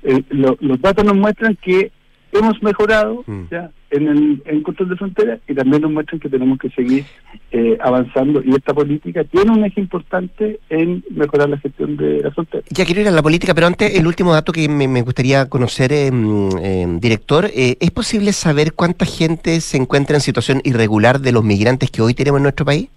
eh, 0.02 0.22
lo- 0.30 0.56
los 0.60 0.80
datos 0.80 1.04
nos 1.04 1.16
muestran 1.16 1.56
que 1.60 1.90
hemos 2.32 2.62
mejorado 2.62 3.24
Mm. 3.26 3.42
ya 3.50 3.70
en 3.90 4.06
el 4.06 4.42
en 4.44 4.62
control 4.62 4.90
de 4.90 4.96
fronteras 4.96 5.40
y 5.48 5.54
también 5.54 5.80
nos 5.82 5.90
muestran 5.90 6.20
que 6.20 6.28
tenemos 6.28 6.58
que 6.58 6.68
seguir 6.70 7.04
eh, 7.52 7.78
avanzando 7.80 8.42
y 8.44 8.50
esta 8.50 8.74
política 8.74 9.24
tiene 9.24 9.50
un 9.50 9.64
eje 9.64 9.80
importante 9.80 10.60
en 10.68 11.02
mejorar 11.10 11.48
la 11.48 11.58
gestión 11.58 11.96
de 11.96 12.20
la 12.22 12.30
frontera. 12.30 12.62
Ya 12.70 12.84
quiero 12.84 13.00
ir 13.00 13.08
a 13.08 13.12
la 13.12 13.22
política, 13.22 13.54
pero 13.54 13.66
antes 13.66 13.98
el 13.98 14.06
último 14.06 14.32
dato 14.34 14.52
que 14.52 14.68
me, 14.68 14.86
me 14.88 15.00
gustaría 15.02 15.48
conocer, 15.48 15.92
eh, 15.92 16.10
mm, 16.12 16.48
eh, 16.60 16.86
director, 17.00 17.46
eh, 17.46 17.76
¿es 17.80 17.90
posible 17.90 18.32
saber 18.32 18.74
cuánta 18.74 19.06
gente 19.06 19.60
se 19.62 19.78
encuentra 19.78 20.16
en 20.16 20.20
situación 20.20 20.60
irregular 20.64 21.20
de 21.20 21.32
los 21.32 21.42
migrantes 21.42 21.90
que 21.90 22.02
hoy 22.02 22.12
tenemos 22.14 22.38
en 22.38 22.42
nuestro 22.44 22.66
país? 22.66 22.88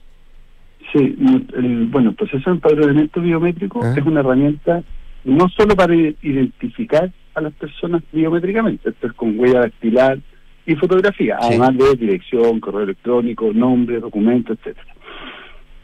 Sí, 0.91 1.15
el, 1.55 1.87
bueno, 1.89 2.09
el 2.09 2.15
proceso 2.15 2.49
de 2.49 2.55
empadronamiento 2.57 3.21
biométrico 3.21 3.79
Ah. 3.81 3.93
es 3.97 4.05
una 4.05 4.19
herramienta 4.19 4.83
no 5.23 5.47
solo 5.49 5.75
para 5.75 5.95
identificar 5.95 7.11
a 7.33 7.41
las 7.41 7.53
personas 7.53 8.03
biométricamente, 8.11 8.89
esto 8.89 9.07
es 9.07 9.13
con 9.13 9.37
huella 9.39 9.61
dactilar 9.61 10.19
y 10.65 10.75
fotografía, 10.75 11.37
Sí. 11.41 11.47
además 11.49 11.77
de 11.77 11.95
dirección, 11.95 12.59
correo 12.59 12.83
electrónico, 12.83 13.51
nombre, 13.53 13.99
documento, 13.99 14.53
etcétera, 14.53 14.93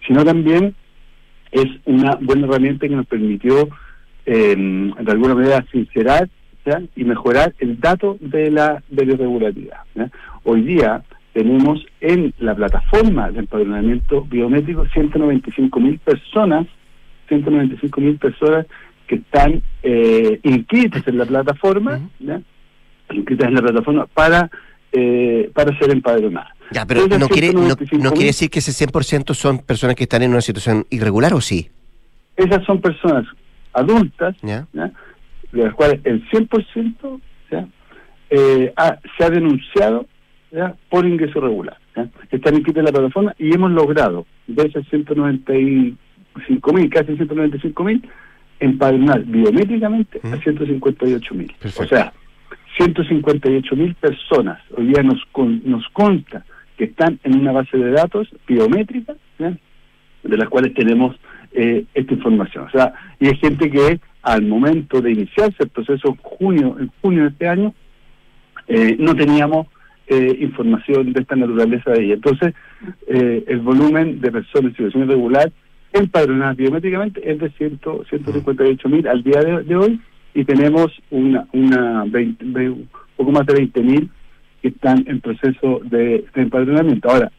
sino 0.06 0.24
también 0.24 0.76
es 1.52 1.66
una 1.86 2.16
buena 2.22 2.48
herramienta 2.48 2.88
que 2.88 2.95
nos 2.95 3.08
permitió 3.08 3.70
eh, 4.26 4.56
de 5.00 5.12
alguna 5.12 5.36
manera 5.36 5.66
sincerar 5.72 6.30
¿ya? 6.66 6.82
y 6.95 7.04
mejorar 7.06 7.54
el 7.60 7.80
dato 7.80 8.18
de 8.20 8.52
la, 8.52 8.84
de 8.89 9.06
la 9.06 9.14
irregularidad. 9.14 9.80
¿ya? 9.95 10.12
Hoy 10.43 10.62
día 10.64 11.02
tenemos 11.34 11.86
en 12.02 12.34
la 12.39 12.54
plataforma 12.56 13.32
de 13.32 13.39
empadronamiento 13.39 14.24
biométrico 14.24 14.86
195 14.88 15.80
mil 15.80 15.98
personas, 16.00 16.68
195 17.30 18.02
mil 18.02 18.18
personas 18.18 18.66
que 19.08 19.16
están 19.16 19.62
eh, 19.84 20.39
inscritas 20.43 21.08
en 21.08 21.18
la 21.18 21.26
plataforma, 21.26 21.99
¿ya? 22.20 22.41
inscritas 23.12 23.47
en 23.47 23.55
la 23.55 23.62
plataforma 23.62 24.05
para 24.08 24.49
eh, 24.91 25.49
para 25.53 25.78
ser 25.80 25.91
empadronadas. 25.91 26.51
Ya, 26.72 26.86
pero 26.86 27.08
no 27.08 27.28
quiere, 27.30 27.53
no, 27.53 27.62
195.000 27.76 27.99
no 28.01 28.12
quiere 28.12 28.28
decir 28.28 28.49
que 28.49 28.60
ese 28.60 28.72
100% 28.88 29.34
son 29.34 29.60
personas 29.60 29.95
que 29.95 30.03
están 30.03 30.24
en 30.24 30.32
una 30.32 30.41
situación 30.41 30.86
irregular, 30.89 31.34
¿o 31.34 31.41
sí? 31.41 31.70
Esas 32.36 32.64
son 32.66 32.82
personas 32.82 33.26
adultas, 33.74 34.36
¿Ya? 34.41 34.68
¿ya? 34.74 34.91
de 35.51 35.64
las 35.64 35.74
cuales 35.74 36.01
el 36.03 36.28
100% 36.30 37.22
¿ya? 37.51 37.68
Eh, 38.30 38.74
ha- 38.76 38.97
se 39.18 39.24
ha 39.24 39.30
denunciado 39.30 40.05
¿ya? 40.51 40.76
por 40.89 41.05
ingreso 41.05 41.39
regular. 41.39 41.78
¿ya? 41.95 42.10
Están 42.32 42.55
inscritos 42.55 42.80
en 42.80 42.86
la 42.86 42.91
plataforma 42.91 43.34
y 43.39 43.53
hemos 43.53 43.72
logrado 43.72 44.26
de 44.47 44.64
esas 44.64 44.86
195 44.89 46.74
mil, 46.74 46.89
casi 46.89 47.16
195 47.16 47.84
mil, 47.84 48.01
empadronar 48.60 49.24
biométricamente 49.24 50.20
a 50.24 50.38
158 50.38 51.36
mil. 51.36 51.53
O 51.84 51.88
sea, 51.88 52.14
158 52.78 53.76
mil 53.76 53.95
personas 53.95 54.60
hoy 54.76 54.88
día 54.88 55.03
nos, 55.03 55.24
con- 55.32 55.62
nos 55.66 55.88
consta 55.89 56.45
que 56.78 56.86
están 56.86 57.20
en 57.24 57.39
una 57.39 57.51
base 57.51 57.78
de 57.78 57.91
datos 57.91 58.28
biométrica, 58.47 59.16
de 59.39 60.38
las 60.38 60.47
cuales 60.49 60.74
tenemos 60.74 61.16
eh, 61.53 61.86
esta 61.93 62.14
información. 62.14 62.66
O 62.66 62.70
sea, 62.70 62.93
y 63.20 63.28
hay 63.28 63.36
gente 63.38 63.70
que 63.72 63.99
al 64.22 64.43
momento 64.43 65.01
de 65.01 65.12
iniciarse 65.12 65.64
el 65.64 65.70
proceso 65.70 66.10
en 66.10 66.16
junio, 66.18 66.76
en 66.80 66.91
junio 67.01 67.24
de 67.24 67.30
este 67.30 67.47
año, 67.47 67.74
eh, 68.68 68.95
no 68.99 69.16
teníamos 69.16 69.68
eh, 70.08 70.38
información 70.41 71.14
de 71.14 71.22
esta 71.22 71.36
naturaleza 71.36 71.91
de 71.91 72.03
ella. 72.05 72.14
Entonces, 72.16 72.53
eh, 73.08 73.43
el 73.47 73.60
volumen 73.60 74.20
de 74.22 74.32
personas 74.32 74.72
en 74.72 74.76
situación 74.78 75.03
irregular 75.03 75.51
empadronadas 75.98 76.58
biométricamente 76.58 77.22
es 77.30 77.39
de 77.39 77.50
100, 77.52 77.80
158 78.10 78.89
mil 78.89 79.08
al 79.08 79.24
día 79.24 79.41
de, 79.41 79.76
hoy 79.76 80.00
y 80.34 80.43
tenemos 80.45 80.88
una, 81.10 81.48
una 81.54 82.06
20 82.06 82.45
ve- 82.48 82.70
un 82.70 82.89
poco 83.16 83.32
más 83.32 83.45
de 83.45 83.54
20 83.54 83.82
mil 83.82 84.10
que 84.62 84.70
están 84.70 85.04
en 85.08 85.20
proceso 85.22 85.82
de, 85.84 86.26
de 86.34 86.41
empadronamiento. 86.41 87.10
Ahora, 87.10 87.32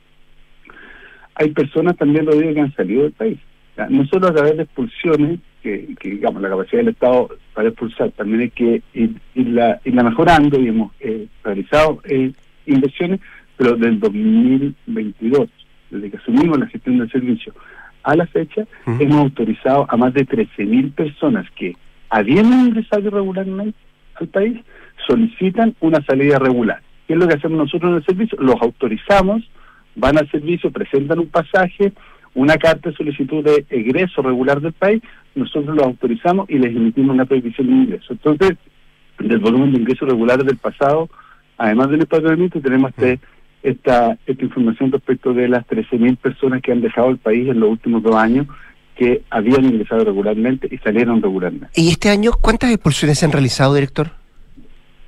hay 1.35 1.51
personas 1.51 1.97
también, 1.97 2.27
lo 2.27 2.33
digo, 2.33 2.53
que 2.55 2.61
han 2.61 2.75
salido 2.75 3.03
del 3.05 3.13
país. 3.13 3.39
O 3.77 3.87
no 3.91 4.05
solo 4.07 4.29
a 4.29 4.35
través 4.35 4.57
de 4.57 4.65
expulsiones, 4.65 5.39
que, 5.63 5.95
que, 6.01 6.11
digamos 6.11 6.41
la 6.43 6.49
capacidad 6.49 6.79
del 6.83 6.89
Estado 6.91 7.29
para 7.55 7.69
expulsar, 7.69 8.11
también 8.13 8.41
hay 8.43 8.51
que 8.51 8.83
ir, 8.95 9.15
irla, 9.35 9.81
irla 9.85 10.03
mejorando 10.05 10.61
y 10.61 10.69
hemos 10.69 10.93
eh, 11.01 11.27
realizado 11.45 12.01
eh, 12.05 12.33
inversiones, 12.67 13.21
pero 13.57 13.77
del 13.77 13.99
2022, 14.01 15.49
desde 15.91 16.11
que 16.11 16.17
asumimos 16.17 16.59
la 16.59 16.67
gestión 16.67 16.99
del 16.99 17.11
servicio 17.11 17.55
a 18.09 18.17
la 18.17 18.27
fecha, 18.27 18.67
hemos 18.87 19.19
autorizado 19.19 19.87
a 19.89 19.97
más 19.99 20.15
de 20.15 20.27
13.000 20.27 20.93
personas 20.93 21.47
que, 21.55 21.77
habiendo 22.09 22.57
ingresado 22.57 23.07
irregularmente 23.07 23.79
al 24.15 24.29
país, 24.29 24.59
solicitan 25.07 25.75
una 25.81 26.03
salida 26.05 26.39
regular. 26.39 26.81
¿Qué 27.07 27.13
es 27.13 27.19
lo 27.19 27.29
que 27.29 27.35
hacemos 27.35 27.59
nosotros 27.59 27.91
en 27.91 27.97
el 27.97 28.05
servicio? 28.05 28.39
Los 28.41 28.57
autorizamos, 28.63 29.43
van 29.95 30.17
al 30.17 30.31
servicio, 30.31 30.71
presentan 30.71 31.19
un 31.19 31.29
pasaje, 31.29 31.93
una 32.35 32.57
carta 32.57 32.89
de 32.89 32.97
solicitud 32.97 33.45
de 33.45 33.67
egreso 33.69 34.23
regular 34.23 34.61
del 34.63 34.73
país, 34.73 35.03
nosotros 35.35 35.77
los 35.77 35.85
autorizamos 35.85 36.49
y 36.49 36.59
les 36.59 36.75
emitimos 36.75 37.15
una 37.15 37.27
prohibición 37.27 37.67
de 37.67 37.73
ingreso. 37.75 38.13
Entonces, 38.15 38.57
del 39.19 39.39
volumen 39.39 39.73
de 39.73 39.81
ingresos 39.81 40.09
regulares 40.09 40.47
del 40.47 40.57
pasado, 40.57 41.11
además 41.59 41.91
del 41.91 42.01
empadronamiento, 42.01 42.61
tenemos 42.61 42.91
este, 42.91 43.21
esta, 43.63 44.19
esta 44.27 44.45
información 44.45 44.93
respecto 44.93 45.35
de 45.35 45.49
las 45.49 45.67
13.000 45.67 46.17
personas 46.17 46.63
que 46.63 46.73
han 46.73 46.81
dejado 46.81 47.11
el 47.11 47.19
país 47.19 47.49
en 47.49 47.61
los 47.61 47.71
últimos 47.71 48.03
dos 48.03 48.15
años 48.15 48.47
que 48.97 49.23
habían 49.31 49.65
ingresado 49.65 50.05
regularmente 50.05 50.69
y 50.71 50.79
salieron 50.79 51.23
regularmente. 51.23 51.69
¿Y 51.81 51.91
este 51.91 52.11
año 52.11 52.33
cuántas 52.41 52.71
expulsiones 52.71 53.19
se 53.19 53.27
han 53.27 53.33
realizado, 53.33 53.75
director? 53.75 54.11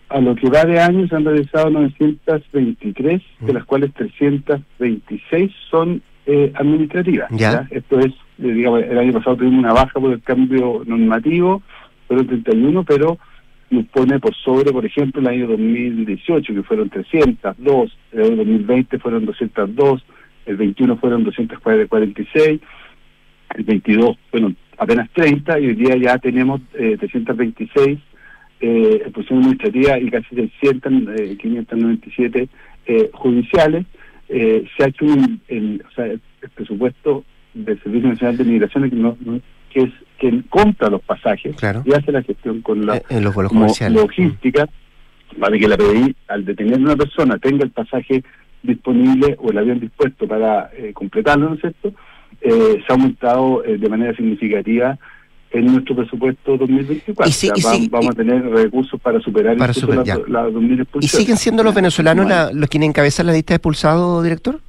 A 0.08 0.20
lo 0.20 0.34
que 0.36 0.48
va 0.48 0.64
de 0.64 0.80
año 0.80 1.06
se 1.08 1.16
han 1.16 1.24
realizado 1.24 1.70
923, 1.70 3.22
de 3.40 3.52
las 3.52 3.64
cuales 3.64 3.92
326 3.94 5.52
son 5.70 6.02
eh, 6.26 6.52
administrativas. 6.54 7.28
Ya. 7.32 7.66
Esto 7.70 7.98
es, 7.98 8.12
eh, 8.38 8.52
digamos, 8.52 8.82
el 8.82 8.98
año 8.98 9.12
pasado 9.12 9.36
tuvimos 9.36 9.58
una 9.58 9.72
baja 9.72 9.98
por 9.98 10.12
el 10.12 10.22
cambio 10.22 10.82
normativo, 10.86 11.62
fueron 12.06 12.26
31, 12.26 12.84
pero 12.84 13.18
nos 13.70 13.86
pone 13.86 14.18
por 14.18 14.34
sobre, 14.34 14.72
por 14.72 14.84
ejemplo, 14.84 15.20
el 15.20 15.28
año 15.28 15.46
2018, 15.48 16.54
que 16.54 16.62
fueron 16.64 16.90
302, 16.90 17.96
el 18.12 18.20
año 18.22 18.36
2020 18.36 18.98
fueron 18.98 19.26
202, 19.26 20.04
el 20.46 20.56
21 20.56 20.96
fueron 20.96 21.24
246, 21.24 22.60
el 23.56 23.64
22 23.64 24.16
fueron 24.30 24.56
apenas 24.78 25.08
30 25.12 25.60
y 25.60 25.66
hoy 25.66 25.74
día 25.74 25.96
ya 25.96 26.18
tenemos 26.18 26.60
eh, 26.74 26.96
326 26.98 27.98
eh, 28.62 29.02
expulsiones 29.04 29.46
administrativas 29.46 30.02
y 30.02 30.10
casi 30.10 30.34
600, 30.34 30.92
eh, 31.18 31.36
597 31.40 32.48
eh, 32.86 33.10
judiciales. 33.12 33.86
Eh, 34.28 34.64
se 34.76 34.84
ha 34.84 34.88
hecho 34.88 35.04
un, 35.06 35.40
el, 35.48 35.82
o 35.88 35.90
sea, 35.92 36.06
el 36.06 36.20
presupuesto 36.54 37.24
del 37.54 37.80
Servicio 37.82 38.08
Nacional 38.10 38.36
de 38.36 38.44
Migraciones 38.44 38.90
que, 38.90 38.96
no- 38.96 39.16
no- 39.24 39.40
que 39.70 39.80
es 39.82 39.90
quien 40.20 40.42
compra 40.50 40.88
los 40.90 41.00
pasajes 41.02 41.56
Claro. 41.56 41.82
y 41.84 41.92
hace 41.94 42.12
la 42.12 42.22
gestión 42.22 42.60
con 42.60 42.84
la 42.86 43.02
en 43.08 43.24
los 43.24 43.34
vuelos 43.34 43.48
como 43.50 43.62
comerciales. 43.62 44.00
logística 44.00 44.68
para 45.40 45.58
que 45.58 45.66
la 45.66 45.76
PDI, 45.76 46.14
al 46.28 46.44
detener 46.44 46.74
a 46.74 46.82
una 46.82 46.96
persona, 46.96 47.38
tenga 47.38 47.64
el 47.64 47.70
pasaje 47.70 48.22
disponible 48.62 49.36
o 49.40 49.50
el 49.50 49.58
avión 49.58 49.80
dispuesto 49.80 50.28
para 50.28 50.70
eh, 50.76 50.92
completarlo, 50.92 51.48
¿no 51.48 51.54
es 51.54 51.60
cierto? 51.62 51.92
Eh, 52.42 52.82
se 52.86 52.92
ha 52.92 52.94
aumentado 52.96 53.64
eh, 53.64 53.78
de 53.78 53.88
manera 53.88 54.14
significativa 54.14 54.98
en 55.52 55.66
nuestro 55.66 55.96
presupuesto 55.96 56.56
2024. 56.58 57.28
Y 57.28 57.32
sí- 57.32 57.50
O 57.50 57.56
sea, 57.56 57.74
y 57.76 57.88
vamos 57.88 58.10
a 58.10 58.14
tener 58.14 58.42
recursos 58.50 59.00
para 59.00 59.18
superar 59.20 59.56
Para 59.56 59.72
superar, 59.72 60.06
las 60.06 60.06
ya. 60.06 60.18
las 60.28 60.52
2.000 60.52 60.86
¿Y 61.00 61.08
siguen 61.08 61.36
siendo 61.38 61.62
los 61.62 61.74
venezolanos 61.74 62.28
la- 62.28 62.50
los 62.52 62.68
quienes 62.68 62.88
encabezan 62.90 63.26
la 63.26 63.32
lista 63.32 63.54
de 63.54 63.56
expulsados, 63.56 64.22
director? 64.22 64.60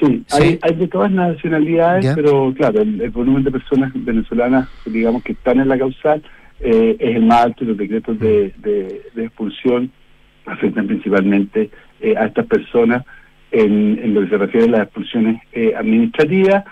Sí, 0.00 0.24
Hay, 0.32 0.58
hay 0.62 0.74
de 0.76 0.88
todas 0.88 1.10
nacionalidades, 1.10 2.04
Ya. 2.06 2.14
pero 2.14 2.52
claro, 2.56 2.80
el, 2.80 3.00
el 3.00 3.10
volumen 3.10 3.44
de 3.44 3.50
personas 3.50 3.92
venezolanas, 3.94 4.68
digamos, 4.86 5.22
que 5.22 5.32
están 5.32 5.60
en 5.60 5.68
la 5.68 5.78
causal 5.78 6.22
eh, 6.60 6.96
es 6.98 7.16
el 7.16 7.24
más 7.26 7.44
alto 7.44 7.64
y 7.64 7.68
los 7.68 7.76
decretos 7.76 8.18
de, 8.18 8.52
de- 8.58 9.02
de 9.14 9.24
expulsión 9.24 9.90
afectan 10.46 10.86
principalmente 10.86 11.70
eh, 12.00 12.14
a 12.16 12.26
estas 12.26 12.46
personas 12.46 13.04
en, 13.52 13.98
en 14.02 14.14
lo 14.14 14.22
que 14.22 14.28
se 14.30 14.38
refiere 14.38 14.66
a 14.66 14.70
las 14.70 14.82
expulsiones 14.82 15.40
eh, 15.52 15.72
administrativas. 15.76 16.64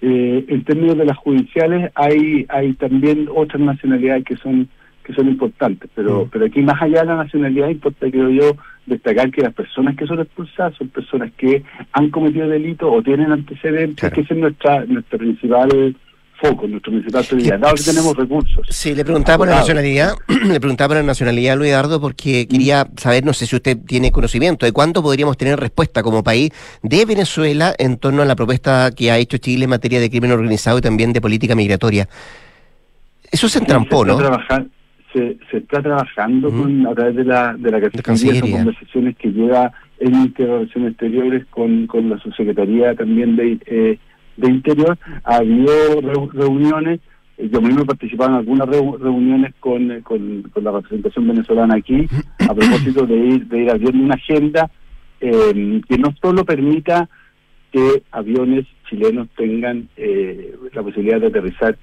Eh, 0.00 0.44
en 0.48 0.64
términos 0.64 0.96
de 0.96 1.04
las 1.06 1.16
judiciales 1.16 1.90
hay 1.96 2.46
hay 2.50 2.72
también 2.74 3.28
otras 3.34 3.60
nacionalidades 3.60 4.24
que 4.24 4.36
son 4.36 4.68
que 5.08 5.14
son 5.14 5.26
importantes, 5.26 5.88
pero 5.94 6.28
pero 6.30 6.44
aquí 6.44 6.60
más 6.60 6.80
allá 6.82 7.00
de 7.00 7.06
la 7.06 7.16
nacionalidad 7.16 7.70
importa 7.70 8.10
creo 8.10 8.28
yo 8.28 8.56
destacar 8.84 9.30
que 9.30 9.40
las 9.40 9.54
personas 9.54 9.96
que 9.96 10.06
son 10.06 10.20
expulsadas 10.20 10.74
son 10.76 10.88
personas 10.88 11.32
que 11.38 11.62
han 11.92 12.10
cometido 12.10 12.46
delitos 12.46 12.90
o 12.92 13.02
tienen 13.02 13.32
antecedentes, 13.32 14.12
que 14.12 14.20
ese 14.20 14.34
es 14.34 14.38
nuestra 14.40 14.84
nuestra 14.84 15.18
principal 15.18 15.96
foco, 16.42 16.68
nuestra 16.68 16.92
principal 16.92 17.24
prioridad, 17.24 17.58
dado 17.58 17.74
que 17.74 17.82
tenemos 17.84 18.14
recursos. 18.16 18.66
Sí, 18.68 18.94
le 18.94 19.02
preguntaba 19.02 19.38
por 19.38 19.48
la 19.48 19.56
nacionalidad, 19.56 20.12
le 20.46 20.60
preguntaba 20.60 20.88
por 20.88 20.96
la 20.98 21.02
nacionalidad, 21.04 21.56
Luis 21.56 21.70
Eduardo, 21.70 22.00
porque 22.02 22.46
quería 22.46 22.86
saber, 22.98 23.24
no 23.24 23.32
sé 23.32 23.46
si 23.46 23.56
usted 23.56 23.78
tiene 23.86 24.12
conocimiento 24.12 24.66
de 24.66 24.72
cuándo 24.72 25.02
podríamos 25.02 25.38
tener 25.38 25.58
respuesta 25.58 26.02
como 26.02 26.22
país 26.22 26.50
de 26.82 27.06
Venezuela 27.06 27.74
en 27.78 27.96
torno 27.96 28.20
a 28.20 28.26
la 28.26 28.36
propuesta 28.36 28.90
que 28.94 29.10
ha 29.10 29.16
hecho 29.16 29.38
Chile 29.38 29.64
en 29.64 29.70
materia 29.70 30.00
de 30.00 30.10
crimen 30.10 30.30
organizado 30.32 30.76
y 30.78 30.82
también 30.82 31.14
de 31.14 31.20
política 31.22 31.54
migratoria. 31.54 32.06
Eso 33.30 33.48
se 33.48 33.58
entrampó, 33.58 34.04
se 34.04 34.08
¿no? 34.12 34.16
trabajan- 34.18 34.70
se, 35.12 35.38
se 35.50 35.58
está 35.58 35.82
trabajando 35.82 36.50
con, 36.50 36.86
a 36.86 36.94
través 36.94 37.16
de 37.16 37.24
la, 37.24 37.54
de 37.56 37.70
la 37.70 37.80
Cancillería, 37.80 38.40
son 38.40 38.50
conversaciones 38.58 39.16
que 39.16 39.28
lleva 39.32 39.72
el 40.00 40.10
Ministerio 40.12 40.52
de 40.52 40.58
Relaciones 40.60 40.90
Exteriores 40.92 41.46
con, 41.50 41.86
con 41.86 42.10
la 42.10 42.18
Subsecretaría 42.18 42.94
también 42.94 43.36
de, 43.36 43.58
eh, 43.66 43.98
de 44.36 44.50
Interior. 44.50 44.98
Ha 45.24 45.36
habido 45.36 46.00
reu- 46.02 46.30
reuniones, 46.32 47.00
yo 47.38 47.60
mismo 47.60 47.82
he 47.82 47.86
participado 47.86 48.30
en 48.30 48.36
algunas 48.36 48.68
reu- 48.68 48.98
reuniones 48.98 49.54
con, 49.60 49.90
eh, 49.90 50.00
con, 50.02 50.42
con 50.52 50.64
la 50.64 50.72
representación 50.72 51.26
venezolana 51.28 51.74
aquí, 51.76 52.06
a 52.40 52.54
propósito 52.54 53.06
de 53.06 53.16
ir, 53.16 53.46
de 53.46 53.62
ir 53.62 53.70
abriendo 53.70 54.04
una 54.04 54.14
agenda 54.14 54.70
eh, 55.20 55.80
que 55.88 55.98
no 55.98 56.14
solo 56.22 56.44
permita 56.44 57.08
que 57.72 58.02
aviones 58.12 58.66
chilenos 58.88 59.28
tengan 59.36 59.88
eh, 59.96 60.54
la 60.72 60.82
posibilidad 60.82 61.20
de 61.20 61.26
aterrizar 61.26 61.76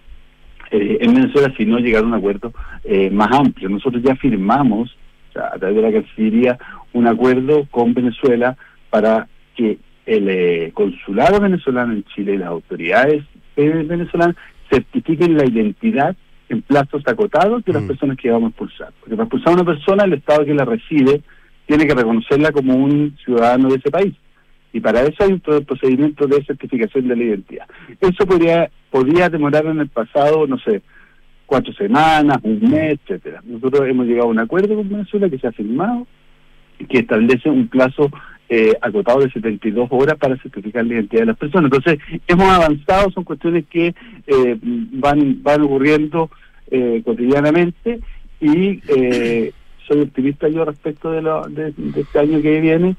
eh, 0.76 0.98
en 1.02 1.14
Venezuela, 1.14 1.54
sino 1.58 1.80
llegar 1.80 2.04
a 2.04 2.08
un 2.08 2.14
acuerdo 2.14 2.54
eh, 2.84 3.10
más 3.10 3.32
amplio. 3.32 3.70
Nosotros 3.70 4.02
ya 4.04 4.16
firmamos, 4.16 4.96
o 5.30 5.34
sea, 5.34 5.48
a 5.54 5.58
través 5.58 5.76
de 5.76 5.82
la 5.82 5.92
Cancillería, 5.92 6.58
un 6.94 7.08
acuerdo 7.08 7.68
con 7.72 7.94
Venezuela 7.94 8.58
para 8.90 9.28
que 9.56 9.78
el 10.06 10.30
eh, 10.30 10.72
consulado 10.74 11.40
venezolano 11.40 11.94
en 11.94 12.04
Chile 12.06 12.36
y 12.36 12.38
las 12.38 12.50
autoridades 12.50 13.24
eh, 13.56 13.84
venezolanas 13.88 14.36
certifiquen 14.70 15.38
la 15.38 15.46
identidad 15.46 16.16
en 16.50 16.62
plazos 16.62 17.02
acotados 17.08 17.64
de 17.66 17.74
las 17.74 17.84
personas 17.84 18.18
que 18.18 18.30
vamos 18.30 18.48
a 18.48 18.50
expulsar. 18.50 18.94
Porque 19.00 19.16
para 19.16 19.24
expulsar 19.24 19.50
a 19.50 19.56
una 19.56 19.66
persona, 19.66 20.04
el 20.04 20.14
Estado 20.14 20.46
que 20.46 20.54
la 20.54 20.66
recibe 20.66 21.22
tiene 21.66 21.88
que 21.88 21.96
reconocerla 21.96 22.52
como 22.52 22.76
un 22.76 23.18
ciudadano 23.24 23.70
de 23.70 23.78
ese 23.78 23.90
país. 23.90 24.14
Y 24.76 24.82
para 24.82 25.04
eso 25.04 25.24
hay 25.24 25.32
un 25.32 25.40
pro- 25.40 25.62
procedimiento 25.62 26.28
de 26.28 26.44
certificación 26.44 27.08
de 27.08 27.16
la 27.16 27.24
identidad. 27.24 27.66
Eso 28.02 28.26
podría, 28.26 28.70
podría 28.92 29.30
demorar 29.30 29.66
en 29.68 29.80
el 29.80 29.88
pasado, 29.88 30.46
no 30.48 30.58
sé, 30.60 30.82
cuatro 31.46 31.72
semanas, 31.74 32.40
un 32.44 32.60
mes, 32.60 33.00
etcétera. 33.00 33.42
Nosotros 33.46 33.88
hemos 33.88 34.06
llegado 34.06 34.28
a 34.28 34.32
un 34.32 34.40
acuerdo 34.40 34.76
con 34.76 34.90
Venezuela 34.90 35.30
que 35.30 35.40
se 35.40 35.48
ha 35.48 35.54
firmado 35.54 36.06
y 36.78 36.86
que 36.88 37.00
establece 37.00 37.50
un 37.50 37.70
plazo 37.70 38.12
eh, 38.50 38.74
acotado 38.82 39.22
de 39.22 39.32
72 39.32 39.88
horas 39.92 40.18
para 40.18 40.36
certificar 40.42 40.86
la 40.86 40.96
identidad 40.96 41.22
de 41.22 41.28
las 41.28 41.38
personas. 41.38 41.72
Entonces, 41.72 41.98
hemos 42.28 42.50
avanzado, 42.50 43.10
son 43.12 43.24
cuestiones 43.24 43.64
que 43.70 43.96
eh, 44.28 44.58
van, 44.62 45.42
van 45.42 45.62
ocurriendo 45.62 46.30
eh, 46.70 47.02
cotidianamente 47.06 48.02
y 48.42 48.82
eh, 48.90 49.54
soy 49.88 50.02
optimista 50.02 50.50
yo 50.50 50.66
respecto 50.66 51.12
de, 51.12 51.22
lo, 51.22 51.48
de 51.48 51.74
este 51.96 52.20
año 52.20 52.42
que 52.42 52.60
viene 52.60 52.98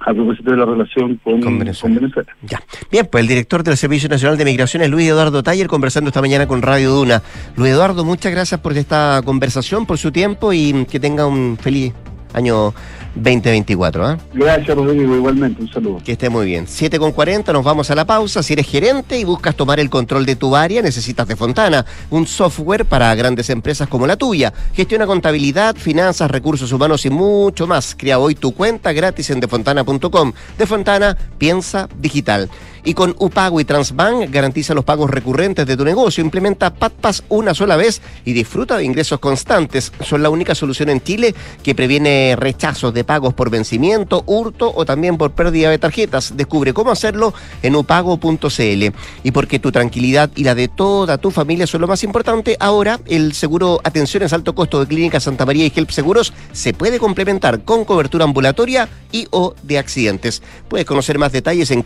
a 0.00 0.12
propósito 0.12 0.50
de 0.50 0.56
la 0.56 0.64
relación 0.64 1.20
con, 1.22 1.40
con 1.40 1.58
Venezuela. 1.58 2.26
Ya. 2.42 2.60
Bien, 2.90 3.08
pues 3.10 3.22
el 3.22 3.28
director 3.28 3.62
del 3.62 3.76
Servicio 3.76 4.08
Nacional 4.08 4.36
de 4.36 4.44
Migraciones, 4.44 4.90
Luis 4.90 5.08
Eduardo 5.08 5.42
Taller, 5.42 5.66
conversando 5.66 6.08
esta 6.08 6.20
mañana 6.20 6.46
con 6.46 6.62
Radio 6.62 6.90
Duna. 6.90 7.22
Luis 7.56 7.72
Eduardo, 7.72 8.04
muchas 8.04 8.32
gracias 8.32 8.60
por 8.60 8.76
esta 8.76 9.22
conversación, 9.24 9.86
por 9.86 9.98
su 9.98 10.12
tiempo 10.12 10.52
y 10.52 10.84
que 10.84 11.00
tenga 11.00 11.26
un 11.26 11.56
feliz 11.60 11.92
año 12.34 12.74
2024. 13.16 14.06
¿ah? 14.06 14.18
Gracias, 14.32 14.76
Rodrigo, 14.76 15.16
igualmente, 15.16 15.62
un 15.62 15.70
saludo. 15.70 15.98
Que 16.04 16.12
esté 16.12 16.28
muy 16.28 16.46
bien. 16.46 16.66
7 16.68 16.98
con 16.98 17.12
40, 17.12 17.52
nos 17.52 17.64
vamos 17.64 17.90
a 17.90 17.94
la 17.94 18.04
pausa. 18.04 18.42
Si 18.42 18.52
eres 18.52 18.66
gerente 18.66 19.18
y 19.18 19.24
buscas 19.24 19.56
tomar 19.56 19.80
el 19.80 19.90
control 19.90 20.26
de 20.26 20.36
tu 20.36 20.54
área, 20.54 20.82
necesitas 20.82 21.26
de 21.26 21.36
Fontana, 21.36 21.84
un 22.10 22.26
software 22.26 22.84
para 22.84 23.14
grandes 23.14 23.50
empresas 23.50 23.88
como 23.88 24.06
la 24.06 24.16
tuya. 24.16 24.52
Gestiona 24.74 25.06
contabilidad, 25.06 25.76
finanzas, 25.76 26.30
recursos 26.30 26.72
humanos 26.72 27.06
y 27.06 27.10
mucho 27.10 27.66
más. 27.66 27.94
Crea 27.98 28.18
hoy 28.18 28.34
tu 28.34 28.52
cuenta 28.52 28.92
gratis 28.92 29.30
en 29.30 29.40
defontana.com. 29.40 30.32
De 30.58 30.66
Fontana, 30.66 31.16
piensa 31.38 31.88
digital. 31.98 32.48
Y 32.86 32.94
con 32.94 33.16
Upago 33.18 33.58
y 33.58 33.64
Transbank 33.64 34.30
garantiza 34.30 34.72
los 34.72 34.84
pagos 34.84 35.10
recurrentes 35.10 35.66
de 35.66 35.76
tu 35.76 35.84
negocio. 35.84 36.22
Implementa 36.22 36.72
PatPass 36.72 37.24
una 37.28 37.52
sola 37.52 37.74
vez 37.74 38.00
y 38.24 38.32
disfruta 38.32 38.76
de 38.76 38.84
ingresos 38.84 39.18
constantes. 39.18 39.92
Son 40.04 40.22
la 40.22 40.30
única 40.30 40.54
solución 40.54 40.90
en 40.90 41.00
Chile 41.00 41.34
que 41.64 41.74
previene 41.74 42.36
rechazos 42.38 42.94
de 42.94 43.02
pagos 43.02 43.34
por 43.34 43.50
vencimiento, 43.50 44.22
hurto 44.26 44.72
o 44.72 44.84
también 44.84 45.18
por 45.18 45.32
pérdida 45.32 45.68
de 45.68 45.78
tarjetas. 45.78 46.36
Descubre 46.36 46.72
cómo 46.72 46.92
hacerlo 46.92 47.34
en 47.60 47.74
upago.cl. 47.74 48.84
Y 49.24 49.30
porque 49.32 49.58
tu 49.58 49.72
tranquilidad 49.72 50.30
y 50.36 50.44
la 50.44 50.54
de 50.54 50.68
toda 50.68 51.18
tu 51.18 51.32
familia 51.32 51.66
son 51.66 51.80
lo 51.80 51.88
más 51.88 52.04
importante, 52.04 52.56
ahora 52.60 53.00
el 53.06 53.32
seguro 53.32 53.80
Atenciones 53.82 54.32
Alto 54.32 54.54
Costo 54.54 54.78
de 54.78 54.86
Clínica 54.86 55.18
Santa 55.18 55.44
María 55.44 55.66
y 55.66 55.72
Help 55.74 55.90
Seguros 55.90 56.32
se 56.52 56.72
puede 56.72 57.00
complementar 57.00 57.64
con 57.64 57.84
cobertura 57.84 58.22
ambulatoria 58.22 58.88
y 59.10 59.26
o 59.32 59.56
de 59.64 59.78
accidentes. 59.78 60.40
Puedes 60.68 60.86
conocer 60.86 61.18
más 61.18 61.32
detalles 61.32 61.72
en 61.72 61.82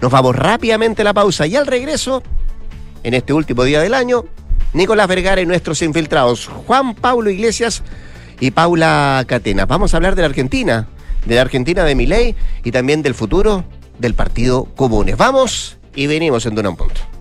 Nos 0.00 0.12
vamos 0.12 0.36
rápidamente 0.36 1.02
a 1.02 1.04
la 1.04 1.14
pausa 1.14 1.46
y 1.46 1.56
al 1.56 1.66
regreso, 1.66 2.22
en 3.02 3.14
este 3.14 3.32
último 3.32 3.64
día 3.64 3.80
del 3.80 3.94
año, 3.94 4.24
Nicolás 4.72 5.08
Vergara 5.08 5.40
y 5.40 5.46
nuestros 5.46 5.80
infiltrados, 5.82 6.46
Juan 6.46 6.94
Pablo 6.94 7.30
Iglesias 7.30 7.82
y 8.40 8.50
Paula 8.50 9.24
Catena. 9.26 9.66
Vamos 9.66 9.94
a 9.94 9.96
hablar 9.96 10.14
de 10.14 10.22
la 10.22 10.28
Argentina, 10.28 10.88
de 11.24 11.34
la 11.34 11.40
Argentina 11.40 11.84
de 11.84 11.94
Milei 11.94 12.34
y 12.64 12.70
también 12.72 13.02
del 13.02 13.14
futuro 13.14 13.64
del 13.98 14.14
Partido 14.14 14.64
Comunes. 14.76 15.16
Vamos 15.16 15.78
y 15.94 16.06
venimos 16.06 16.44
en 16.46 16.54
Duna 16.54 16.74
Punto. 16.74 17.15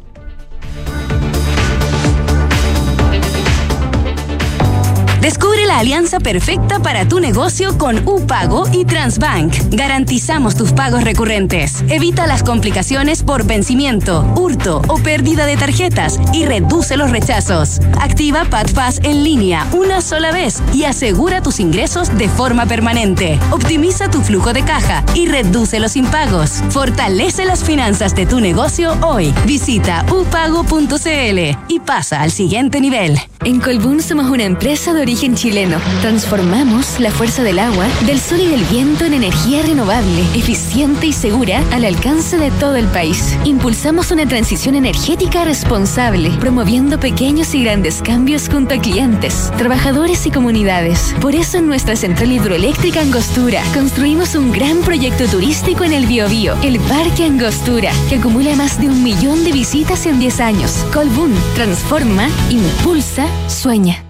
Descubre 5.25 5.65
la 5.65 5.79
alianza 5.79 6.19
perfecta 6.19 6.77
para 6.77 7.07
tu 7.07 7.19
negocio 7.19 7.79
con 7.79 8.07
UPago 8.07 8.65
y 8.71 8.85
Transbank. 8.85 9.55
Garantizamos 9.71 10.55
tus 10.55 10.71
pagos 10.71 11.03
recurrentes. 11.03 11.83
Evita 11.89 12.27
las 12.27 12.43
complicaciones 12.43 13.23
por 13.23 13.43
vencimiento, 13.43 14.21
hurto 14.35 14.83
o 14.87 14.99
pérdida 14.99 15.47
de 15.47 15.57
tarjetas 15.57 16.19
y 16.31 16.45
reduce 16.45 16.95
los 16.95 17.09
rechazos. 17.09 17.79
Activa 17.99 18.45
PatPass 18.45 18.99
en 19.01 19.23
línea 19.23 19.65
una 19.73 20.01
sola 20.01 20.31
vez 20.31 20.61
y 20.75 20.83
asegura 20.83 21.41
tus 21.41 21.59
ingresos 21.59 22.15
de 22.15 22.29
forma 22.29 22.67
permanente. 22.67 23.39
Optimiza 23.49 24.11
tu 24.11 24.21
flujo 24.21 24.53
de 24.53 24.63
caja 24.63 25.03
y 25.15 25.25
reduce 25.25 25.79
los 25.79 25.95
impagos. 25.95 26.61
Fortalece 26.69 27.45
las 27.45 27.63
finanzas 27.63 28.15
de 28.15 28.27
tu 28.27 28.39
negocio 28.41 28.95
hoy. 29.01 29.33
Visita 29.47 30.05
upago.cl 30.11 31.39
y 31.67 31.79
pasa 31.79 32.21
al 32.21 32.29
siguiente 32.29 32.79
nivel. 32.79 33.19
En 33.43 33.59
Colbún 33.59 34.01
somos 34.01 34.29
una 34.29 34.43
empresa 34.43 34.93
de 34.93 35.01
origen 35.01 35.14
chileno. 35.15 35.79
Transformamos 36.01 36.99
la 36.99 37.09
fuerza 37.09 37.41
del 37.41 37.59
agua, 37.59 37.87
del 38.05 38.19
sol 38.19 38.41
y 38.41 38.47
del 38.47 38.63
viento 38.65 39.05
en 39.05 39.13
energía 39.13 39.61
renovable, 39.61 40.21
eficiente 40.35 41.07
y 41.07 41.13
segura 41.13 41.63
al 41.71 41.85
alcance 41.85 42.37
de 42.37 42.51
todo 42.51 42.75
el 42.75 42.85
país. 42.87 43.37
Impulsamos 43.45 44.11
una 44.11 44.27
transición 44.27 44.75
energética 44.75 45.45
responsable, 45.45 46.31
promoviendo 46.39 46.99
pequeños 46.99 47.55
y 47.55 47.63
grandes 47.63 48.01
cambios 48.01 48.49
junto 48.49 48.75
a 48.75 48.77
clientes, 48.77 49.51
trabajadores 49.57 50.25
y 50.25 50.31
comunidades. 50.31 51.15
Por 51.21 51.33
eso 51.33 51.59
en 51.59 51.67
nuestra 51.67 51.95
central 51.95 52.33
hidroeléctrica 52.33 53.01
Angostura 53.01 53.63
construimos 53.73 54.35
un 54.35 54.51
gran 54.51 54.81
proyecto 54.81 55.25
turístico 55.27 55.85
en 55.85 55.93
el 55.93 56.07
Biobío, 56.07 56.55
el 56.61 56.79
Parque 56.81 57.23
Angostura, 57.23 57.91
que 58.09 58.15
acumula 58.15 58.53
más 58.55 58.79
de 58.81 58.87
un 58.87 59.01
millón 59.01 59.43
de 59.45 59.53
visitas 59.53 60.05
en 60.05 60.19
10 60.19 60.39
años. 60.41 60.85
Colbún 60.93 61.33
transforma, 61.55 62.27
impulsa, 62.49 63.25
sueña. 63.47 64.04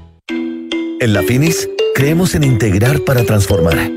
En 1.02 1.14
la 1.14 1.24
Finis 1.24 1.70
creemos 1.94 2.36
en 2.36 2.46
integrar 2.46 3.02
para 3.02 3.26
transformar, 3.26 3.92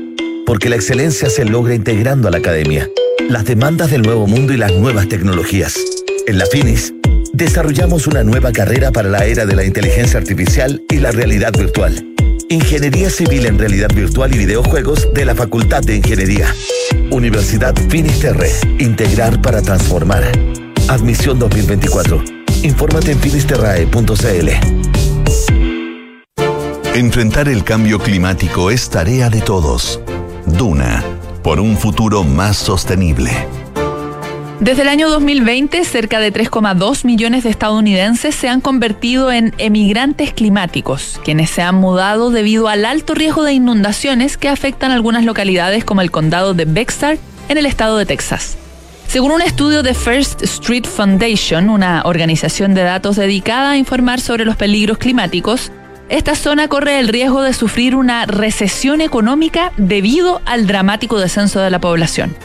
porque 0.45 0.67
la 0.67 0.75
excelencia 0.75 1.29
se 1.29 1.45
logra 1.45 1.73
integrando 1.73 2.27
a 2.27 2.31
la 2.31 2.39
academia, 2.39 2.89
las 3.29 3.45
demandas 3.45 3.89
del 3.89 4.01
nuevo 4.01 4.27
mundo 4.27 4.53
y 4.53 4.57
las 4.57 4.73
nuevas 4.73 5.07
tecnologías. 5.07 5.79
En 6.27 6.37
la 6.37 6.45
Finis 6.45 6.93
desarrollamos 7.31 8.05
una 8.05 8.23
nueva 8.23 8.51
carrera 8.51 8.91
para 8.91 9.07
la 9.07 9.25
era 9.25 9.45
de 9.45 9.55
la 9.55 9.63
inteligencia 9.63 10.19
artificial 10.19 10.83
y 10.89 10.97
la 10.97 11.11
realidad 11.11 11.53
virtual. 11.57 12.05
Ingeniería 12.49 13.09
Civil 13.09 13.45
en 13.45 13.57
Realidad 13.59 13.89
Virtual 13.95 14.33
y 14.35 14.37
Videojuegos 14.39 15.07
de 15.13 15.23
la 15.23 15.35
Facultad 15.35 15.81
de 15.81 15.95
Ingeniería. 15.95 16.53
Universidad 17.11 17.75
Finisterre. 17.89 18.51
Integrar 18.79 19.41
para 19.41 19.61
transformar. 19.61 20.23
Admisión 20.89 21.39
2024. 21.39 22.23
Infórmate 22.63 23.11
en 23.11 23.19
finisterrae.cl. 23.19 25.08
Enfrentar 26.99 27.47
el 27.47 27.63
cambio 27.63 27.97
climático 27.97 28.69
es 28.71 28.89
tarea 28.89 29.29
de 29.29 29.39
todos. 29.39 30.01
Duna, 30.45 31.01
por 31.41 31.61
un 31.61 31.77
futuro 31.77 32.25
más 32.25 32.57
sostenible. 32.57 33.31
Desde 34.59 34.81
el 34.81 34.89
año 34.89 35.09
2020, 35.09 35.85
cerca 35.85 36.19
de 36.19 36.33
3,2 36.33 37.05
millones 37.05 37.45
de 37.45 37.51
estadounidenses 37.51 38.35
se 38.35 38.49
han 38.49 38.59
convertido 38.59 39.31
en 39.31 39.53
emigrantes 39.59 40.33
climáticos, 40.33 41.21
quienes 41.23 41.49
se 41.51 41.61
han 41.61 41.75
mudado 41.75 42.31
debido 42.31 42.67
al 42.67 42.83
alto 42.83 43.15
riesgo 43.15 43.43
de 43.43 43.53
inundaciones 43.53 44.35
que 44.35 44.49
afectan 44.49 44.91
algunas 44.91 45.23
localidades 45.23 45.85
como 45.85 46.01
el 46.01 46.11
condado 46.11 46.53
de 46.53 46.65
Bexar 46.65 47.17
en 47.47 47.57
el 47.57 47.65
estado 47.65 47.97
de 47.97 48.07
Texas. 48.07 48.57
Según 49.07 49.31
un 49.31 49.41
estudio 49.41 49.83
de 49.83 49.93
First 49.93 50.41
Street 50.41 50.85
Foundation, 50.85 51.69
una 51.69 52.01
organización 52.03 52.73
de 52.73 52.83
datos 52.83 53.15
dedicada 53.15 53.71
a 53.71 53.77
informar 53.77 54.19
sobre 54.19 54.43
los 54.43 54.57
peligros 54.57 54.97
climáticos, 54.97 55.71
esta 56.09 56.33
zona 56.33 56.67
corre 56.67 56.99
el 56.99 57.07
riesgo 57.07 57.43
de 57.43 57.53
sufrir 57.53 57.95
una 57.95 58.25
recesión 58.25 58.99
económica 58.99 59.71
debido 59.77 60.41
al 60.45 60.65
dramático 60.65 61.19
descenso 61.19 61.59
de 61.59 61.69
la 61.69 61.79
población. 61.79 62.35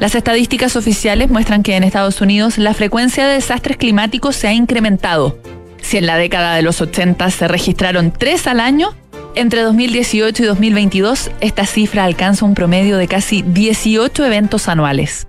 Las 0.00 0.16
estadísticas 0.16 0.74
oficiales 0.74 1.30
muestran 1.30 1.62
que 1.62 1.76
en 1.76 1.84
Estados 1.84 2.20
Unidos 2.20 2.58
la 2.58 2.74
frecuencia 2.74 3.26
de 3.26 3.34
desastres 3.34 3.76
climáticos 3.76 4.34
se 4.34 4.48
ha 4.48 4.52
incrementado. 4.52 5.38
Si 5.80 5.96
en 5.96 6.06
la 6.06 6.16
década 6.16 6.56
de 6.56 6.62
los 6.62 6.80
80 6.80 7.30
se 7.30 7.46
registraron 7.46 8.10
tres 8.10 8.48
al 8.48 8.58
año, 8.58 8.94
entre 9.36 9.62
2018 9.62 10.42
y 10.42 10.46
2022 10.46 11.30
esta 11.40 11.66
cifra 11.66 12.04
alcanza 12.04 12.44
un 12.44 12.54
promedio 12.54 12.96
de 12.96 13.06
casi 13.06 13.42
18 13.42 14.26
eventos 14.26 14.68
anuales. 14.68 15.28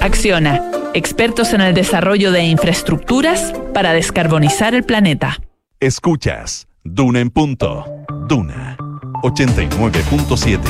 Acciona, 0.00 0.62
expertos 0.94 1.52
en 1.52 1.60
el 1.60 1.74
desarrollo 1.74 2.32
de 2.32 2.44
infraestructuras 2.44 3.52
para 3.74 3.92
descarbonizar 3.92 4.74
el 4.74 4.84
planeta. 4.84 5.38
Escuchas 5.78 6.66
Duna 6.88 7.20
en 7.20 7.30
punto. 7.30 7.84
Duna 8.28 8.76
89.7. 9.22 10.60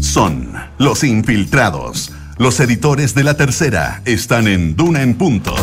Son 0.00 0.52
los 0.78 1.04
infiltrados. 1.04 2.12
Los 2.38 2.60
editores 2.60 3.14
de 3.14 3.24
la 3.24 3.36
tercera 3.36 4.00
están 4.04 4.48
en 4.48 4.74
Duna 4.74 5.02
en 5.02 5.14
punto. 5.14 5.54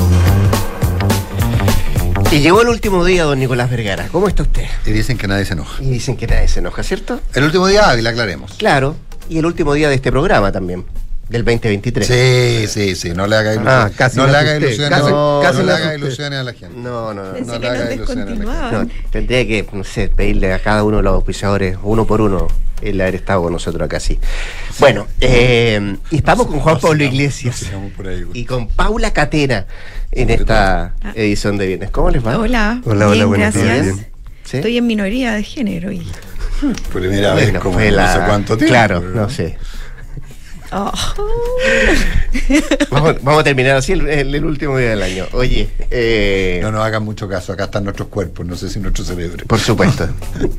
Y 2.32 2.40
llegó 2.40 2.62
el 2.62 2.70
último 2.70 3.04
día, 3.06 3.24
don 3.24 3.40
Nicolás 3.40 3.70
Vergara. 3.70 4.08
¿Cómo 4.12 4.28
está 4.28 4.44
usted? 4.44 4.66
Y 4.86 4.92
dicen 4.92 5.18
que 5.18 5.28
nadie 5.28 5.46
se 5.46 5.54
enoja. 5.54 5.82
Y 5.84 5.90
dicen 5.90 6.16
que 6.16 6.28
nadie 6.28 6.48
se 6.48 6.60
enoja, 6.60 6.84
¿cierto? 6.84 7.20
El 7.34 7.44
último 7.44 7.68
día 7.68 7.90
hábil, 7.90 8.06
aclaremos. 8.06 8.54
Claro. 8.54 8.96
Y 9.30 9.40
el 9.40 9.46
último 9.46 9.74
día 9.74 9.90
de 9.90 9.96
este 9.96 10.12
programa 10.12 10.52
también. 10.52 10.86
Del 11.30 11.44
2023. 11.46 12.06
Sí, 12.06 12.68
sí, 12.68 12.96
sí. 12.96 13.12
No 13.14 13.26
le 13.28 13.36
haga 13.38 13.54
ilusiones. 13.54 13.74
Ah, 13.74 13.92
casi 13.96 14.18
no 14.18 14.28
le 14.28 14.38
haga 14.38 14.56
ilusiones. 14.58 14.90
Casi- 14.90 15.10
no, 15.12 15.40
casi 15.42 15.58
no 15.60 15.64
le 15.64 15.72
haga 15.74 15.96
ilusiones 15.96 16.40
a 16.40 16.44
la 16.44 16.54
gente. 16.54 16.78
No, 16.78 17.14
no, 17.14 17.24
no. 17.34 17.40
no 17.40 17.60
le 17.60 17.68
haga 17.70 17.94
ilusiones 17.94 18.26
a 18.28 18.30
la 18.30 18.70
gente. 18.70 18.76
No, 18.78 18.88
tendría 19.10 19.48
que, 19.48 19.66
no 19.72 19.84
sé, 19.84 20.10
pedirle 20.10 20.54
a 20.54 20.60
cada 20.60 20.84
uno 20.84 20.98
de 20.98 21.04
los 21.04 21.14
auspiciadores, 21.14 21.78
uno 21.82 22.06
por 22.06 22.22
uno, 22.22 22.48
el 22.82 23.00
haber 23.02 23.16
estado 23.16 23.42
con 23.44 23.54
nosotros 23.54 23.86
acá, 23.86 24.00
sí. 24.00 24.20
Bueno, 24.80 25.08
eh, 25.22 25.96
y 26.12 26.18
estamos 26.18 26.46
con 26.48 26.60
Juan 26.60 26.80
Pablo 26.80 27.04
Iglesias 27.04 27.66
y 28.34 28.44
con 28.46 28.68
Paula 28.68 29.12
Catena 29.14 29.66
en 30.12 30.30
esta 30.30 30.94
edición 31.16 31.58
de 31.58 31.68
Viernes. 31.68 31.90
¿Cómo 31.92 32.10
les 32.12 32.24
va? 32.26 32.38
Hola. 32.38 32.82
Hola, 32.86 33.08
hola, 33.08 33.26
días. 33.26 33.56
gracias. 33.56 33.84
Bien. 33.86 34.08
¿Sí? 34.44 34.58
Estoy 34.58 34.78
en 34.78 34.86
minoría 34.86 35.32
de 35.34 35.44
género 35.44 35.92
y. 35.92 36.06
Primera 36.92 37.34
vez 37.34 37.52
como 37.60 37.74
fue 37.76 37.90
no 37.90 37.96
la- 37.98 38.14
sé 38.14 38.20
cuánto 38.28 38.58
tiempo. 38.58 38.72
Claro, 38.72 39.00
pero- 39.02 39.16
no 39.16 39.30
sé. 39.30 39.58
Oh. 40.76 40.92
Vamos, 42.90 43.16
vamos 43.22 43.42
a 43.42 43.44
terminar 43.44 43.76
así 43.78 43.92
el, 43.94 44.08
el- 44.08 44.34
el 44.36 44.46
último 44.46 44.78
día 44.78 44.90
del 44.92 45.02
año. 45.04 45.26
Oye, 45.34 45.70
eh, 45.92 46.60
No 46.62 46.72
nos 46.72 46.84
hagan 46.84 47.04
mucho 47.04 47.28
caso, 47.28 47.54
acá 47.54 47.66
están 47.66 47.84
nuestros 47.84 48.08
cuerpos, 48.10 48.46
no 48.46 48.56
sé 48.56 48.70
si 48.70 48.80
nuestro 48.80 49.04
cerebro. 49.06 49.46
por 49.48 49.60
supuesto. 49.60 50.08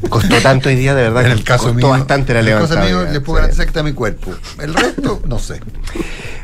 Costó 0.08 0.36
tanto 0.40 0.68
hoy 0.68 0.76
día, 0.76 0.94
de 0.94 1.02
verdad. 1.02 1.26
En 1.26 1.32
el 1.32 1.44
caso 1.44 1.64
costó 1.64 1.76
mío, 1.78 1.88
bastante 1.88 2.32
la 2.34 2.40
en 2.40 2.46
el 2.48 2.52
caso 2.54 2.74
levantada. 2.74 3.02
mío, 3.04 3.12
les 3.12 3.20
puedo 3.22 3.36
garantizar 3.36 3.66
que 3.66 3.70
está 3.70 3.82
mi 3.82 3.92
cuerpo. 3.92 4.32
El 4.60 4.74
resto, 4.74 5.20
no 5.26 5.38
sé. 5.38 5.60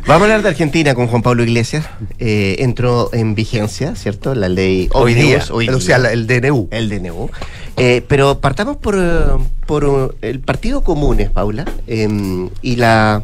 Vamos 0.06 0.22
a 0.22 0.24
hablar 0.24 0.42
de 0.42 0.48
Argentina 0.48 0.94
con 0.94 1.06
Juan 1.08 1.22
Pablo 1.22 1.42
Iglesias. 1.42 1.86
Eh, 2.18 2.56
entró 2.60 3.10
en 3.12 3.34
vigencia, 3.34 3.94
¿cierto? 3.96 4.34
La 4.34 4.48
ley 4.48 4.88
Hoy 4.92 5.14
día, 5.14 5.44
Omnibus, 5.50 5.76
o 5.76 5.80
sea, 5.80 5.98
la- 5.98 6.12
el 6.12 6.26
DNU. 6.26 6.68
El 6.70 6.88
DNU. 6.88 7.30
Eh, 7.82 8.04
pero 8.06 8.40
partamos 8.40 8.76
por, 8.76 8.94
eh, 8.94 9.22
por 9.64 10.14
eh, 10.20 10.28
el 10.28 10.40
Partido 10.40 10.82
Comunes, 10.82 11.30
Paula, 11.30 11.64
eh, 11.86 12.06
y 12.60 12.76
la 12.76 13.22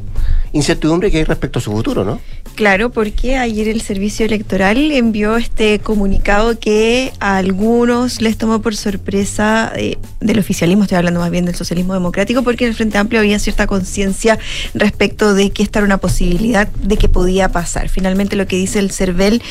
incertidumbre 0.55 1.11
que 1.11 1.19
hay 1.19 1.25
respecto 1.25 1.59
a 1.59 1.63
su 1.63 1.71
futuro, 1.71 2.07
¿no? 2.07 2.21
Claro, 2.57 2.89
porque 2.89 3.37
ayer 3.37 3.69
el 3.69 3.83
servicio 3.83 4.25
electoral 4.25 4.91
envió 4.91 5.37
este 5.37 5.79
comunicado 5.79 6.59
que 6.59 7.13
a 7.21 7.37
algunos 7.37 8.23
les 8.23 8.39
tomó 8.39 8.63
por 8.63 8.75
sorpresa 8.75 9.71
eh, 9.77 9.99
del 10.21 10.39
oficialismo, 10.39 10.85
estoy 10.85 10.97
hablando 10.97 11.21
más 11.21 11.31
bien 11.31 11.45
del 11.45 11.55
socialismo 11.55 11.93
democrático, 11.93 12.43
porque 12.43 12.65
en 12.65 12.71
el 12.71 12.75
Frente 12.75 12.97
Amplio 12.97 13.21
había 13.21 13.39
cierta 13.39 13.67
conciencia 13.67 14.39
respecto 14.73 15.35
de 15.35 15.51
que 15.51 15.63
esta 15.63 15.81
era 15.81 15.87
una 15.87 15.99
posibilidad 15.99 16.67
de 16.67 16.97
que 16.97 17.11
podía 17.11 17.51
pasar. 17.51 17.91
Finalmente 17.91 18.37
lo 18.37 18.47
que 18.47 18.57
dice 18.57 18.79
el 18.79 18.91
CERVEL 18.91 19.43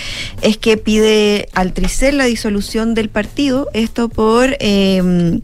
es 0.41 0.57
que 0.57 0.75
pide 0.77 1.47
al 1.53 1.73
Tricel 1.73 2.17
la 2.17 2.25
disolución 2.25 2.95
del 2.95 3.09
partido, 3.09 3.69
esto 3.73 4.09
por... 4.09 4.57
eh, 4.59 5.39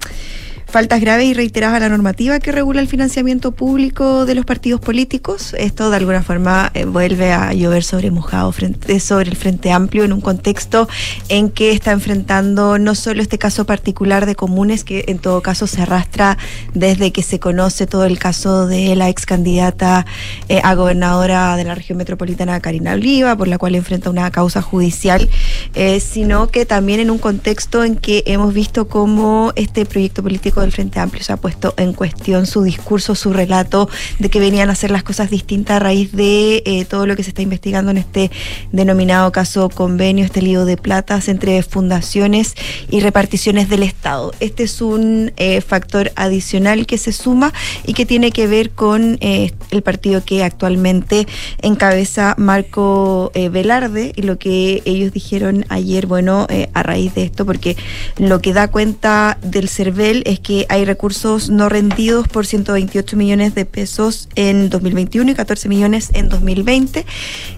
faltas 0.72 1.02
graves 1.02 1.26
y 1.26 1.34
reiteradas 1.34 1.76
a 1.76 1.80
la 1.82 1.90
normativa 1.90 2.40
que 2.40 2.54
regula 2.54 2.80
el 2.80 2.88
financiamiento 2.88 3.52
público 3.52 4.26
de 4.26 4.36
los 4.36 4.46
partidos 4.46 4.80
políticos. 4.80 5.54
Esto 5.58 5.90
de 5.90 5.98
alguna 5.98 6.24
forma 6.24 6.72
eh, 6.74 6.86
vuelve 6.86 7.34
a 7.34 7.52
llover 7.54 7.84
sobre 7.84 8.10
mojado 8.10 8.50
frente, 8.54 9.02
sobre 9.02 9.30
el 9.30 9.36
Frente 9.36 9.74
Amplio 9.74 10.06
en 10.06 10.14
un 10.14 10.22
contexto 10.22 10.88
en 11.28 11.50
que 11.50 11.72
está 11.72 11.92
enfrentando 11.92 12.80
no 12.80 12.96
solo 12.96 13.22
este 13.22 13.38
caso 13.38 13.66
particular 13.66 14.26
de 14.26 14.36
comunes, 14.36 14.86
que 14.86 15.04
en 15.10 15.20
todo 15.20 15.42
caso 15.42 15.68
se 15.68 15.82
arrastra 15.82 16.38
desde 16.74 17.12
que 17.12 17.22
se 17.22 17.38
conoce 17.38 17.86
todo 17.86 18.06
el 18.06 18.18
caso 18.18 18.66
de 18.66 18.96
la 18.96 19.10
ex 19.10 19.26
candidata 19.26 20.06
eh, 20.48 20.62
a 20.64 20.74
gobernadora 20.76 21.58
de 21.58 21.66
la 21.66 21.76
región 21.76 21.98
metropolitana, 21.98 22.62
Karina 22.62 22.94
Oliva, 22.94 23.36
por 23.36 23.50
la 23.50 23.58
cual 23.58 23.76
enfrenta 23.76 24.10
una 24.10 24.32
causa 24.32 24.62
judicial, 24.62 25.30
eh, 25.74 26.00
sino 26.00 26.48
que 26.48 26.66
también 26.66 27.02
en 27.02 27.12
un 27.12 27.18
contexto 27.18 27.84
en 27.84 27.98
que 27.98 28.24
hemos 28.26 28.54
visto 28.54 28.88
cómo 28.88 29.52
este 29.58 29.86
proyecto 29.86 30.24
político 30.24 30.61
del 30.62 30.72
Frente 30.72 31.00
Amplio 31.00 31.24
se 31.24 31.34
ha 31.34 31.38
puesto 31.38 31.74
en 31.78 31.94
cuestión 31.94 32.46
su 32.46 32.64
discurso, 32.64 33.16
su 33.16 33.34
relato 33.34 33.90
de 34.20 34.30
que 34.30 34.40
venían 34.40 34.70
a 34.70 34.74
hacer 34.74 34.92
las 34.92 35.04
cosas 35.04 35.30
distintas 35.30 35.78
a 35.78 35.80
raíz 35.80 36.12
de 36.12 36.64
eh, 36.66 36.86
todo 36.86 37.06
lo 37.06 37.16
que 37.16 37.24
se 37.24 37.30
está 37.30 37.42
investigando 37.42 37.92
en 37.92 37.98
este 37.98 38.32
denominado 38.72 39.32
caso 39.32 39.70
convenio, 39.70 40.26
este 40.26 40.42
lío 40.42 40.66
de 40.66 40.78
platas 40.78 41.28
entre 41.28 41.62
fundaciones 41.64 42.56
y 42.90 43.00
reparticiones 43.00 43.70
del 43.70 43.84
Estado. 43.84 44.34
Este 44.40 44.64
es 44.64 44.82
un 44.82 45.34
eh, 45.38 45.62
factor 45.62 46.12
adicional 46.16 46.86
que 46.86 46.98
se 46.98 47.12
suma 47.12 47.54
y 47.86 47.94
que 47.94 48.06
tiene 48.06 48.32
que 48.32 48.48
ver 48.48 48.72
con 48.72 49.18
eh, 49.22 49.52
el 49.72 49.82
partido 49.82 50.24
que 50.24 50.44
actualmente 50.44 51.28
encabeza 51.62 52.36
Marco 52.38 53.32
Velarde 53.34 54.14
y 54.16 54.22
lo 54.24 54.38
que 54.38 54.82
ellos 54.86 55.12
dijeron 55.12 55.66
ayer, 55.70 56.06
bueno, 56.06 56.48
a 56.74 56.84
raíz 56.84 57.14
de 57.16 57.24
esto, 57.24 57.46
porque 57.46 57.76
lo 58.18 58.40
que 58.42 58.54
da 58.54 58.70
cuenta 58.70 59.38
del 59.42 59.70
CERVEL 59.70 60.24
es 60.26 60.40
que 60.40 60.51
hay 60.70 60.86
recursos 60.86 61.50
no 61.50 61.70
rendidos 61.70 62.28
por 62.28 62.46
128 62.46 63.18
millones 63.18 63.56
de 63.56 63.66
pesos 63.66 64.30
en 64.36 64.70
2021 64.70 65.32
y 65.32 65.36
14 65.36 65.70
millones 65.70 66.10
en 66.14 66.30
2020 66.30 67.06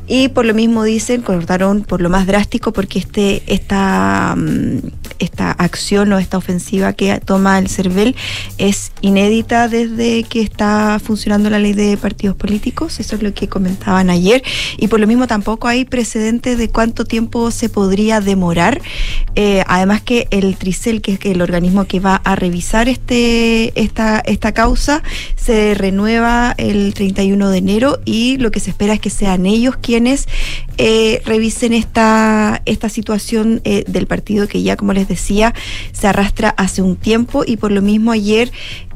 y 0.08 0.28
por 0.30 0.46
lo 0.46 0.54
mismo 0.54 0.84
dicen, 0.84 1.22
cortaron 1.22 1.84
por 1.84 2.02
lo 2.02 2.10
más 2.10 2.28
drástico 2.28 2.74
porque 2.74 3.00
este 3.00 3.44
esta, 3.48 4.36
mm, 4.38 5.03
esta 5.24 5.52
acción 5.52 6.12
o 6.14 6.20
esta 6.20 6.38
ofensiva 6.38 6.94
que 6.94 7.20
toma 7.20 7.60
el 7.60 7.70
CERVEL 7.70 8.16
es 8.58 8.92
inédita 9.02 9.68
desde 9.68 10.24
que 10.24 10.42
está 10.42 11.00
funcionando 11.04 11.50
la 11.50 11.60
ley 11.60 11.74
de 11.74 11.98
partidos 11.98 12.36
políticos, 12.36 13.00
eso 13.00 13.16
es 13.16 13.24
lo 13.24 13.34
que 13.34 13.48
comentaban 13.48 14.10
ayer, 14.10 14.44
y 14.78 14.88
por 14.88 15.00
lo 15.00 15.08
mismo 15.08 15.28
tampoco 15.28 15.68
hay 15.68 15.86
precedentes 15.86 16.58
de 16.58 16.70
cuánto 16.70 17.06
tiempo 17.06 17.52
se 17.52 17.70
podría 17.70 18.22
demorar, 18.22 18.82
Eh, 19.36 19.64
además 19.68 20.02
que 20.02 20.28
el 20.30 20.56
TRICEL, 20.56 21.02
que 21.02 21.14
es 21.14 21.20
el 21.24 21.42
organismo 21.42 21.86
que 21.86 22.00
va 22.00 22.18
a 22.24 22.36
revisar 22.36 22.88
este 22.88 23.80
esta, 23.82 24.20
esta 24.20 24.52
causa, 24.52 25.02
se 25.36 25.74
renueva 25.74 26.54
el 26.58 26.94
31 26.94 27.50
de 27.50 27.58
enero 27.58 28.00
y 28.06 28.38
lo 28.38 28.52
que 28.52 28.60
se 28.60 28.70
espera 28.70 28.94
es 28.94 29.00
que 29.00 29.10
sean 29.10 29.48
ellos 29.48 29.76
quienes 29.78 30.28
eh, 30.78 31.22
revisen 31.26 31.74
esta, 31.74 32.62
esta 32.66 32.90
situación 32.90 33.62
eh, 33.64 33.84
del 33.88 34.08
partido 34.08 34.48
que 34.48 34.62
ya, 34.62 34.76
como 34.76 34.94
les 34.94 35.08
decía, 35.08 35.13
se 35.16 36.08
arrastra 36.08 36.50
hace 36.50 36.82
un 36.82 36.96
tiempo 36.96 37.44
y 37.46 37.58
por 37.58 37.72
lo 37.72 37.82
mismo 37.82 38.12
ayer 38.12 38.52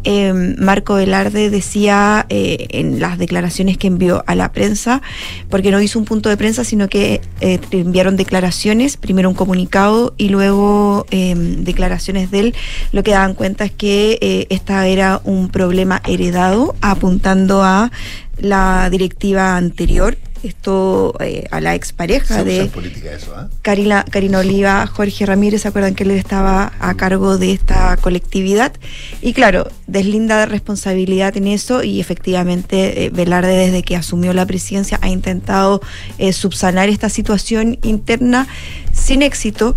eh, 0.10 0.32
Marco 0.58 0.94
Velarde 0.94 1.50
decía 1.50 2.26
eh, 2.30 2.68
en 2.70 3.02
las 3.02 3.18
declaraciones 3.18 3.78
que 3.78 3.88
envió 3.88 4.24
a 4.26 4.36
la 4.36 4.54
prensa, 4.54 5.02
porque 5.50 5.70
no 5.70 5.82
hizo 5.82 6.00
un 6.00 6.06
punto 6.06 6.30
de 6.30 6.38
prensa, 6.38 6.64
sino 6.64 6.88
que 6.88 7.20
eh, 7.42 7.60
enviaron 7.72 8.16
declaraciones, 8.16 8.96
primero 8.96 9.28
un 9.28 9.36
comunicado 9.36 10.14
y 10.18 10.30
luego 10.30 11.06
declaraciones 11.10 12.32
de 12.32 12.40
él, 12.40 12.56
lo 12.94 13.04
que 13.04 13.12
daban 13.12 13.34
cuenta 13.34 13.66
es 13.66 13.72
que 13.72 14.48
esta 14.50 14.88
era 14.88 15.20
un 15.26 15.50
problema 15.50 16.02
heredado, 16.08 16.76
apuntando 16.80 17.64
a 17.64 17.92
la 18.38 18.90
directiva 18.90 19.58
anterior, 19.58 20.18
esto 20.44 21.14
eh, 21.20 21.46
a 21.52 21.62
la 21.62 21.76
expareja 21.76 22.44
de 22.44 22.64
eso, 22.64 23.34
¿ah? 23.36 23.50
Karina, 23.62 24.06
Karina 24.10 24.40
Oliva, 24.40 24.86
Jorge 24.88 25.26
Ramírez, 25.26 25.62
¿se 25.62 25.68
acuerdan 25.68 25.96
que 25.96 26.04
él 26.04 26.12
estaba 26.12 26.74
a 26.80 26.96
cargo 26.96 27.38
de 27.38 27.52
esta 27.52 27.98
colectividad? 27.98 28.74
Y 29.22 29.34
claro, 29.34 29.70
deslinda 29.88 30.40
de 30.40 30.46
responsabilidad 30.46 31.36
en 31.38 31.48
eso 31.48 31.84
y 31.84 32.00
efectivamente 32.00 33.06
eh, 33.06 33.10
Velarde 33.10 33.56
desde 33.56 33.84
que 33.84 33.96
asumió 33.96 34.34
la 34.34 34.46
presidencia 34.46 35.00
ha 35.02 35.10
intentado 35.10 35.82
eh, 36.18 36.34
subsanar 36.34 36.90
esta 36.90 37.10
situación 37.10 37.78
interna 37.82 38.48
sin 38.98 39.22
éxito 39.22 39.76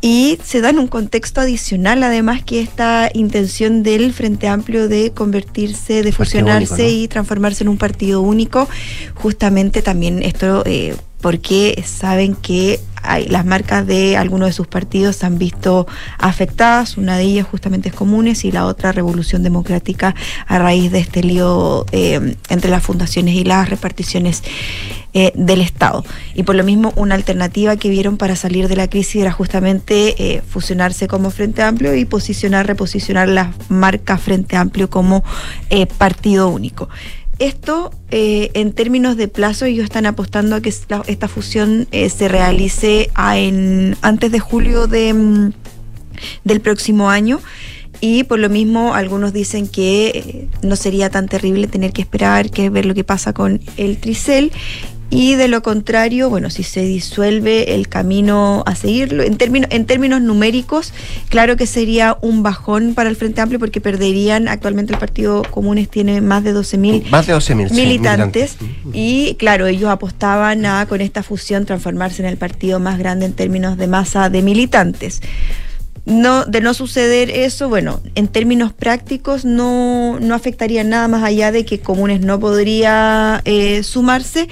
y 0.00 0.38
se 0.44 0.60
da 0.60 0.70
en 0.70 0.78
un 0.78 0.88
contexto 0.88 1.40
adicional 1.40 2.02
además 2.02 2.42
que 2.42 2.60
esta 2.60 3.10
intención 3.14 3.82
del 3.82 4.12
Frente 4.12 4.48
Amplio 4.48 4.88
de 4.88 5.12
convertirse, 5.12 6.02
de 6.02 6.12
fusionarse 6.12 6.74
único, 6.74 6.82
¿no? 6.82 6.88
y 7.04 7.08
transformarse 7.08 7.64
en 7.64 7.68
un 7.68 7.78
partido 7.78 8.20
único, 8.20 8.68
justamente 9.14 9.82
también 9.82 10.22
esto 10.22 10.62
eh, 10.66 10.96
porque 11.26 11.82
saben 11.84 12.36
que 12.36 12.78
las 13.26 13.44
marcas 13.44 13.84
de 13.84 14.16
algunos 14.16 14.46
de 14.46 14.52
sus 14.52 14.68
partidos 14.68 15.16
se 15.16 15.26
han 15.26 15.38
visto 15.38 15.88
afectadas, 16.18 16.96
una 16.98 17.16
de 17.16 17.24
ellas 17.24 17.48
justamente 17.50 17.88
es 17.88 17.96
Comunes 17.96 18.44
y 18.44 18.52
la 18.52 18.64
otra 18.64 18.92
Revolución 18.92 19.42
Democrática 19.42 20.14
a 20.46 20.58
raíz 20.60 20.92
de 20.92 21.00
este 21.00 21.24
lío 21.24 21.84
eh, 21.90 22.36
entre 22.48 22.70
las 22.70 22.84
fundaciones 22.84 23.34
y 23.34 23.42
las 23.42 23.68
reparticiones 23.68 24.44
eh, 25.14 25.32
del 25.34 25.62
Estado. 25.62 26.04
Y 26.36 26.44
por 26.44 26.54
lo 26.54 26.62
mismo, 26.62 26.92
una 26.94 27.16
alternativa 27.16 27.74
que 27.74 27.88
vieron 27.88 28.18
para 28.18 28.36
salir 28.36 28.68
de 28.68 28.76
la 28.76 28.88
crisis 28.88 29.22
era 29.22 29.32
justamente 29.32 30.14
eh, 30.18 30.42
fusionarse 30.48 31.08
como 31.08 31.30
Frente 31.30 31.60
Amplio 31.64 31.96
y 31.96 32.04
posicionar, 32.04 32.68
reposicionar 32.68 33.28
la 33.28 33.52
marca 33.68 34.16
Frente 34.16 34.54
Amplio 34.54 34.88
como 34.90 35.24
partido 35.98 36.50
único. 36.50 36.88
Esto, 37.38 37.90
eh, 38.10 38.50
en 38.54 38.72
términos 38.72 39.16
de 39.18 39.28
plazo, 39.28 39.66
ellos 39.66 39.84
están 39.84 40.06
apostando 40.06 40.56
a 40.56 40.62
que 40.62 40.70
esta, 40.70 41.28
fusión 41.28 41.86
eh, 41.90 42.08
se 42.08 42.28
realice 42.28 43.10
a 43.14 43.38
en, 43.38 43.96
antes 44.00 44.32
de 44.32 44.40
julio 44.40 44.88
mm, 44.88 45.50
del 46.44 46.60
próximo 46.60 47.10
año. 47.10 47.40
Y 48.00 48.24
por 48.24 48.38
lo 48.38 48.48
mismo, 48.48 48.94
algunos 48.94 49.32
dicen 49.32 49.68
que 49.68 50.08
eh, 50.08 50.48
no 50.62 50.76
sería 50.76 51.10
tan 51.10 51.28
terrible 51.28 51.66
tener 51.66 51.92
que 51.92 52.02
esperar, 52.02 52.50
que 52.50 52.70
ver 52.70 52.86
lo 52.86 52.94
que 52.94 53.04
pasa 53.04 53.34
con 53.34 53.60
el 53.76 53.98
Tricel. 53.98 54.50
Y 55.08 55.36
de 55.36 55.46
lo 55.46 55.62
contrario, 55.62 56.28
bueno, 56.28 56.50
si 56.50 56.64
se 56.64 56.82
disuelve 56.82 57.74
el 57.74 57.88
camino 57.88 58.64
a 58.66 58.74
seguirlo, 58.74 59.22
en, 59.22 59.36
términos 59.36 59.68
en 59.70 59.86
términos 59.86 60.20
numéricos, 60.20 60.92
claro 61.28 61.56
que 61.56 61.66
sería 61.66 62.18
un 62.22 62.42
bajón 62.42 62.94
para 62.94 63.08
el 63.08 63.14
Frente 63.14 63.40
Amplio 63.40 63.60
porque 63.60 63.80
perderían, 63.80 64.48
actualmente 64.48 64.92
el 64.92 64.98
Partido 64.98 65.42
Comunes 65.50 65.88
tiene 65.88 66.20
más 66.20 66.42
de 66.42 66.52
12 66.52 66.78
mil 66.78 67.06
Más 67.10 67.26
de 67.26 67.34
12.000 67.34 67.68
sí, 67.68 67.74
militantes. 67.74 68.56
y 68.92 69.34
claro, 69.34 69.66
ellos 69.66 69.90
apostaban 69.90 70.66
a 70.66 70.86
con 70.86 71.00
esta 71.00 71.22
fusión 71.22 71.66
transformarse 71.66 72.22
en 72.22 72.28
el 72.28 72.36
partido 72.36 72.80
más 72.80 72.98
grande 72.98 73.26
en 73.26 73.32
términos 73.32 73.76
de 73.76 73.86
masa 73.86 74.28
de 74.28 74.42
militantes. 74.42 75.20
No, 76.04 76.44
de 76.44 76.60
no 76.60 76.72
suceder 76.72 77.30
eso, 77.30 77.68
bueno, 77.68 78.00
en 78.14 78.28
términos 78.28 78.72
prácticos 78.72 79.44
no, 79.44 80.20
no 80.20 80.36
afectaría 80.36 80.84
nada 80.84 81.08
más 81.08 81.24
allá 81.24 81.50
de 81.50 81.64
que 81.64 81.80
Comunes 81.80 82.20
no 82.20 82.38
podría 82.38 83.42
eh, 83.44 83.82
sumarse, 83.82 84.48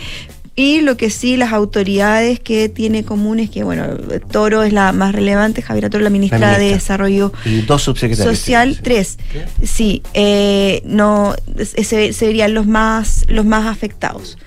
y 0.57 0.83
lo 0.83 0.97
que 0.97 1.11
sí, 1.11 1.37
las 1.37 1.53
autoridades 1.53 2.39
que 2.39 2.69
tiene 2.69 3.05
comunes, 3.05 3.51
que 3.51 3.65
bueno, 3.65 3.87
Toro 4.31 4.63
es 4.63 4.73
la 4.73 4.93
más 4.93 5.13
relevante, 5.13 5.63
Javier 5.63 5.91
Toro, 5.91 6.05
la 6.05 6.11
ministra, 6.11 6.39
La 6.39 6.47
ministra. 6.47 6.65
de 6.65 6.75
Desarrollo 6.75 7.33
Y 7.45 7.63
dos 7.63 7.83
subsecretarios. 7.83 8.39
Social, 8.39 8.79
tres. 8.81 9.19
Sí, 9.65 10.03
eh, 10.15 10.81
no, 10.85 11.35
se, 11.57 12.13
serían 12.13 12.55
los 12.55 12.67
más, 12.67 13.25
los 13.29 13.45
más 13.45 13.67
afectados. 13.67 14.39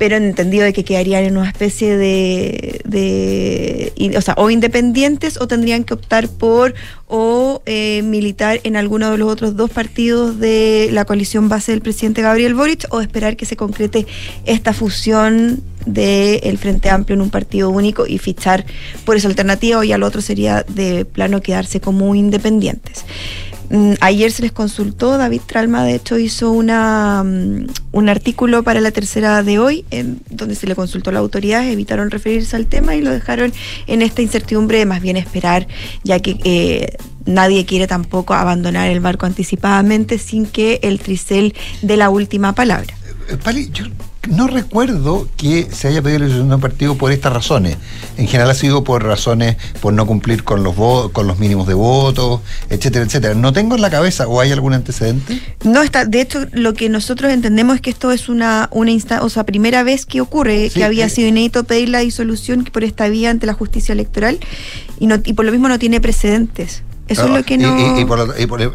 Pero 0.00 0.16
en 0.16 0.24
entendido 0.24 0.64
de 0.64 0.72
que 0.72 0.82
quedarían 0.82 1.24
en 1.24 1.36
una 1.36 1.46
especie 1.48 1.98
de, 1.98 2.80
de 2.86 3.92
y- 3.96 4.16
o 4.16 4.20
sea, 4.22 4.32
o 4.38 4.48
independientes 4.48 5.38
o 5.38 5.46
tendrían 5.46 5.84
que 5.84 5.92
optar 5.92 6.26
por 6.28 6.74
o 7.06 7.60
eh, 7.66 8.00
militar 8.02 8.60
en 8.62 8.76
alguno 8.76 9.10
de 9.10 9.18
los 9.18 9.28
otros 9.30 9.56
dos 9.56 9.68
partidos 9.70 10.38
de 10.38 10.88
la 10.92 11.04
coalición 11.04 11.50
base 11.50 11.72
del 11.72 11.82
presidente 11.82 12.22
Gabriel 12.22 12.54
Boric 12.54 12.86
o 12.90 13.02
esperar 13.02 13.36
que 13.36 13.44
se 13.44 13.56
concrete 13.56 14.06
esta 14.46 14.72
fusión 14.72 15.62
del 15.84 16.56
Frente 16.56 16.88
Amplio 16.88 17.14
en 17.16 17.20
un 17.20 17.30
partido 17.30 17.68
único 17.68 18.06
y 18.06 18.16
fichar 18.16 18.64
por 19.04 19.16
esa 19.16 19.28
alternativa 19.28 19.80
o 19.80 19.82
ya 19.84 19.98
lo 19.98 20.06
otro 20.06 20.22
sería 20.22 20.62
de 20.66 21.04
plano 21.04 21.42
quedarse 21.42 21.80
como 21.82 22.14
independientes. 22.14 23.04
Mm, 23.70 23.94
Ayer 24.00 24.32
se 24.32 24.42
les 24.42 24.50
consultó, 24.50 25.16
David 25.16 25.42
Tralma 25.46 25.84
de 25.84 25.94
hecho 25.94 26.18
hizo 26.18 26.50
una, 26.50 27.22
mm, 27.24 27.66
un 27.92 28.08
artículo 28.08 28.64
para 28.64 28.80
la 28.80 28.90
tercera 28.90 29.44
de 29.44 29.60
hoy, 29.60 29.84
en 29.92 30.20
donde 30.28 30.56
se 30.56 30.66
le 30.66 30.74
consultó 30.74 31.10
a 31.10 31.12
la 31.12 31.20
autoridad, 31.20 31.66
evitaron 31.68 32.10
referirse 32.10 32.56
al 32.56 32.66
tema 32.66 32.96
y 32.96 33.00
lo 33.00 33.10
dejaron 33.10 33.52
en 33.86 34.02
esta 34.02 34.22
incertidumbre 34.22 34.78
de 34.78 34.86
más 34.86 35.00
bien 35.00 35.16
esperar, 35.16 35.68
ya 36.02 36.18
que 36.18 36.36
eh, 36.42 36.96
nadie 37.26 37.64
quiere 37.64 37.86
tampoco 37.86 38.34
abandonar 38.34 38.90
el 38.90 38.98
barco 38.98 39.26
anticipadamente 39.26 40.18
sin 40.18 40.46
que 40.46 40.80
el 40.82 40.98
tricel 40.98 41.54
dé 41.80 41.96
la 41.96 42.10
última 42.10 42.54
palabra. 42.56 42.92
Eh, 43.28 43.36
Pali, 43.36 43.70
yo 43.72 43.84
no 44.28 44.46
recuerdo 44.48 45.26
que 45.38 45.68
se 45.72 45.88
haya 45.88 46.02
pedido 46.02 46.18
la 46.20 46.24
disolución 46.26 46.48
de 46.50 46.54
un 46.56 46.60
partido 46.60 46.94
por 46.96 47.10
estas 47.10 47.32
razones. 47.32 47.76
En 48.18 48.26
general 48.28 48.50
ha 48.50 48.54
sido 48.54 48.84
por 48.84 49.02
razones 49.02 49.56
por 49.80 49.92
no 49.94 50.06
cumplir 50.06 50.44
con 50.44 50.62
los 50.62 50.74
con 51.12 51.26
los 51.26 51.38
mínimos 51.38 51.66
de 51.66 51.74
votos, 51.74 52.40
etcétera, 52.68 53.04
etcétera. 53.06 53.34
No 53.34 53.52
tengo 53.52 53.76
en 53.76 53.80
la 53.82 53.88
cabeza 53.90 54.28
o 54.28 54.40
hay 54.40 54.52
algún 54.52 54.74
antecedente. 54.74 55.40
No 55.64 55.82
está, 55.82 56.04
de 56.04 56.20
hecho, 56.20 56.46
lo 56.52 56.74
que 56.74 56.88
nosotros 56.90 57.32
entendemos 57.32 57.76
es 57.76 57.80
que 57.80 57.90
esto 57.90 58.12
es 58.12 58.28
una, 58.28 58.68
una 58.72 58.90
insta- 58.90 59.22
o 59.22 59.30
sea, 59.30 59.44
primera 59.44 59.82
vez 59.82 60.04
que 60.04 60.20
ocurre, 60.20 60.68
Sí, 60.68 60.80
que 60.80 60.84
había 60.84 61.06
eh. 61.06 61.10
sido 61.10 61.28
inédito 61.28 61.64
pedir 61.64 61.88
la 61.88 62.00
disolución 62.00 62.64
por 62.64 62.84
esta 62.84 63.08
vía 63.08 63.30
ante 63.30 63.46
la 63.46 63.54
justicia 63.54 63.92
electoral 63.94 64.38
y 64.98 65.06
no, 65.06 65.16
y 65.24 65.32
por 65.32 65.44
lo 65.46 65.52
mismo 65.52 65.68
no 65.68 65.78
tiene 65.78 66.00
precedentes. 66.00 66.82
Eso 67.10 67.24
es 67.24 67.30
lo 67.30 67.42
que 67.44 67.58
no. 67.58 67.98
Y, 67.98 68.00
y 68.00 68.04
por- 68.04 68.72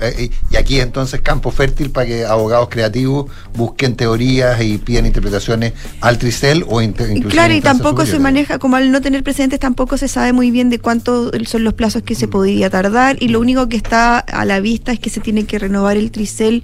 aquí 0.58 0.80
entonces 0.80 1.22
campo 1.22 1.52
fértil 1.52 1.90
para 1.92 2.06
que 2.08 2.26
abogados 2.26 2.70
creativos 2.70 3.32
busquen 3.54 3.96
teorías 3.96 4.62
y 4.62 4.78
pidan 4.78 5.06
interpretaciones 5.06 5.74
al 6.02 6.18
Tricel 6.18 6.66
o 6.68 6.82
inter- 6.82 7.20
claro, 7.30 7.54
y 7.54 7.62
tampoco 7.62 8.06
se 8.06 8.20
maneja, 8.20 8.60
como 8.60 8.76
al 8.76 8.92
no 8.92 9.02
tener 9.02 9.24
precedentes, 9.24 9.60
tampoco 9.60 9.98
se 9.98 10.08
sabe 10.08 10.34
muy 10.34 10.52
bien 10.52 10.70
de 10.70 10.80
cuántos 10.80 11.32
son 11.48 11.64
los 11.64 11.74
plazos 11.74 12.04
que 12.04 12.14
Mm. 12.14 12.18
se 12.18 12.28
podría 12.28 12.70
tardar. 12.70 13.18
Y 13.20 13.30
lo 13.30 13.40
único 13.40 13.68
que 13.70 13.78
está 13.78 14.20
a 14.20 14.46
la 14.46 14.60
vista 14.60 14.92
es 14.92 15.00
que 15.00 15.10
se 15.10 15.20
tiene 15.22 15.46
que 15.46 15.60
renovar 15.60 15.98
el 15.98 16.12
tricel 16.12 16.64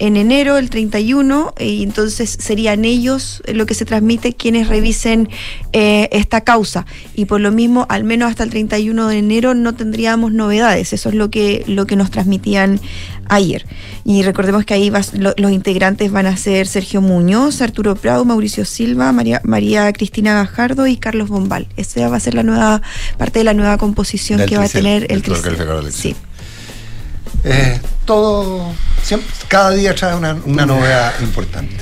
en 0.00 0.16
enero, 0.16 0.56
el 0.58 0.70
31, 0.70 1.54
y 1.60 1.82
entonces 1.84 2.36
serían 2.40 2.84
ellos 2.84 3.42
eh, 3.46 3.54
lo 3.54 3.66
que 3.66 3.74
se 3.74 3.84
transmite 3.84 4.32
quienes 4.34 4.66
revisen 4.68 5.28
eh, 5.72 6.08
esta 6.10 6.40
causa. 6.40 6.86
Y 7.14 7.26
por 7.26 7.40
lo 7.40 7.52
mismo, 7.52 7.86
al 7.88 8.02
menos 8.04 8.30
hasta 8.30 8.42
el 8.42 8.50
31 8.50 9.06
de 9.08 9.18
enero 9.18 9.54
no 9.54 9.74
tendríamos 9.74 10.32
novedades. 10.32 10.92
Eso 10.92 11.10
es 11.10 11.14
lo 11.14 11.30
que, 11.30 11.62
lo 11.68 11.86
que 11.86 11.96
nos 11.96 12.10
transmitían 12.10 12.80
ayer. 13.28 13.66
Y 14.04 14.22
recordemos 14.22 14.64
que 14.64 14.74
ahí 14.74 14.90
vas- 14.90 15.14
lo- 15.14 15.34
los 15.36 15.52
integrantes 15.52 16.10
van 16.10 16.26
a 16.26 16.36
ser 16.36 16.66
Sergio 16.66 17.00
Muñoz, 17.00 17.60
Arturo 17.60 17.94
Prado, 17.94 18.24
Mauricio 18.24 18.64
Silva, 18.64 19.12
María, 19.12 19.40
María 19.44 19.92
Cristina 19.92 20.34
Gajardo 20.34 20.86
y 20.86 20.96
Carlos 20.96 21.28
Bombal. 21.28 21.68
Esa 21.76 22.08
va 22.08 22.16
a 22.16 22.20
ser 22.20 22.34
la 22.34 22.42
nueva 22.42 22.82
parte 23.18 23.38
de 23.40 23.44
la 23.44 23.54
nueva 23.54 23.76
composición 23.78 24.38
Del 24.38 24.48
que 24.48 24.56
va 24.56 24.64
a 24.64 24.68
tener 24.68 25.06
el 25.12 25.22
Tricel. 25.22 25.56
Del 25.58 25.92
Sí. 25.92 26.16
Eh, 27.44 27.80
todo, 28.04 28.72
siempre, 29.02 29.28
cada 29.48 29.70
día 29.70 29.94
trae 29.94 30.14
una, 30.16 30.36
una 30.44 30.66
novedad 30.66 31.12
importante. 31.20 31.76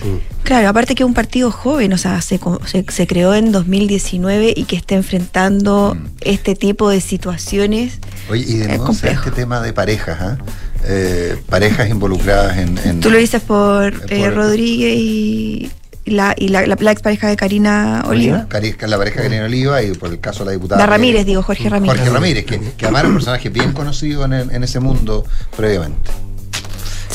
Claro, 0.45 0.69
aparte 0.69 0.95
que 0.95 1.03
es 1.03 1.07
un 1.07 1.15
partido 1.15 1.51
joven, 1.51 1.93
o 1.93 1.99
sea, 1.99 2.21
se, 2.23 2.41
se, 2.67 2.85
se 2.89 3.07
creó 3.07 3.35
en 3.35 3.53
2019 3.53 4.55
y 4.57 4.65
que 4.65 4.77
está 4.77 4.95
enfrentando 4.95 5.95
Mm. 5.95 6.07
este 6.23 6.55
tipo 6.55 6.89
de 6.91 7.01
situaciones. 7.01 7.99
Oye, 8.31 8.45
y 8.47 8.55
de 8.59 8.69
nuevo 8.79 8.91
este 8.93 9.31
tema 9.31 9.61
de 9.61 9.73
parejas, 9.73 10.19
¿ah? 10.21 10.39
Eh, 10.85 11.37
parejas 11.49 11.89
involucradas 11.91 12.57
en, 12.59 12.79
en- 12.79 13.01
Tú 13.01 13.11
lo 13.11 13.19
dices 13.19 13.43
por, 13.43 13.99
por- 14.01 14.13
eh, 14.13 14.31
Rodríguez 14.31 14.95
y 14.97 15.71
la, 16.07 16.35
y 16.37 16.49
la, 16.49 16.67
la, 16.67 16.77
la 16.81 16.91
expareja 16.93 17.29
de 17.29 17.37
Karina 17.37 18.05
Oliva. 18.07 18.47
La 18.81 18.97
pareja 18.99 19.23
Karina 19.23 19.45
Oliva 19.45 19.83
y 19.83 19.93
por 19.93 20.11
el 20.11 20.21
caso 20.21 20.41
de 20.41 20.47
la 20.47 20.53
diputada. 20.53 20.81
Da 20.81 20.87
Ramírez, 20.87 21.27
digo, 21.27 21.43
Jorge 21.43 21.69
Ramírez. 21.69 21.97
Jorge 21.97 22.11
Ramírez, 22.13 22.45
que, 22.47 22.59
que 22.61 22.85
además 22.87 23.01
era 23.01 23.09
un 23.09 23.15
personaje 23.17 23.49
bien 23.51 23.73
conocido 23.73 24.25
en, 24.25 24.33
el- 24.33 24.51
en 24.51 24.65
ese 24.65 24.81
mundo 24.81 25.25
previamente. 25.57 26.11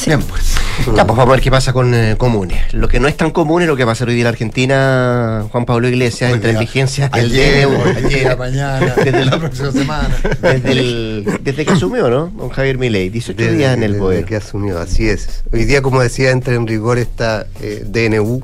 Bien, 0.06 0.22
pues. 0.22 0.56
Ya, 0.88 1.06
pues 1.06 1.18
vamos 1.18 1.20
a 1.30 1.32
ver 1.32 1.40
qué 1.40 1.50
pasa 1.52 1.72
con 1.72 1.94
eh, 1.94 2.16
comunes. 2.18 2.74
Lo 2.74 2.88
que 2.90 3.00
no 3.00 3.08
es 3.08 3.16
tan 3.16 3.30
común 3.32 3.62
es 3.62 3.68
lo 3.70 3.78
que 3.78 3.86
pasa 3.86 4.04
hoy 4.06 4.14
día 4.16 4.24
en 4.24 4.28
Argentina, 4.28 5.46
Juan 5.52 5.66
Pablo 5.66 5.88
Iglesias, 5.88 6.30
Hoy 6.32 6.36
entra 6.36 6.50
en 6.50 6.56
día, 6.56 6.60
vigencia 6.62 7.10
el 7.14 7.26
ayer, 7.26 7.68
hoy 7.68 8.04
día, 8.14 8.36
mañana, 8.36 8.94
desde, 8.98 9.20
el- 9.22 9.28
la 9.30 9.38
próxima 9.40 9.72
semana. 9.72 10.10
desde, 10.42 10.72
el- 10.72 11.40
desde 11.42 11.66
que 11.66 11.72
asumió, 11.74 12.10
¿no? 12.10 12.26
Don 12.36 12.50
Javier 12.50 12.78
Milei, 12.80 13.10
18 13.10 13.38
Desde- 13.42 13.56
días 13.56 13.78
en 13.78 13.84
el 13.84 13.92
desde 13.94 14.02
poder. 14.04 14.26
que 14.26 14.36
asumió, 14.36 14.80
así 14.80 15.08
es. 15.08 15.44
Hoy 15.54 15.64
día, 15.66 15.82
como 15.82 16.02
decía, 16.02 16.32
entra 16.32 16.56
en 16.56 16.68
rigor 16.68 16.98
esta 16.98 17.46
eh, 17.62 17.86
DNU, 17.88 18.42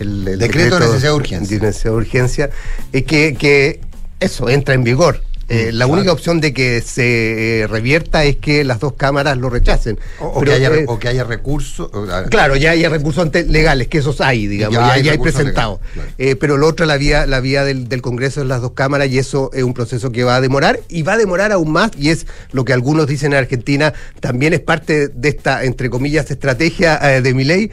el, 0.00 0.26
el 0.28 0.38
Decreto 0.38 0.78
de 0.78 0.86
necesidad 0.86 1.10
de 1.10 1.16
urgencia. 1.16 1.58
de 1.58 1.66
necesidad 1.66 1.90
de 1.92 1.96
urgencia, 1.96 2.50
eh, 2.92 3.04
que, 3.04 3.34
que 3.34 3.80
eso 4.20 4.48
entra 4.48 4.74
en 4.74 4.84
vigor. 4.84 5.22
Eh, 5.52 5.72
la 5.72 5.88
única 5.88 6.12
opción 6.12 6.40
de 6.40 6.52
que 6.52 6.80
se 6.80 7.62
eh, 7.62 7.66
revierta 7.66 8.22
es 8.22 8.36
que 8.36 8.62
las 8.62 8.78
dos 8.78 8.92
cámaras 8.92 9.36
lo 9.36 9.50
rechacen. 9.50 9.98
O, 10.20 10.26
o 10.26 10.38
Pero, 10.38 10.52
que 10.52 10.56
haya, 10.56 10.68
eh, 10.76 10.84
o 10.86 10.98
que 11.00 11.08
haya 11.08 11.24
recursos. 11.24 11.90
o- 11.92 12.04
a- 12.08 12.22
Claro, 12.26 12.54
ya 12.54 12.70
hay 12.70 12.86
recursos 12.86 13.20
ante- 13.24 13.42
legales, 13.46 13.88
que 13.88 13.98
esos 13.98 14.20
hay, 14.20 14.46
digamos, 14.46 14.74
Ya 14.76 14.86
ya, 14.86 14.92
hay 14.92 15.02
ya 15.02 15.10
hay 15.10 15.16
recursos 15.16 15.34
presentados. 15.40 15.80
Eh, 16.18 16.36
pero 16.36 16.56
lo 16.56 16.68
otro, 16.68 16.86
la 16.86 16.96
vía, 16.98 17.26
la 17.26 17.40
vía 17.40 17.64
del, 17.64 17.88
del 17.88 18.00
Congreso 18.00 18.42
en 18.42 18.46
las 18.46 18.60
dos 18.62 18.74
cámaras, 18.74 19.08
y 19.08 19.18
eso 19.18 19.50
es 19.52 19.64
un 19.64 19.74
proceso 19.74 20.12
que 20.12 20.22
va 20.22 20.36
a 20.36 20.40
demorar, 20.40 20.78
y 20.88 21.02
va 21.02 21.14
a 21.14 21.18
demorar 21.18 21.50
aún 21.50 21.72
más, 21.72 21.90
y 21.98 22.10
es 22.10 22.28
lo 22.52 22.64
que 22.64 22.72
algunos 22.72 23.08
dicen 23.08 23.32
en 23.32 23.38
Argentina, 23.40 23.92
también 24.20 24.52
es 24.52 24.60
parte 24.60 25.08
de 25.08 25.28
esta, 25.30 25.64
entre 25.64 25.90
comillas, 25.90 26.30
estrategia 26.30 26.96
de 27.20 27.34
mi 27.34 27.42
ley, 27.42 27.72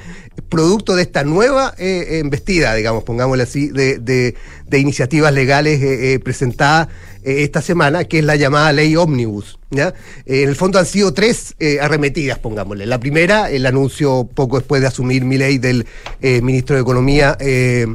producto 0.49 0.95
de 0.95 1.01
esta 1.03 1.23
nueva 1.23 1.73
eh, 1.77 2.19
embestida, 2.23 2.73
digamos, 2.75 3.03
pongámosle 3.03 3.43
así, 3.43 3.69
de, 3.69 3.97
de- 3.99 4.35
de 4.67 4.79
iniciativas 4.79 5.33
legales 5.33 5.81
eh, 5.81 6.13
eh, 6.13 6.19
presentadas 6.19 6.88
eh, 7.23 7.43
esta 7.43 7.61
semana, 7.61 8.03
que 8.05 8.19
es 8.19 8.25
la 8.25 8.35
llamada 8.35 8.71
ley 8.73 8.95
ómnibus. 8.95 9.59
¿ya? 9.71 9.93
Eh, 10.25 10.43
en 10.43 10.49
el 10.49 10.55
fondo 10.55 10.79
han 10.79 10.85
sido 10.85 11.13
tres 11.13 11.55
eh, 11.59 11.79
arremetidas, 11.81 12.39
pongámosle. 12.39 12.85
La 12.85 12.99
primera, 12.99 13.49
el 13.49 13.65
anuncio 13.65 14.27
poco 14.33 14.57
después 14.59 14.81
de 14.81 14.88
asumir 14.88 15.25
mi 15.25 15.38
ley 15.38 15.57
del 15.57 15.85
eh, 16.21 16.41
ministro 16.41 16.75
de 16.75 16.81
Economía. 16.81 17.35
eh, 17.39 17.88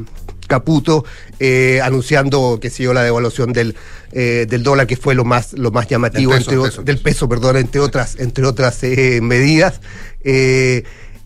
Caputo 0.45 1.05
eh, 1.39 1.79
anunciando 1.81 2.59
que 2.61 2.69
yo 2.69 2.93
la 2.93 3.01
devaluación 3.01 3.53
del, 3.53 3.75
eh, 4.11 4.45
del 4.47 4.61
dólar 4.61 4.85
que 4.87 4.97
fue 4.97 5.15
lo 5.15 5.23
más 5.23 5.53
lo 5.53 5.71
más 5.71 5.87
llamativo 5.87 6.33
Del 6.33 6.39
peso, 6.41 6.51
entre 6.51 6.57
o- 6.59 6.63
peso, 6.65 6.83
del 6.83 6.97
peso 6.99 7.29
perdón 7.29 7.57
entre 7.57 7.79
otras 7.79 8.17
entre 8.19 8.45
otras 8.45 8.83
eh, 8.83 9.19
medidas 9.21 9.79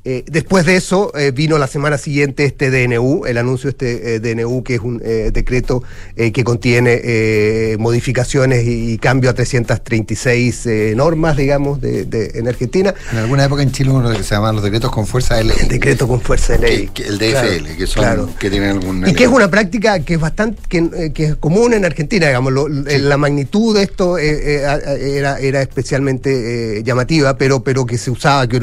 Eh, 0.10 0.24
después 0.32 0.66
de 0.66 0.78
eso 0.78 1.12
eh, 1.18 1.32
vino 1.32 1.58
la 1.58 1.68
semana 1.68 1.97
siguiente 1.97 2.45
este 2.45 2.72
DNU, 2.72 3.26
el 3.26 3.38
anuncio 3.38 3.70
de 3.70 3.72
este 3.72 4.16
eh, 4.16 4.20
DNU 4.22 4.64
que 4.64 4.76
es 4.76 4.80
un 4.80 4.99
decreto 4.99 5.84
que 6.16 6.43
contiene 6.45 7.76
modificaciones 7.78 8.66
y, 8.66 8.93
y 8.93 8.97
cambio 8.99 9.30
a 9.30 9.34
336 9.34 10.66
eh, 10.66 10.93
normas, 10.95 11.36
digamos, 11.36 11.82
de, 11.82 12.05
de- 12.05 12.32
en 12.36 12.47
Argentina. 12.47 12.93
En 13.12 13.18
alguna 13.18 13.43
época 13.43 13.64
en 13.64 13.72
Chile 13.74 13.89
uno 13.89 14.10
que 14.10 14.24
se 14.24 14.36
llamaban 14.36 14.55
los 14.55 14.64
decretos 14.64 14.91
con 14.91 15.05
fuerza 15.05 15.36
de 15.36 15.43
ley. 15.43 15.58
Decreto 15.68 16.08
con 16.08 16.22
fuerza 16.22 16.53
de 16.53 16.60
ley. 16.60 16.88
Que- 16.93 17.03
que 17.03 17.10
el 17.10 17.18
DFL, 17.18 17.64
Claro, 17.66 17.78
que 17.78 17.88
son 17.88 18.03
claro. 18.03 18.30
que 18.39 18.49
tienen 18.49 18.70
algún 18.72 19.08
Y 19.10 19.14
que 19.14 19.26
es 19.26 19.30
una 19.30 19.49
práctica 19.51 19.99
que 19.99 20.14
es 20.14 20.20
bastante 20.22 20.62
que, 20.70 21.12
que 21.14 21.26
es 21.26 21.36
común 21.36 21.74
en 21.74 21.84
Argentina, 21.84 22.28
digamos, 22.28 22.53
lo- 22.53 22.70
la 22.70 23.18
magnitud 23.18 23.76
de 23.76 23.84
esto 23.84 24.18
era, 24.18 25.38
era 25.39 25.62
especialmente 25.62 26.82
llamativa, 26.86 27.38
pero, 27.38 27.62
pero 27.62 27.86
que 27.86 27.97
se 27.97 28.10
usaba, 28.10 28.47
que 28.47 28.58
eh, 28.58 28.62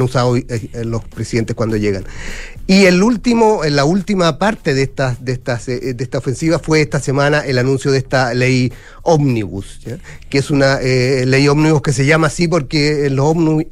eh, 0.73 0.85
los 0.85 1.05
presidentes 1.05 1.34
cuando 1.55 1.77
llegan. 1.77 2.05
Y 2.67 2.87
el 2.87 3.03
último, 3.03 3.65
en 3.65 3.77
la 3.77 3.85
última 3.85 4.39
parte 4.39 4.73
de 4.73 4.83
estas, 4.83 5.23
de 5.23 5.33
estas, 5.33 5.69
eh, 5.69 5.95
de 5.95 6.05
esta 6.05 6.19
ofensiva 6.19 6.59
fue 6.59 6.81
esta 6.81 6.99
semana 6.99 7.41
el 7.41 7.59
anuncio 7.59 7.91
de 7.91 7.99
esta 7.99 8.33
ley 8.33 8.73
ómnibus, 9.03 9.81
que 10.31 10.39
es 10.39 10.51
una 10.51 10.79
eh, 10.81 11.27
ley 11.27 11.47
ómnibus 11.49 11.83
que 11.83 11.93
se 11.93 12.07
llama 12.07 12.29
así 12.29 12.49
porque 12.49 13.07
en 13.07 13.17
los 13.17 13.27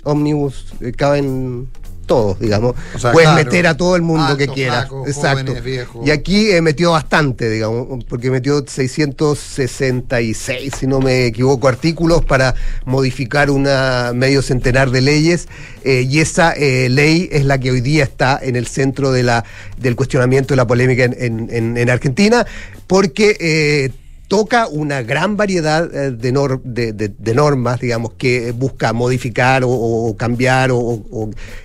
ómnibus 0.05 0.75
eh, 0.81 0.93
caben 0.93 1.69
todos, 2.07 2.39
digamos. 2.39 2.75
O 2.95 2.99
sea, 2.99 3.13
Puedes 3.13 3.29
claro, 3.31 3.45
meter 3.45 3.67
a 3.67 3.77
todo 3.77 3.97
el 3.97 4.03
mundo 4.03 4.37
que 4.37 4.49
quiera. 4.49 4.89
Exacto. 5.07 5.53
jóvenes. 5.53 5.87
Y 6.07 6.11
aquí 6.11 6.51
eh, 6.51 6.61
metió 6.61 6.93
bastante, 6.93 7.49
digamos, 7.49 8.05
porque 8.05 8.31
metió 8.31 8.65
666, 8.67 10.73
si 10.79 10.87
no 10.87 11.01
me 11.01 11.27
equivoco, 11.27 11.69
artículos 11.69 12.25
para 12.25 12.55
modificar 12.85 13.51
una 13.51 14.13
medio 14.15 14.43
centenar 14.43 14.91
de 14.91 15.01
leyes. 15.01 15.49
eh, 15.85 16.07
y 16.09 16.21
esa 16.21 16.53
eh, 16.53 16.89
ley 16.89 17.29
es 17.33 17.45
la 17.45 17.59
que 17.59 17.71
hoy 17.71 17.81
día 17.81 18.05
está 18.05 18.39
en 18.43 18.57
el 18.57 18.67
centro 18.67 19.13
de 19.13 19.23
la, 19.23 19.45
del 19.79 19.97
cuestionamiento 19.97 20.55
y 20.55 20.57
la 20.57 20.67
polémica 20.67 21.05
en, 21.05 21.17
en- 21.19 21.49
en- 21.51 21.77
en 21.77 21.91
Argentina, 21.91 22.47
porque 22.87 23.37
eh, 23.41 23.91
toca 24.33 24.67
una 24.67 25.03
gran 25.03 25.37
variedad 25.37 25.95
eh, 25.95 26.11
de, 26.11 26.33
nor- 26.33 26.63
de, 26.65 26.95
de- 26.95 27.13
de 27.19 27.35
normas, 27.35 27.79
digamos, 27.81 28.13
que 28.17 28.53
busca 28.53 28.95
modificar 28.95 29.61
o, 29.63 30.17
cambiar, 30.17 30.71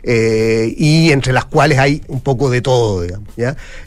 eh, 0.04 0.74
y 0.78 1.12
entre 1.12 1.32
las 1.32 1.46
cuales 1.46 1.80
hay 1.80 2.02
un 2.10 2.20
poco 2.20 2.50
de 2.50 2.62
todo, 2.62 3.04
digamos. 3.04 3.30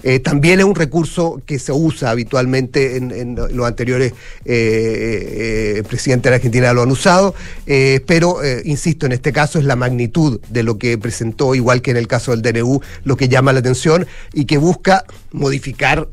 Eh, 0.03 0.18
también 0.20 0.61
es 0.61 0.64
un 0.64 0.74
recurso 0.74 1.43
que 1.45 1.59
se 1.59 1.72
usa 1.72 2.09
habitualmente 2.09 2.97
en, 2.97 3.37
los 3.53 3.66
anteriores 3.66 4.14
eh, 4.47 5.83
presidentes 5.87 6.24
de 6.24 6.31
la 6.31 6.37
Argentina 6.37 6.72
lo 6.72 6.81
han 6.81 6.91
usado, 6.91 7.35
pero, 8.07 8.39
insisto, 8.64 9.05
en 9.05 9.12
este 9.12 9.31
caso 9.31 9.59
es 9.59 9.66
la 9.66 9.76
magnitud 9.76 10.41
de 10.49 10.62
lo 10.62 10.78
que 10.78 10.97
presentó, 10.97 11.55
igual 11.55 11.83
que 11.83 11.91
en 11.91 11.99
el 11.99 12.09
caso 12.09 12.35
del 12.35 12.41
DNU, 12.41 12.81
lo 13.05 13.16
que 13.18 13.28
llama 13.28 13.53
la 13.53 13.59
atención 13.59 14.07
y 14.33 14.47
que 14.47 14.57
busca 14.57 15.05
modificar 15.33 16.09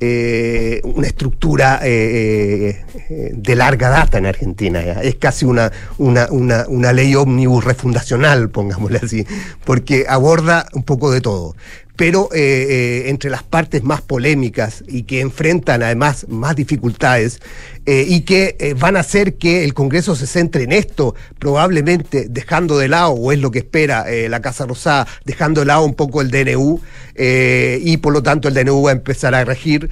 eh, 0.00 0.80
una 0.84 1.06
estructura 1.06 1.80
eh, 1.82 2.84
eh, 3.08 3.30
de 3.34 3.56
larga 3.56 3.88
data 3.88 4.18
en 4.18 4.26
Argentina. 4.26 4.82
¿ya? 4.84 5.02
Es 5.02 5.14
casi 5.14 5.44
una, 5.44 5.70
una, 5.98 6.28
una, 6.30 6.92
ley 6.92 7.14
ómnibus 7.14 7.64
refundacional, 7.64 8.50
pongámosle 8.50 8.98
así, 9.02 9.26
porque 9.64 10.06
aborda 10.08 10.66
un 10.74 10.82
poco 10.82 11.10
de 11.10 11.20
todo. 11.20 11.56
Pero 11.96 12.28
entre 12.32 13.30
las 13.30 13.44
partes 13.44 13.84
más 13.84 14.02
polémicas 14.02 14.82
y 14.88 15.04
que 15.04 15.20
enfrentan 15.20 15.80
además 15.84 16.26
más 16.28 16.56
dificultades 16.56 17.40
eh, 17.86 18.06
y 18.08 18.22
que 18.22 18.56
eh, 18.58 18.72
van 18.72 18.96
a 18.96 19.00
hacer 19.00 19.34
que 19.34 19.62
el 19.62 19.74
Congreso 19.74 20.16
se 20.16 20.26
centre 20.26 20.64
en 20.64 20.72
esto, 20.72 21.14
probablemente 21.38 22.28
dejando 22.30 22.78
de 22.78 22.88
lado, 22.88 23.10
o 23.10 23.30
es 23.30 23.38
lo 23.38 23.50
que 23.50 23.58
espera 23.58 24.10
eh, 24.10 24.30
la 24.30 24.40
Casa 24.40 24.64
Rosada, 24.64 25.06
dejando 25.26 25.60
de 25.60 25.66
lado 25.66 25.84
un 25.84 25.92
poco 25.92 26.22
el 26.22 26.30
DNU, 26.30 26.80
y 27.16 27.96
por 27.98 28.12
lo 28.12 28.22
tanto 28.22 28.48
el 28.48 28.54
DNU 28.54 28.82
va 28.82 28.90
a 28.90 28.94
empezar 28.94 29.34
a 29.36 29.44
regir, 29.44 29.88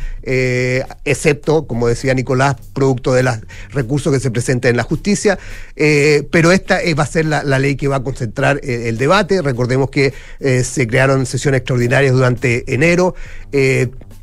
excepto, 1.05 1.69
como 1.69 1.87
decía 1.87 2.15
Nicolás, 2.15 2.57
producto 2.73 3.13
de 3.13 3.23
los 3.23 3.39
recursos 3.71 4.13
que 4.13 4.19
se 4.19 4.33
presenten 4.33 4.71
en 4.71 4.77
la 4.79 4.83
justicia, 4.83 5.39
pero 5.77 6.51
esta 6.51 6.81
va 6.99 7.05
a 7.05 7.07
ser 7.07 7.27
la, 7.27 7.45
ley 7.61 7.77
que 7.77 7.87
va 7.87 7.97
a 7.97 8.03
concentrar 8.03 8.59
el 8.65 8.99
debate. 8.99 9.41
Recordemos 9.41 9.89
que 9.91 10.13
se 10.65 10.87
crearon 10.89 11.25
sesiones 11.25 11.59
extraordinarias 11.59 12.13
durante 12.13 12.65
enero. 12.75 13.15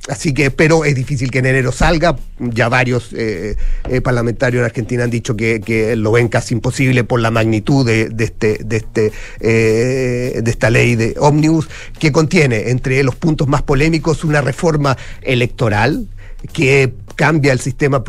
Así 0.10 0.34
que, 0.34 0.50
pero 0.50 0.86
es 0.86 0.96
difícil 0.96 1.30
que 1.30 1.40
en 1.40 1.46
enero 1.46 1.72
salga. 1.72 2.18
Ya 2.40 2.68
varios 2.68 3.14
eh, 3.14 3.56
eh, 3.88 4.02
parlamentarios 4.02 4.62
en 4.62 4.66
Argentina 4.66 5.04
han 5.04 5.10
dicho 5.10 5.36
que, 5.38 5.96
lo 5.96 6.12
ven 6.12 6.28
casi 6.30 6.56
imposible 6.56 7.04
por 7.04 7.20
la 7.20 7.32
magnitud 7.32 7.86
de, 7.86 8.12
este, 8.18 8.60
de, 8.64 8.78
este, 8.78 9.12
eh, 9.40 10.42
de 10.42 10.52
esta 10.52 10.70
ley 10.70 10.96
de 10.96 11.16
ómnibus, 11.20 11.70
que 12.00 12.12
contiene 12.12 12.70
entre 12.70 13.04
los 13.04 13.16
puntos 13.16 13.48
más 13.48 13.62
polémicos 13.62 14.24
una 14.24 14.42
reforma 14.42 14.98
electoral 15.22 16.08
que 16.54 16.94
cambia 17.16 17.52
el 17.52 17.60
sistema 17.60 18.02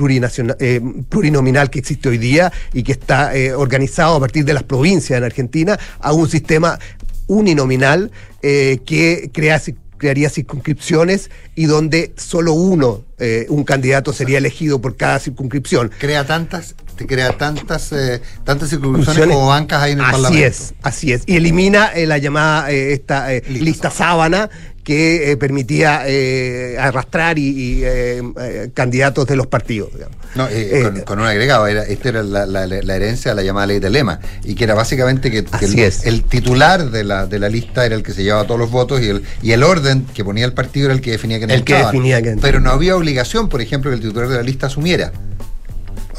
eh, 0.60 0.80
plurinominal 1.08 1.68
que 1.68 1.80
existe 1.80 2.08
hoy 2.08 2.18
día 2.18 2.52
y 2.72 2.84
que 2.84 2.92
está 2.92 3.36
eh, 3.36 3.52
organizado 3.52 4.14
a 4.14 4.20
partir 4.20 4.44
de 4.44 4.54
las 4.54 4.62
provincias 4.62 5.18
en 5.18 5.24
Argentina 5.24 5.78
a 5.98 6.12
un 6.12 6.28
sistema 6.28 6.78
uninominal 7.26 8.10
que 8.40 9.30
crea, 9.34 9.60
crearía 10.00 10.30
circunscripciones 10.30 11.30
y 11.54 11.66
donde 11.66 12.12
solo 12.16 12.54
uno, 12.54 13.04
eh, 13.18 13.46
un 13.50 13.64
candidato, 13.64 14.12
sería 14.12 14.38
elegido 14.38 14.80
por 14.80 14.96
cada 14.96 15.18
circunscripción. 15.18 15.90
Crea 15.98 16.26
tantas, 16.26 16.74
te 16.96 17.06
crea 17.06 17.36
tantas, 17.36 17.92
eh, 17.92 18.22
tantas 18.44 18.70
circunstancias 18.70 19.26
como 19.26 19.46
bancas 19.46 19.82
hay 19.82 19.92
en 19.92 19.98
el 19.98 20.04
así 20.06 20.12
Parlamento. 20.12 20.46
es, 20.46 20.74
así 20.82 21.12
es. 21.12 21.22
Y 21.26 21.36
elimina 21.36 21.88
eh, 21.88 22.06
la 22.06 22.16
llamada 22.16 22.72
eh, 22.72 22.94
esta 22.94 23.32
eh, 23.32 23.42
lista, 23.48 23.90
sábana 23.90 24.48
que 24.84 25.30
eh, 25.32 25.36
permitía 25.36 26.02
eh, 26.06 26.76
arrastrar 26.78 27.38
y, 27.38 27.48
y, 27.48 27.84
eh, 27.84 28.22
eh, 28.40 28.70
candidatos 28.72 29.26
de 29.26 29.36
los 29.36 29.46
partidos. 29.46 29.90
No, 30.34 30.48
eh, 30.48 30.80
con, 30.84 31.00
con 31.02 31.18
un 31.20 31.26
agregado, 31.26 31.66
era, 31.66 31.82
esta 31.84 32.08
era 32.08 32.22
la, 32.22 32.46
la- 32.46 32.66
la 32.66 32.96
herencia 32.96 33.32
de 33.32 33.34
la 33.34 33.42
llamada 33.42 33.66
ley 33.66 33.78
del 33.78 33.92
lema, 33.92 34.20
y 34.44 34.54
que 34.54 34.64
era 34.64 34.74
básicamente 34.74 35.30
que, 35.30 35.44
que 35.44 35.66
el, 36.04 36.22
titular 36.24 36.90
de 36.90 37.04
la, 37.04 37.26
de 37.26 37.38
la 37.38 37.48
lista 37.48 37.84
era 37.84 37.94
el 37.94 38.02
que 38.02 38.12
se 38.12 38.22
llevaba 38.22 38.44
todos 38.46 38.58
los 38.60 38.70
votos 38.70 39.00
y 39.02 39.08
el, 39.08 39.22
y 39.42 39.52
el 39.52 39.62
orden 39.62 40.06
que 40.14 40.24
ponía 40.24 40.44
el 40.46 40.52
partido 40.54 40.86
era 40.86 40.94
el 40.94 41.00
que 41.00 41.10
definía 41.12 41.38
que 41.38 41.44
El 41.44 41.64
que 41.64 41.74
definía 41.74 42.20
Pero 42.40 42.60
no 42.60 42.70
había 42.70 42.96
obligación, 42.96 43.48
por 43.48 43.60
ejemplo, 43.60 43.90
que 43.90 43.96
el 43.96 44.00
titular 44.00 44.28
de 44.28 44.36
la 44.36 44.42
lista 44.42 44.66
asumiera. 44.66 45.12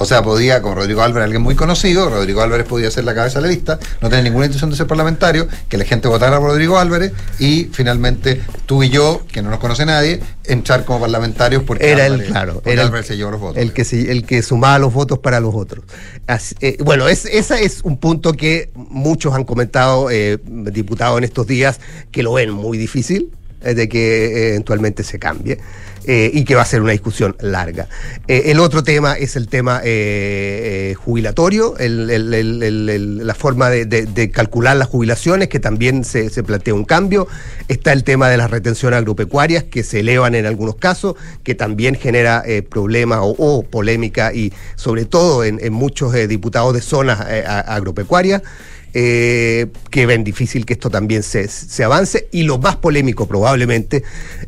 O 0.02 0.06
sea, 0.06 0.24
podía, 0.24 0.62
con 0.62 0.76
Rodrigo 0.76 1.02
Álvarez, 1.04 1.26
alguien 1.26 1.42
muy 1.44 1.56
conocido, 1.56 2.10
Rodrigo 2.10 2.42
Álvarez 2.42 2.66
podía 2.66 2.90
ser 2.90 3.04
la 3.04 3.14
cabeza 3.14 3.40
de 3.40 3.48
la 3.48 3.54
lista, 3.54 3.80
no 4.02 4.10
tenía 4.10 4.24
ninguna 4.24 4.46
intención 4.46 4.72
de 4.72 4.76
ser 4.76 4.88
parlamentario, 4.88 5.48
que 5.70 5.78
la 5.78 5.86
gente 5.86 6.08
votara 6.08 6.40
por 6.40 6.50
Rodrigo 6.50 6.80
Álvarez 6.80 7.12
y 7.40 7.66
finalmente 7.72 8.42
tú 8.66 8.82
y 8.84 8.90
yo, 8.90 9.22
que 9.32 9.42
no 9.42 9.50
nos 9.52 9.60
conoce 9.60 9.86
nadie, 9.86 10.20
entrar 10.46 10.86
como 10.86 11.00
parlamentarios 11.02 11.64
porque 11.64 11.92
Era 11.92 12.08
Álvarez- 12.08 12.28
claro, 12.28 12.54
porque 12.56 12.72
era 12.74 12.84
el, 12.84 13.04
se 13.04 13.16
llevó 13.16 13.32
los 13.32 13.40
votos. 13.40 13.62
el 13.62 13.74
que, 13.74 13.86
se- 13.86 14.12
el 14.12 14.26
que 14.26 14.42
sumaba 14.42 14.80
los 14.80 14.92
votos 14.94 15.20
para 15.20 15.40
los 15.40 15.54
otros. 15.54 15.86
Así- 16.28 16.56
eh, 16.62 16.78
bueno, 16.84 17.08
es, 17.08 17.26
ese 17.26 17.64
es 17.64 17.82
un 17.84 17.98
punto 17.98 18.34
que 18.34 18.72
muchos 18.76 19.34
han 19.36 19.44
comentado, 19.44 20.10
eh, 20.10 20.40
diputados 20.46 21.18
en 21.20 21.24
estos 21.26 21.46
días, 21.46 21.80
que 22.12 22.24
lo 22.24 22.34
ven 22.34 22.52
muy 22.52 22.78
difícil 22.78 23.32
eh, 23.64 23.76
de 23.76 23.88
que 23.88 24.26
eh, 24.26 24.50
eventualmente 24.50 25.04
se 25.04 25.20
cambie. 25.20 25.60
Eh, 26.06 26.32
y 26.34 26.46
que 26.46 26.56
va 26.56 26.64
a 26.64 26.66
ser 26.66 26.82
una 26.82 26.94
discusión 26.94 27.36
larga. 27.42 27.88
Eh, 28.28 28.44
el 28.48 28.60
otro 28.60 28.84
tema 28.84 29.14
es 29.14 29.36
el 29.36 29.48
tema 29.48 29.82
eh, 29.84 30.96
jubilatorio, 30.98 31.76
la 31.78 33.36
forma 33.36 33.70
de, 33.70 34.32
calcular 34.32 34.78
las 34.78 34.88
jubilaciones, 34.88 35.48
que 35.48 35.60
también 35.60 36.04
se, 36.04 36.30
plantea 36.44 36.74
un 36.74 36.86
cambio. 36.86 37.28
Está 37.68 37.94
el 37.94 38.04
tema 38.04 38.30
de 38.30 38.38
las 38.38 38.50
retenciones 38.50 38.98
agropecuarias, 38.98 39.64
que 39.64 39.84
se 39.84 40.00
elevan 40.00 40.34
en 40.34 40.48
algunos 40.48 40.76
casos, 40.76 41.16
que 41.44 41.54
también 41.54 41.96
genera 41.96 42.44
problemas 42.70 43.20
o, 43.22 43.36
o 43.38 43.64
polémica, 43.64 44.34
y 44.34 44.52
sobre 44.76 45.06
todo 45.06 45.44
en, 45.44 45.72
muchos 45.72 46.14
diputados 46.28 46.74
de 46.74 46.82
zonas 46.82 47.20
agropecuarias 47.20 48.42
eh, 48.94 49.68
que 49.90 50.06
ven 50.06 50.26
difícil 50.26 50.66
que 50.66 50.74
esto 50.74 50.90
también 50.90 51.24
se, 51.24 51.48
se 51.48 51.84
avance. 51.84 52.28
Y 52.32 52.44
lo 52.44 52.58
más 52.58 52.76
polémico 52.76 53.26
probablemente 53.26 54.04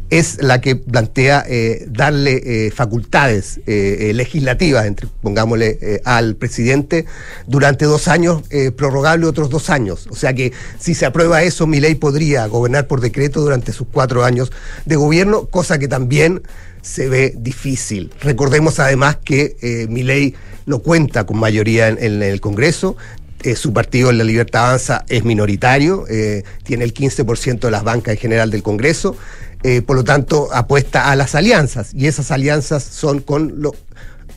es 0.10 0.42
la 0.42 0.60
que 0.60 0.76
plantea 0.76 1.46
eh, 1.48 1.86
darle 1.88 2.42
eh, 2.44 2.72
facultades 2.72 3.62
legislativas, 3.66 4.86
entre, 4.86 5.08
pongámosle, 5.22 6.02
al 6.04 6.36
presidente 6.36 7.06
durante 7.48 7.86
dos 7.86 8.08
años, 8.08 8.44
prorrogable 8.76 9.26
otros 9.26 9.50
dos 9.50 9.70
años. 9.70 10.08
O 10.10 10.16
sea 10.16 10.34
que 10.34 10.52
si 10.80 10.94
se 10.94 11.06
aprueba 11.06 11.44
eso, 11.44 11.68
mi 11.68 11.80
ley 11.80 11.96
podría 11.96 12.46
gobernar 12.48 12.88
por 12.88 13.02
decreto 13.02 13.42
durante 13.42 13.72
sus 13.72 13.88
cuatro 13.92 14.24
años 14.24 14.52
de 14.86 14.96
gobierno, 14.96 15.46
cosa 15.46 15.80
que 15.80 15.88
también 15.88 16.42
se 16.82 17.08
ve 17.08 17.34
difícil. 17.38 18.12
Recordemos 18.22 18.80
además 18.80 19.18
que 19.24 19.88
mi 19.90 20.04
ley 20.04 20.36
no 20.66 20.80
cuenta 20.80 21.26
con 21.26 21.38
mayoría 21.38 21.90
en 21.90 22.24
el 22.24 22.42
Congreso, 22.42 22.96
eh, 23.44 23.56
su 23.56 23.74
partido 23.74 24.10
en 24.10 24.18
la 24.18 24.24
Libertad 24.24 24.68
Avanza 24.68 25.06
es 25.10 25.24
minoritario, 25.24 26.06
eh, 26.10 26.44
tiene 26.64 26.84
el 26.86 26.94
15% 26.94 27.60
de 27.60 27.72
las 27.72 27.84
bancas 27.84 28.14
en 28.14 28.20
general 28.20 28.50
del 28.52 28.64
Congreso, 28.64 29.16
eh, 29.64 29.82
por 29.82 29.96
lo 29.96 30.04
tanto 30.04 30.50
apuesta 30.54 31.12
a 31.12 31.16
las 31.16 31.36
alianzas 31.36 31.92
y 31.94 32.08
esas 32.08 32.32
alianzas 32.32 32.84
son 32.84 33.20
con 33.20 33.62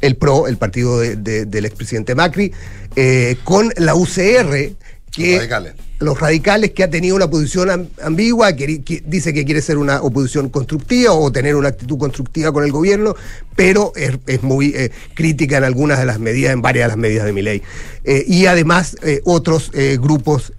el 0.00 0.16
PRO, 0.16 0.46
el 0.46 0.56
partido 0.56 1.00
de- 1.00 1.16
de- 1.16 1.46
del 1.46 1.64
expresidente 1.64 2.14
Macri, 2.14 2.52
con 3.44 3.72
la 3.76 3.94
UCR 3.94 4.72
que 5.16 5.36
radicales. 5.38 5.74
los 5.98 6.20
radicales 6.20 6.70
que 6.72 6.84
ha 6.84 6.90
tenido 6.90 7.16
una 7.16 7.28
posición 7.28 7.70
am- 7.70 7.86
ambigua, 8.02 8.54
que, 8.54 8.82
que 8.82 9.02
dice 9.06 9.32
que 9.32 9.44
quiere 9.44 9.62
ser 9.62 9.78
una 9.78 10.02
oposición 10.02 10.48
constructiva 10.50 11.12
o 11.12 11.32
tener 11.32 11.56
una 11.56 11.68
actitud 11.68 11.98
constructiva 11.98 12.52
con 12.52 12.64
el 12.64 12.72
gobierno, 12.72 13.14
pero 13.56 13.92
es, 13.96 14.18
es 14.26 14.42
muy 14.42 14.74
eh, 14.76 14.90
crítica 15.14 15.56
en 15.58 15.64
algunas 15.64 15.98
de 15.98 16.06
las 16.06 16.18
medidas, 16.18 16.52
en 16.52 16.62
varias 16.62 16.84
de 16.84 16.88
las 16.88 16.96
medidas 16.98 17.24
de 17.26 17.32
mi 17.32 17.42
ley. 17.42 17.62
y 18.26 18.46
además 18.46 18.96
eh, 19.02 19.20
otros 19.24 19.70
eh, 19.74 19.98
grupos 20.00 20.52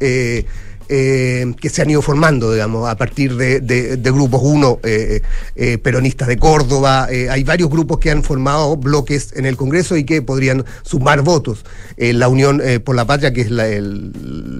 eh, 0.89 1.53
que 1.59 1.69
se 1.69 1.81
han 1.81 1.89
ido 1.89 2.01
formando, 2.01 2.51
digamos, 2.51 2.89
a 2.89 2.95
partir 2.97 3.35
de, 3.35 3.59
de- 3.59 3.97
de 3.97 4.11
grupos, 4.11 4.41
uno, 4.43 4.79
eh, 4.83 5.21
eh, 5.55 5.77
peronistas 5.77 6.27
de 6.27 6.37
Córdoba, 6.37 7.05
hay 7.05 7.43
varios 7.43 7.69
grupos 7.69 7.99
que 7.99 8.11
han 8.11 8.23
formado 8.23 8.75
bloques 8.77 9.33
en 9.35 9.45
el 9.45 9.55
Congreso 9.57 9.97
y 9.97 10.03
que 10.03 10.21
podrían 10.21 10.65
sumar 10.83 11.21
votos. 11.21 11.65
La 11.97 12.27
Unión 12.27 12.61
por 12.83 12.95
la 12.95 13.05
Patria, 13.05 13.33
que 13.33 13.41
es 13.41 13.51
la- 13.51 13.67
el, 13.67 14.11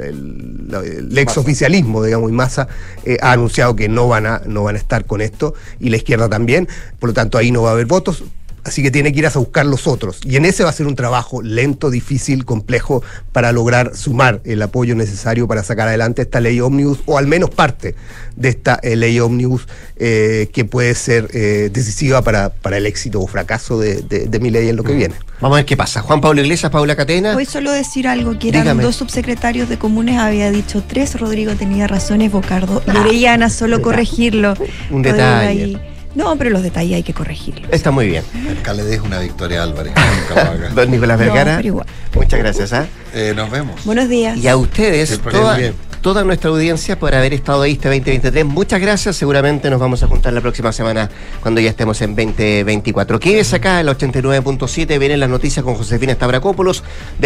el- 0.04 0.68
la- 0.72 0.80
el 0.80 1.18
ex 1.18 1.38
oficialismo, 1.38 2.04
digamos, 2.04 2.30
y 2.30 2.34
Massa, 2.34 2.68
eh, 3.06 3.18
ha 3.22 3.32
anunciado 3.32 3.76
que 3.76 3.88
no 3.90 4.08
van, 4.08 4.26
a, 4.26 4.42
no 4.46 4.64
van 4.64 4.76
a 4.76 4.80
estar 4.80 5.06
con 5.06 5.22
esto, 5.22 5.54
y 5.80 5.90
la 5.90 5.98
izquierda 5.98 6.30
también, 6.30 6.68
por 7.00 7.10
lo 7.10 7.14
tanto 7.14 7.38
ahí 7.38 7.52
no 7.52 7.62
va 7.64 7.70
a 7.70 7.74
haber 7.74 7.86
votos. 7.86 8.24
Así 8.68 8.84
que 8.84 8.92
tiene 8.92 9.14
que 9.14 9.20
ir 9.20 9.26
a 9.26 9.30
buscar 9.32 9.66
los 9.66 9.88
otros. 9.88 10.20
Y 10.26 10.36
en 10.36 10.44
ese 10.46 10.64
va 10.64 10.70
a 10.70 10.74
ser 10.74 10.88
un 10.88 10.96
trabajo 10.96 11.42
lento, 11.42 11.90
difícil, 11.90 12.44
complejo 12.44 13.02
para 13.32 13.52
lograr 13.54 13.96
sumar 13.96 14.42
el 14.44 14.62
apoyo 14.62 14.94
necesario 14.94 15.48
para 15.48 15.64
sacar 15.64 15.88
adelante 15.88 16.22
esta 16.24 16.42
ley 16.42 16.60
ómnibus, 16.60 17.00
o 17.06 17.18
al 17.18 17.28
menos 17.28 17.50
parte 17.50 17.96
de 18.36 18.50
esta 18.50 18.78
eh, 18.84 18.96
ley 18.98 19.20
ómnibus 19.20 19.68
que 19.98 20.66
puede 20.70 20.94
ser 20.96 21.30
eh, 21.34 21.70
decisiva 21.72 22.22
para, 22.22 22.50
para 22.50 22.78
el 22.78 22.86
éxito 22.86 23.22
o 23.22 23.28
fracaso 23.28 23.80
de, 23.80 24.02
de- 24.02 24.28
de 24.28 24.40
mi 24.40 24.52
ley 24.52 24.68
en 24.70 24.76
lo 24.76 24.84
que 24.84 24.94
viene. 24.94 25.16
Vamos 25.40 25.56
a 25.56 25.60
ver 25.60 25.66
qué 25.66 25.78
pasa. 25.78 26.02
Juan 26.02 26.20
Pablo 26.22 26.42
Iglesias, 26.42 26.72
Paula 26.72 26.96
Catena. 26.96 27.34
Voy 27.34 27.46
solo 27.46 27.70
a 27.72 27.74
decir 27.74 28.08
algo, 28.08 28.38
que 28.38 28.50
eran 28.50 28.64
Dígame. 28.64 28.84
dos 28.84 28.96
subsecretarios 28.98 29.70
de 29.70 29.78
comunes, 29.80 30.18
había 30.20 30.52
dicho 30.52 30.84
tres, 30.88 31.20
Rodrigo 31.20 31.56
tenía 31.56 31.88
razones, 31.88 32.32
Bocardo 32.32 32.84
y 32.86 32.98
Orellana, 32.98 33.50
solo 33.50 33.82
corregirlo. 33.82 34.56
Un 34.92 35.02
detalle. 35.04 35.80
No, 36.18 36.36
pero 36.36 36.50
los 36.50 36.64
detalles 36.64 36.96
hay 36.96 37.04
que 37.04 37.14
corregirlos. 37.14 37.72
Está 37.72 37.92
muy 37.92 38.08
bien. 38.08 38.24
Acá 38.60 38.74
le 38.74 38.84
dejo 38.84 39.06
una 39.06 39.20
victoria 39.20 39.60
a 39.62 39.64
Álvarez. 39.66 39.94
Nunca 40.30 40.44
lo 40.44 40.52
haga. 40.52 40.70
Don 40.70 40.90
Nicolás 40.90 41.20
No, 41.20 41.26
Vergara, 41.26 41.56
pero 41.58 41.68
igual. 41.68 41.86
muchas 42.16 42.40
gracias. 42.40 42.74
¿ah? 42.74 42.88
Eh, 43.14 43.34
nos 43.36 43.52
vemos. 43.52 43.86
Buenos 43.86 44.10
días. 44.10 44.36
Y 44.36 44.48
a 44.48 44.58
ustedes, 44.58 45.20
toda, 45.22 45.60
toda 46.02 46.24
nuestra 46.24 46.50
audiencia, 46.50 46.98
por 46.98 47.14
haber 47.14 47.34
estado 47.36 47.62
ahí 47.62 47.74
este 47.74 47.90
2023. 47.90 48.46
Muchas 48.46 48.82
gracias. 48.82 49.16
Seguramente 49.16 49.70
nos 49.70 49.80
vamos 49.80 50.02
a 50.02 50.08
juntar 50.08 50.34
la 50.34 50.42
próxima 50.42 50.72
semana 50.74 51.08
cuando 51.42 51.62
ya 51.62 51.70
estemos 51.70 52.02
en 52.02 52.16
2024. 52.16 53.20
Quédese 53.20 53.58
acá 53.58 53.80
en 53.80 53.86
la 53.86 53.96
89.7. 53.96 54.98
Vienen 54.98 55.20
las 55.20 55.30
noticias 55.30 55.64
con 55.64 55.76
Josefina 55.76 56.14
Stavrakopoulos. 56.14 56.78
Después 56.78 57.26